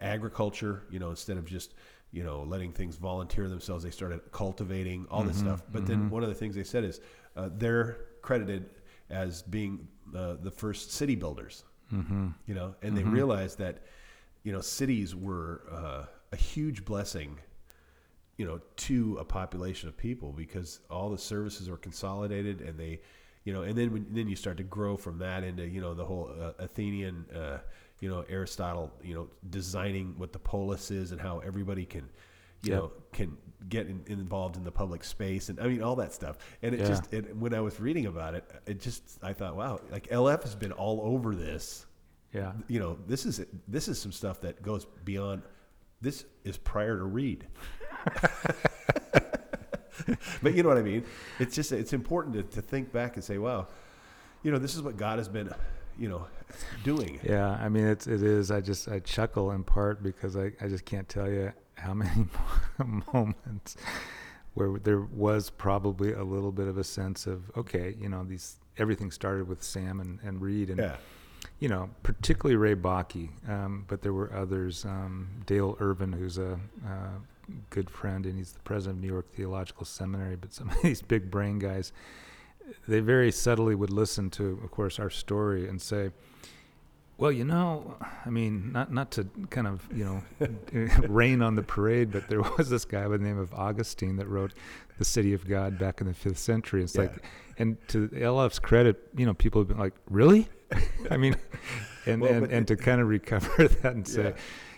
agriculture. 0.00 0.84
You 0.90 0.98
know 1.00 1.10
instead 1.10 1.36
of 1.36 1.44
just 1.44 1.74
you 2.12 2.22
know 2.22 2.42
letting 2.44 2.72
things 2.72 2.96
volunteer 2.96 3.48
themselves, 3.48 3.82
they 3.84 3.90
started 3.90 4.20
cultivating 4.30 5.06
all 5.10 5.24
this 5.24 5.38
stuff. 5.38 5.62
But 5.72 5.86
then 5.86 6.10
one 6.10 6.22
of 6.22 6.28
the 6.28 6.34
things 6.34 6.54
they 6.54 6.64
said 6.64 6.84
is 6.84 7.00
uh, 7.36 7.48
they're 7.62 7.88
credited 8.22 8.62
as 9.10 9.42
being 9.42 9.88
uh, 10.16 10.34
the 10.40 10.50
first 10.50 10.92
city 10.92 11.16
builders. 11.16 11.64
Mm-hmm. 11.92 12.28
You 12.46 12.54
know, 12.54 12.74
and 12.82 12.96
they 12.96 13.02
Mhm. 13.02 13.12
realized 13.12 13.58
that 13.58 13.76
you 14.44 14.52
know 14.52 14.60
cities 14.60 15.14
were 15.16 15.62
uh, 15.70 16.04
a 16.32 16.36
huge 16.36 16.84
blessing. 16.84 17.38
You 18.38 18.46
know, 18.46 18.60
to 18.88 19.18
a 19.20 19.24
population 19.24 19.88
of 19.88 19.96
people 19.96 20.32
because 20.32 20.80
all 20.90 21.10
the 21.10 21.18
services 21.18 21.68
are 21.68 21.76
consolidated 21.76 22.60
and 22.62 22.78
they, 22.78 23.00
you 23.44 23.52
know, 23.52 23.62
and 23.62 23.76
then 23.76 23.92
when, 23.92 24.06
then 24.10 24.28
you 24.28 24.36
start 24.36 24.56
to 24.58 24.62
grow 24.62 24.96
from 24.96 25.18
that 25.18 25.42
into 25.44 25.66
you 25.66 25.80
know 25.80 25.94
the 25.94 26.04
whole 26.04 26.30
uh, 26.40 26.52
Athenian, 26.58 27.26
uh, 27.34 27.58
you 28.00 28.08
know, 28.08 28.24
Aristotle, 28.28 28.92
you 29.02 29.14
know, 29.14 29.28
designing 29.50 30.14
what 30.16 30.32
the 30.32 30.38
polis 30.38 30.90
is 30.90 31.12
and 31.12 31.20
how 31.20 31.38
everybody 31.40 31.84
can, 31.84 32.08
you 32.62 32.70
Yep. 32.72 32.78
know, 32.78 32.92
can 33.12 33.36
get 33.68 33.86
in, 33.86 34.02
involved 34.08 34.56
in 34.56 34.64
the 34.64 34.72
public 34.72 35.04
space 35.04 35.48
and 35.48 35.60
I 35.60 35.66
mean 35.68 35.82
all 35.82 35.96
that 35.96 36.12
stuff. 36.12 36.36
And 36.62 36.74
it 36.74 36.80
Yeah. 36.80 36.86
just 36.88 37.12
it, 37.12 37.36
when 37.36 37.54
I 37.54 37.60
was 37.60 37.78
reading 37.80 38.06
about 38.06 38.34
it, 38.34 38.44
it 38.66 38.80
just 38.80 39.18
I 39.22 39.32
thought, 39.32 39.56
wow, 39.56 39.80
like 39.90 40.08
LF 40.08 40.42
has 40.42 40.54
been 40.56 40.72
all 40.72 41.00
over 41.02 41.34
this. 41.34 41.86
Yeah. 42.32 42.52
You 42.68 42.80
know, 42.80 42.98
this 43.06 43.26
is 43.26 43.44
this 43.68 43.88
is 43.88 44.00
some 44.00 44.12
stuff 44.12 44.40
that 44.40 44.62
goes 44.62 44.86
beyond. 45.04 45.42
This 46.00 46.24
is 46.44 46.56
prior 46.58 46.96
to 46.98 47.04
Reed. 47.04 47.46
but 50.42 50.54
you 50.54 50.62
know 50.62 50.68
what 50.68 50.78
I 50.78 50.82
mean. 50.82 51.04
It's 51.38 51.54
just 51.54 51.72
it's 51.72 51.92
important 51.92 52.34
to, 52.36 52.42
to 52.56 52.62
think 52.62 52.92
back 52.92 53.16
and 53.16 53.24
say, 53.24 53.38
wow, 53.38 53.66
you 54.42 54.50
know, 54.50 54.58
this 54.58 54.74
is 54.74 54.82
what 54.82 54.96
God 54.96 55.18
has 55.18 55.28
been, 55.28 55.50
you 55.98 56.08
know, 56.08 56.26
doing. 56.84 57.20
Yeah, 57.22 57.50
I 57.50 57.68
mean 57.68 57.86
it's 57.86 58.06
it 58.06 58.22
is. 58.22 58.50
I 58.50 58.60
just 58.60 58.88
I 58.88 58.98
chuckle 59.00 59.52
in 59.52 59.64
part 59.64 60.02
because 60.02 60.36
I, 60.36 60.52
I 60.60 60.68
just 60.68 60.84
can't 60.84 61.08
tell 61.08 61.30
you 61.30 61.52
how 61.74 61.94
many 62.02 62.26
moments 63.12 63.76
where 64.54 64.78
there 64.78 65.00
was 65.00 65.48
probably 65.50 66.12
a 66.12 66.22
little 66.22 66.52
bit 66.52 66.68
of 66.68 66.76
a 66.78 66.84
sense 66.84 67.26
of 67.26 67.50
okay, 67.56 67.94
you 67.98 68.08
know, 68.08 68.24
these 68.24 68.56
everything 68.78 69.10
started 69.10 69.48
with 69.48 69.62
Sam 69.62 70.00
and, 70.00 70.18
and 70.22 70.40
Reed 70.40 70.70
and 70.70 70.78
Yeah. 70.78 70.96
you 71.58 71.68
know, 71.68 71.90
particularly 72.02 72.56
Ray 72.56 72.74
Bakke, 72.74 73.28
um, 73.48 73.84
but 73.88 74.00
there 74.02 74.12
were 74.12 74.32
others. 74.34 74.84
Um, 74.84 75.28
Dale 75.46 75.76
Irvin, 75.80 76.12
who's 76.12 76.38
a 76.38 76.52
uh, 76.86 77.18
good 77.70 77.90
friend, 77.90 78.26
and 78.26 78.36
he's 78.38 78.52
the 78.52 78.60
president 78.60 78.98
of 78.98 79.02
New 79.04 79.12
York 79.12 79.30
Theological 79.32 79.84
Seminary. 79.84 80.36
But 80.36 80.52
some 80.52 80.68
of 80.70 80.80
these 80.82 81.02
big 81.02 81.30
brain 81.30 81.58
guys, 81.58 81.92
they 82.88 83.00
very 83.00 83.30
subtly 83.32 83.74
would 83.74 83.90
listen 83.90 84.30
to, 84.30 84.60
of 84.64 84.70
course, 84.70 84.98
our 84.98 85.10
story 85.10 85.68
and 85.68 85.80
say, 85.80 86.10
"Well, 87.18 87.32
you 87.32 87.44
know, 87.44 87.96
I 88.24 88.30
mean, 88.30 88.72
not 88.72 88.92
not 88.92 89.10
to 89.12 89.28
kind 89.50 89.66
of 89.66 89.86
you 89.94 90.04
know 90.40 90.48
rain 91.08 91.42
on 91.42 91.54
the 91.54 91.62
parade, 91.62 92.10
but 92.12 92.28
there 92.28 92.42
was 92.42 92.70
this 92.70 92.84
guy 92.84 93.02
by 93.04 93.16
the 93.16 93.24
name 93.24 93.38
of 93.38 93.52
Augustine 93.54 94.16
that 94.16 94.28
wrote 94.28 94.52
the 94.98 95.04
City 95.04 95.32
of 95.34 95.46
God 95.48 95.78
back 95.78 96.00
in 96.00 96.06
the 96.06 96.14
fifth 96.14 96.38
century. 96.38 96.82
It's 96.82 96.94
Yeah. 96.94 97.02
like, 97.02 97.24
and 97.58 97.76
to 97.88 98.08
LF's 98.08 98.58
credit, 98.58 99.08
you 99.16 99.26
know, 99.26 99.34
people 99.34 99.60
have 99.60 99.68
been 99.68 99.78
like, 99.78 99.94
really? 100.08 100.48
I 101.10 101.16
mean, 101.16 101.36
and, 102.06 102.20
Well, 102.22 102.32
and, 102.32 102.50
and 102.52 102.68
to 102.68 102.76
kind 102.76 103.00
of 103.00 103.08
recover 103.08 103.68
that 103.68 103.94
and 103.94 104.06
say, 104.06 104.24
Yeah. 104.24 104.32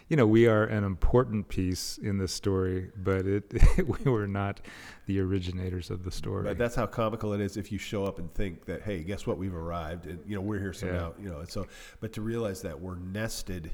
You 0.09 0.17
know, 0.17 0.27
we 0.27 0.47
are 0.47 0.65
an 0.65 0.85
important 0.85 1.49
piece 1.49 1.97
in 1.99 2.19
this 2.19 2.33
story, 2.33 2.91
but 2.97 3.27
it 3.27 3.53
we 4.05 4.11
were 4.11 4.27
not 4.27 4.61
the 5.07 5.19
originators 5.21 5.91
of 5.91 6.05
the 6.05 6.11
story. 6.11 6.45
But 6.45 6.59
that's 6.59 6.75
how 6.75 6.87
comical 6.87 7.33
it 7.33 7.41
is 7.41 7.57
if 7.57 7.73
you 7.73 7.79
show 7.79 8.05
up 8.05 8.19
and 8.19 8.33
think 8.35 8.67
that, 8.67 8.83
hey, 8.83 9.03
guess 9.03 9.27
what? 9.27 9.39
We've 9.39 9.55
arrived, 9.55 10.07
and 10.07 10.21
you 10.27 10.35
know 10.35 10.43
we're 10.43 10.61
here 10.61 10.73
somehow. 10.75 11.15
You 11.21 11.31
know, 11.31 11.39
and 11.41 11.51
so, 11.51 11.67
but 12.01 12.13
to 12.15 12.21
realize 12.21 12.61
that 12.63 12.79
we're 12.79 12.97
nested 12.97 13.71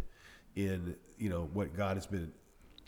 in 0.56 0.96
you 1.18 1.28
know 1.30 1.48
what 1.52 1.76
God 1.76 1.96
has 1.96 2.06
been, 2.06 2.32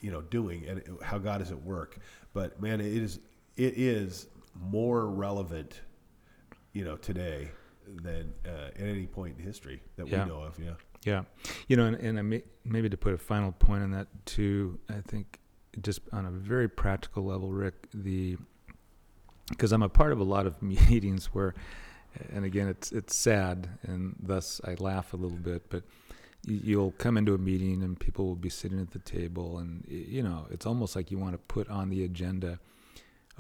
you 0.01 0.11
know, 0.11 0.23
doing 0.23 0.67
and 0.69 0.83
how 1.03 1.19
God 1.19 1.43
is 1.43 1.51
at 1.51 1.63
work. 1.63 1.99
But 2.33 2.61
man, 2.61 2.81
it 2.81 2.87
is 2.87 3.19
it 3.57 3.75
is 3.77 4.29
more 4.55 5.09
relevant, 5.11 5.81
you 6.73 6.85
know, 6.85 6.97
today 6.97 7.49
than 8.03 8.33
uh, 8.47 8.69
at 8.77 8.81
any 8.81 9.07
point 9.07 9.37
in 9.39 9.45
history 9.45 9.83
that 9.97 10.07
Yeah. 10.09 10.25
we 10.25 10.31
know 10.31 10.41
of. 10.43 10.59
Yeah. 10.59 10.73
Yeah, 11.05 11.23
you 11.67 11.77
know, 11.77 11.87
and, 11.87 11.97
and 11.97 12.19
I 12.19 12.23
may, 12.23 12.43
maybe 12.65 12.89
to 12.89 12.97
put 12.97 13.13
a 13.13 13.19
final 13.19 13.51
point 13.53 13.83
on 13.83 13.91
that 13.91 14.07
too, 14.25 14.79
I 14.89 15.01
think 15.07 15.41
just 15.81 16.01
on 16.13 16.27
a 16.27 16.31
very 16.31 16.69
practical 16.69 17.25
level, 17.25 17.51
Rick, 17.51 17.89
the 17.93 18.37
because 19.49 19.73
I'm 19.73 19.83
a 19.83 19.89
part 19.89 20.13
of 20.13 20.21
a 20.21 20.25
lot 20.25 20.47
of 20.47 20.63
meetings 20.63 21.27
where, 21.27 21.55
and 22.33 22.45
again, 22.45 22.69
it's 22.69 22.93
it's 22.93 23.17
sad, 23.17 23.69
and 23.83 24.15
thus 24.23 24.61
I 24.65 24.75
laugh 24.75 25.13
a 25.13 25.17
little 25.17 25.39
bit, 25.39 25.69
but 25.71 25.83
you- 26.47 26.61
you'll 26.63 26.93
come 26.93 27.17
into 27.17 27.35
a 27.35 27.39
meeting 27.39 27.83
and 27.83 27.99
people 27.99 28.27
will 28.27 28.37
be 28.37 28.49
sitting 28.51 28.81
at 28.81 28.93
the 28.93 28.99
table, 29.01 29.59
and 29.59 29.85
you 29.89 30.23
know, 30.23 30.47
it's 30.51 30.67
almost 30.67 30.95
like 30.95 31.11
you 31.11 31.19
want 31.19 31.33
to 31.33 31.39
put 31.39 31.69
on 31.69 31.89
the 31.91 32.05
agenda, 32.05 32.61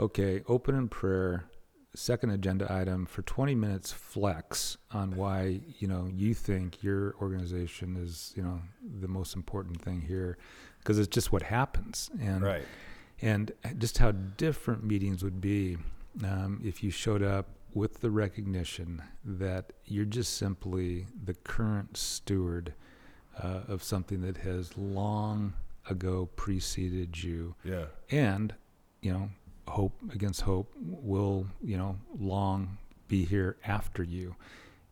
okay, 0.01 0.43
open 0.49 0.75
in 0.75 0.89
prayer. 0.89 1.45
Second 1.95 2.30
agenda 2.30 2.72
item 2.72 3.05
for 3.05 3.20
20 3.22 3.55
minutes 3.55 3.93
flex 3.93 4.78
on 4.93 5.14
why 5.14 5.61
you 5.78 5.86
know 5.86 6.09
you 6.14 6.32
think 6.32 6.82
your 6.82 7.14
organization 7.20 7.97
is 7.97 8.32
you 8.34 8.43
know 8.43 8.62
the 9.01 9.09
most 9.09 9.36
important 9.36 9.80
thing 9.82 10.01
here 10.01 10.38
because 10.78 10.99
it's 10.99 11.09
just 11.14 11.32
what 11.32 11.43
happens 11.43 12.11
and 12.20 12.43
Right. 12.43 12.64
and 13.20 13.53
just 13.76 13.99
how 13.99 14.12
different 14.12 14.82
meetings 14.84 15.22
would 15.22 15.38
be 15.40 15.76
um, 16.24 16.61
if 16.64 16.82
you 16.82 16.90
showed 16.90 17.22
up 17.22 17.47
with 17.74 18.01
the 18.01 18.11
recognition 18.11 19.03
that 19.24 19.72
you're 19.84 20.07
just 20.07 20.36
simply 20.38 21.07
the 21.24 21.34
current 21.34 21.97
steward 21.99 22.72
uh, 23.43 23.61
of 23.68 23.82
something 23.82 24.22
that 24.22 24.38
has 24.38 24.76
long 24.78 25.53
ago 25.90 26.30
preceded 26.36 27.22
you 27.22 27.55
Yeah. 27.64 27.86
and 28.11 28.55
you 29.03 29.12
know 29.12 29.28
hope 29.69 29.95
against 30.13 30.43
hope 30.43 30.73
will 30.81 31.47
you 31.63 31.77
know 31.77 31.97
long 32.19 32.79
be 33.09 33.25
here 33.25 33.57
after 33.65 34.03
you. 34.03 34.35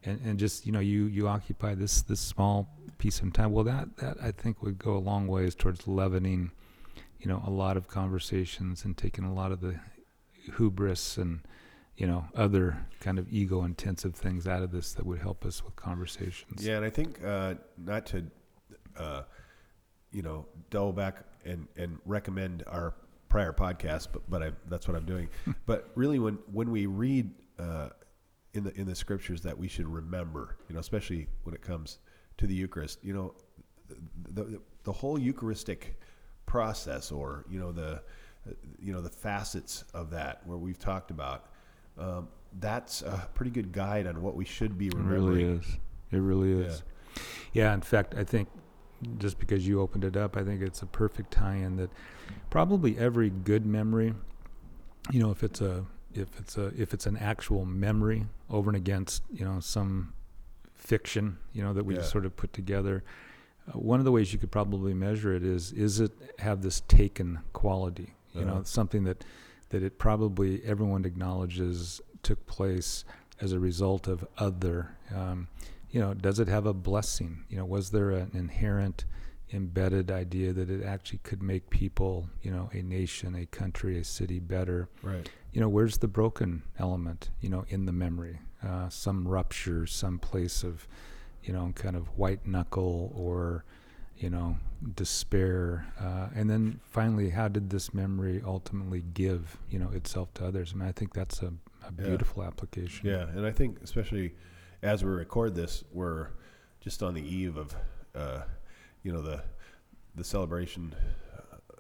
And 0.05 0.21
and 0.25 0.39
just 0.39 0.67
you 0.67 0.73
know 0.73 0.81
you 0.81 1.05
you 1.05 1.29
occupy 1.29 1.75
this 1.75 2.03
this 2.03 2.21
small 2.21 2.69
piece 2.99 3.21
of 3.21 3.33
time. 3.33 3.53
Well 3.53 3.65
that 3.65 3.97
that 3.97 4.17
i 4.23 4.31
think 4.31 4.63
would 4.63 4.79
go 4.79 4.97
a 4.97 4.99
long 4.99 5.27
ways 5.27 5.55
towards 5.55 5.87
leavening 5.87 6.51
you 7.21 7.29
know 7.29 7.43
a 7.47 7.51
lot 7.51 7.77
of 7.77 7.89
conversations 7.89 8.85
and 8.85 8.97
taking 8.97 9.25
a 9.25 9.33
lot 9.33 9.53
of 9.53 9.61
the 9.61 9.79
hubris 10.57 11.17
and 11.19 11.41
you 11.97 12.07
know 12.07 12.25
other 12.35 12.87
kind 13.01 13.19
of 13.19 13.31
ego 13.31 13.63
intensive 13.63 14.15
things 14.15 14.47
out 14.47 14.63
of 14.63 14.73
this 14.73 14.95
that 14.95 15.05
would 15.05 15.19
help 15.19 15.45
us 15.45 15.63
with 15.63 15.77
conversations. 15.77 16.65
Yeah, 16.67 16.77
and 16.77 16.85
I 16.85 16.91
think 16.91 17.23
uh, 17.23 17.55
not 17.77 18.07
to, 18.07 18.25
uh, 18.97 19.23
you 20.11 20.23
know, 20.23 20.47
double 20.71 20.93
back 20.93 21.25
and, 21.45 21.69
and 21.77 21.99
recommend 22.07 22.65
our 22.67 22.95
prior 23.31 23.53
podcast, 23.53 24.09
but 24.13 24.29
but 24.29 24.43
I, 24.43 24.53
that's 24.69 24.87
what 24.87 24.97
I'm 24.97 25.07
doing. 25.07 25.31
but 25.67 25.91
really, 25.95 26.19
when 26.19 26.39
when 26.53 26.71
we 26.71 26.85
read 26.85 27.31
uh, 27.59 27.89
in 28.53 28.65
the 28.65 28.79
in 28.79 28.87
the 28.87 28.95
scriptures 28.95 29.41
that 29.43 29.57
we 29.57 29.69
should 29.69 29.89
remember, 29.89 30.59
you 30.69 30.75
know, 30.75 30.81
especially 30.81 31.29
when 31.45 31.55
it 31.55 31.63
comes 31.63 32.01
to 32.37 32.47
the 32.47 32.55
Eucharist, 32.55 32.99
you 33.03 33.15
know, 33.15 33.35
the 34.35 34.43
the, 34.43 34.61
the 34.85 34.93
whole 34.93 35.19
Eucharistic 35.19 35.99
process, 36.45 37.11
or 37.11 37.47
you 37.49 37.59
know 37.59 37.73
the 37.73 38.03
you 38.79 38.93
know 38.93 39.01
the 39.01 39.11
facets 39.11 39.85
of 39.95 40.11
that, 40.11 40.47
where 40.47 40.59
we've 40.59 40.79
talked 40.79 41.11
about. 41.11 41.47
Um, 41.99 42.29
that's 42.59 43.03
a 43.03 43.29
pretty 43.35 43.51
good 43.51 43.73
guide 43.73 44.07
on 44.07 44.23
what 44.23 44.35
we 44.35 44.45
should 44.45 44.77
be 44.77 44.91
remembering. 44.91 45.23
It 45.23 45.29
really 45.29 45.59
is. 45.59 45.79
It 46.11 46.19
really 46.19 46.53
is. 46.53 46.83
Yeah. 47.53 47.73
in 47.75 47.81
fact, 47.81 48.15
I 48.17 48.25
think 48.25 48.49
just 49.19 49.39
because 49.39 49.67
you 49.67 49.81
opened 49.81 50.05
it 50.05 50.17
up, 50.17 50.37
I 50.37 50.45
think 50.45 50.61
it's 50.63 50.83
a 50.83 50.87
perfect 50.87 51.31
tie-in 51.33 51.77
that 51.77 51.91
probably 52.51 52.99
every 52.99 53.31
good 53.31 53.65
memory, 53.67 54.15
you 55.11 55.21
know, 55.21 55.31
if 55.31 55.43
it's 55.43 55.61
a 55.61 55.85
if 56.13 56.39
it's 56.41 56.59
a 56.59 56.67
if 56.77 56.93
it's 56.93 57.07
an 57.07 57.17
actual 57.17 57.65
memory 57.65 58.27
over 58.51 58.69
and 58.71 58.77
against, 58.77 59.23
you 59.33 59.45
know, 59.45 59.61
some 59.61 60.13
fiction, 60.75 61.39
you 61.53 61.63
know, 61.63 61.73
that 61.73 61.85
we 61.85 61.95
Yeah. 61.97 62.03
sort 62.03 62.27
of 62.27 62.37
put 62.37 62.53
together. 62.53 63.05
Uh, 63.69 63.79
one 63.79 63.99
of 64.01 64.05
the 64.05 64.13
ways 64.13 64.33
you 64.33 64.39
could 64.39 64.51
probably 64.51 64.95
measure 64.95 65.33
it 65.35 65.45
is 65.45 65.73
is 65.73 66.01
it 66.01 66.13
have 66.41 66.63
this 66.63 66.81
taken 66.89 67.39
quality, 67.53 68.15
you 68.35 68.45
know, 68.45 68.55
Uh-huh. 68.55 68.65
something 68.65 69.05
that 69.05 69.25
that 69.71 69.83
it 69.85 69.99
probably 69.99 70.63
everyone 70.65 71.05
acknowledges 71.05 72.01
took 72.25 72.45
place 72.47 73.05
as 73.41 73.53
a 73.53 73.61
result 73.61 74.09
of 74.09 74.27
other. 74.37 74.97
Um, 75.15 75.47
you 75.91 76.01
know, 76.01 76.15
does 76.15 76.39
it 76.39 76.49
have 76.49 76.67
a 76.67 76.73
blessing? 76.75 77.45
You 77.49 77.57
know, 77.59 77.65
was 77.65 77.91
there 77.91 78.11
an 78.11 78.31
inherent 78.35 79.05
embedded 79.53 80.11
idea 80.11 80.53
that 80.53 80.71
it 80.71 80.85
actually 80.85 81.19
could 81.25 81.43
make 81.43 81.71
people, 81.71 82.29
you 82.43 82.51
know, 82.53 82.71
a 82.73 82.83
nation, 82.83 83.35
a 83.35 83.47
country, 83.47 83.99
a 83.99 84.05
city 84.05 84.39
better? 84.39 84.89
Right. 85.03 85.29
You 85.53 85.61
know, 85.61 85.69
where's 85.69 85.99
the 85.99 86.09
broken 86.09 86.63
element, 86.79 87.31
you 87.41 87.49
know, 87.49 87.65
in 87.69 87.87
the 87.87 87.93
memory? 87.93 88.39
Uh, 88.65 88.89
some 88.89 89.27
rupture, 89.27 89.87
some 89.87 90.19
place 90.19 90.63
of, 90.63 90.87
you 91.43 91.53
know, 91.53 91.73
kind 91.75 91.97
of 91.97 92.07
white 92.19 92.47
knuckle 92.47 93.13
or, 93.17 93.65
you 94.19 94.31
know, 94.31 94.57
despair. 94.95 95.87
Uh, 95.99 96.29
and 96.35 96.49
then 96.49 96.79
finally, 96.85 97.31
how 97.31 97.49
did 97.49 97.71
this 97.71 97.93
memory 97.93 98.41
ultimately 98.47 99.03
give, 99.15 99.59
you 99.71 99.79
know, 99.79 99.91
itself 99.91 100.33
to 100.35 100.45
others? 100.47 100.73
I 100.75 100.79
mean, 100.79 100.89
I 100.89 100.93
think 100.93 101.15
that's 101.15 101.43
a, 101.43 101.47
a 101.47 101.93
Yeah. 101.99 102.07
beautiful 102.09 102.45
application. 102.45 103.09
Yeah, 103.09 103.27
and 103.29 103.45
I 103.47 103.51
think 103.51 103.79
especially 103.83 104.35
as 104.83 105.05
we 105.05 105.11
record 105.11 105.55
this, 105.55 105.85
we're 105.93 106.29
just 106.81 107.03
on 107.03 107.15
the 107.15 107.23
eve 107.23 107.57
of, 107.57 107.75
uh, 108.15 108.43
you 109.03 109.13
know, 109.13 109.23
the 109.23 109.43
the 110.17 110.25
celebration. 110.25 110.95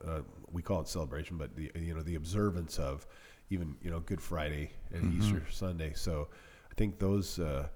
Uh, 0.06 0.20
we 0.52 0.62
call 0.62 0.80
it 0.80 0.88
celebration, 0.88 1.36
but 1.36 1.54
the 1.56 1.70
you 1.74 1.94
know 1.94 2.02
the 2.02 2.14
observance 2.14 2.78
of 2.78 3.06
even 3.50 3.76
you 3.82 3.90
know 3.90 4.00
Good 4.00 4.20
Friday 4.20 4.70
and 4.92 5.04
Mhm. 5.12 5.18
Easter 5.18 5.42
Sunday. 5.50 5.92
So 5.94 6.28
I 6.70 6.74
think 6.74 6.98
those 6.98 7.38
uh, 7.38 7.68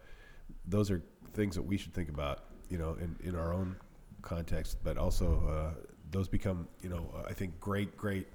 those 0.67 0.91
are 0.91 1.03
things 1.35 1.55
that 1.57 1.63
we 1.63 1.77
should 1.77 1.93
think 1.93 2.09
about 2.09 2.45
you 2.71 2.79
know, 2.79 2.95
in, 2.95 3.15
in 3.23 3.37
our 3.37 3.53
own 3.53 3.77
context, 4.23 4.79
but 4.83 4.97
also 4.97 5.47
uh, 5.47 5.85
those 6.11 6.29
become, 6.29 6.67
you 6.81 6.89
know, 6.89 7.13
I 7.29 7.35
think 7.35 7.61
great, 7.61 7.95
great 7.95 8.27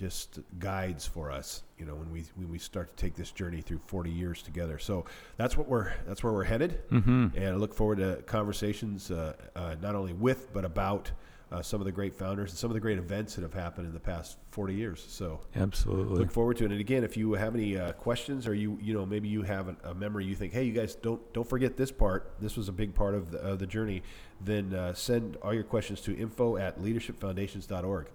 just 0.00 0.38
guides 0.58 1.06
for 1.06 1.30
us, 1.30 1.62
you 1.78 1.84
know, 1.84 1.94
when 1.94 2.10
we 2.10 2.24
when 2.36 2.48
we 2.50 2.58
start 2.58 2.96
to 2.96 3.04
take 3.04 3.14
this 3.14 3.30
journey 3.30 3.60
through 3.60 3.80
40 3.86 4.10
years 4.10 4.40
together. 4.42 4.78
So 4.78 5.04
that's 5.36 5.58
what 5.58 5.68
we're 5.68 5.92
that's 6.06 6.22
where 6.24 6.32
we're 6.32 6.44
headed, 6.44 6.80
Mm-hmm. 6.90 7.36
and 7.36 7.46
I 7.46 7.54
look 7.54 7.74
forward 7.74 7.98
to 7.98 8.22
conversations 8.26 9.10
uh, 9.10 9.34
uh, 9.54 9.76
not 9.82 9.94
only 9.94 10.14
with 10.14 10.52
but 10.54 10.64
about 10.64 11.10
uh, 11.52 11.60
some 11.60 11.80
of 11.80 11.84
the 11.84 11.92
great 11.92 12.14
founders 12.14 12.50
and 12.50 12.58
some 12.58 12.70
of 12.70 12.74
the 12.74 12.80
great 12.80 12.96
events 12.96 13.34
that 13.34 13.42
have 13.42 13.52
happened 13.52 13.84
in 13.86 13.92
the 13.92 13.98
past 14.00 14.38
40 14.52 14.72
years. 14.72 15.04
So 15.08 15.40
Absolutely. 15.56 16.18
look 16.20 16.30
forward 16.30 16.56
to 16.58 16.64
it. 16.64 16.70
And 16.70 16.80
again, 16.80 17.02
if 17.02 17.16
you 17.16 17.32
have 17.32 17.54
any 17.56 17.76
uh, 17.76 17.90
questions 17.92 18.46
or 18.46 18.54
you 18.54 18.78
you 18.80 18.94
know 18.94 19.04
maybe 19.04 19.28
you 19.28 19.42
have 19.42 19.68
an, 19.68 19.76
a 19.84 19.92
memory 19.94 20.24
you 20.24 20.34
think, 20.34 20.52
hey, 20.54 20.64
you 20.64 20.72
guys 20.72 20.94
don't 20.94 21.20
don't 21.34 21.46
forget 21.48 21.76
this 21.76 21.90
part. 21.92 22.32
This 22.40 22.56
was 22.56 22.68
a 22.68 22.72
big 22.72 22.94
part 22.94 23.14
of 23.14 23.32
the, 23.32 23.38
of 23.40 23.58
the 23.58 23.66
journey. 23.66 24.02
Then 24.40 24.72
uh, 24.72 24.94
send 24.94 25.36
all 25.42 25.52
your 25.52 25.64
questions 25.64 26.00
to 26.02 26.16
info 26.16 26.56
at 26.56 26.80
leadershipfoundations.org. 26.80 28.06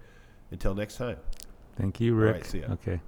Until 0.52 0.74
next 0.74 0.96
time. 0.96 1.16
Thank 1.76 2.00
you, 2.00 2.14
Rick. 2.14 2.34
right, 2.34 2.46
see 2.46 2.60
ya. 2.60 2.72
Okay. 2.72 3.00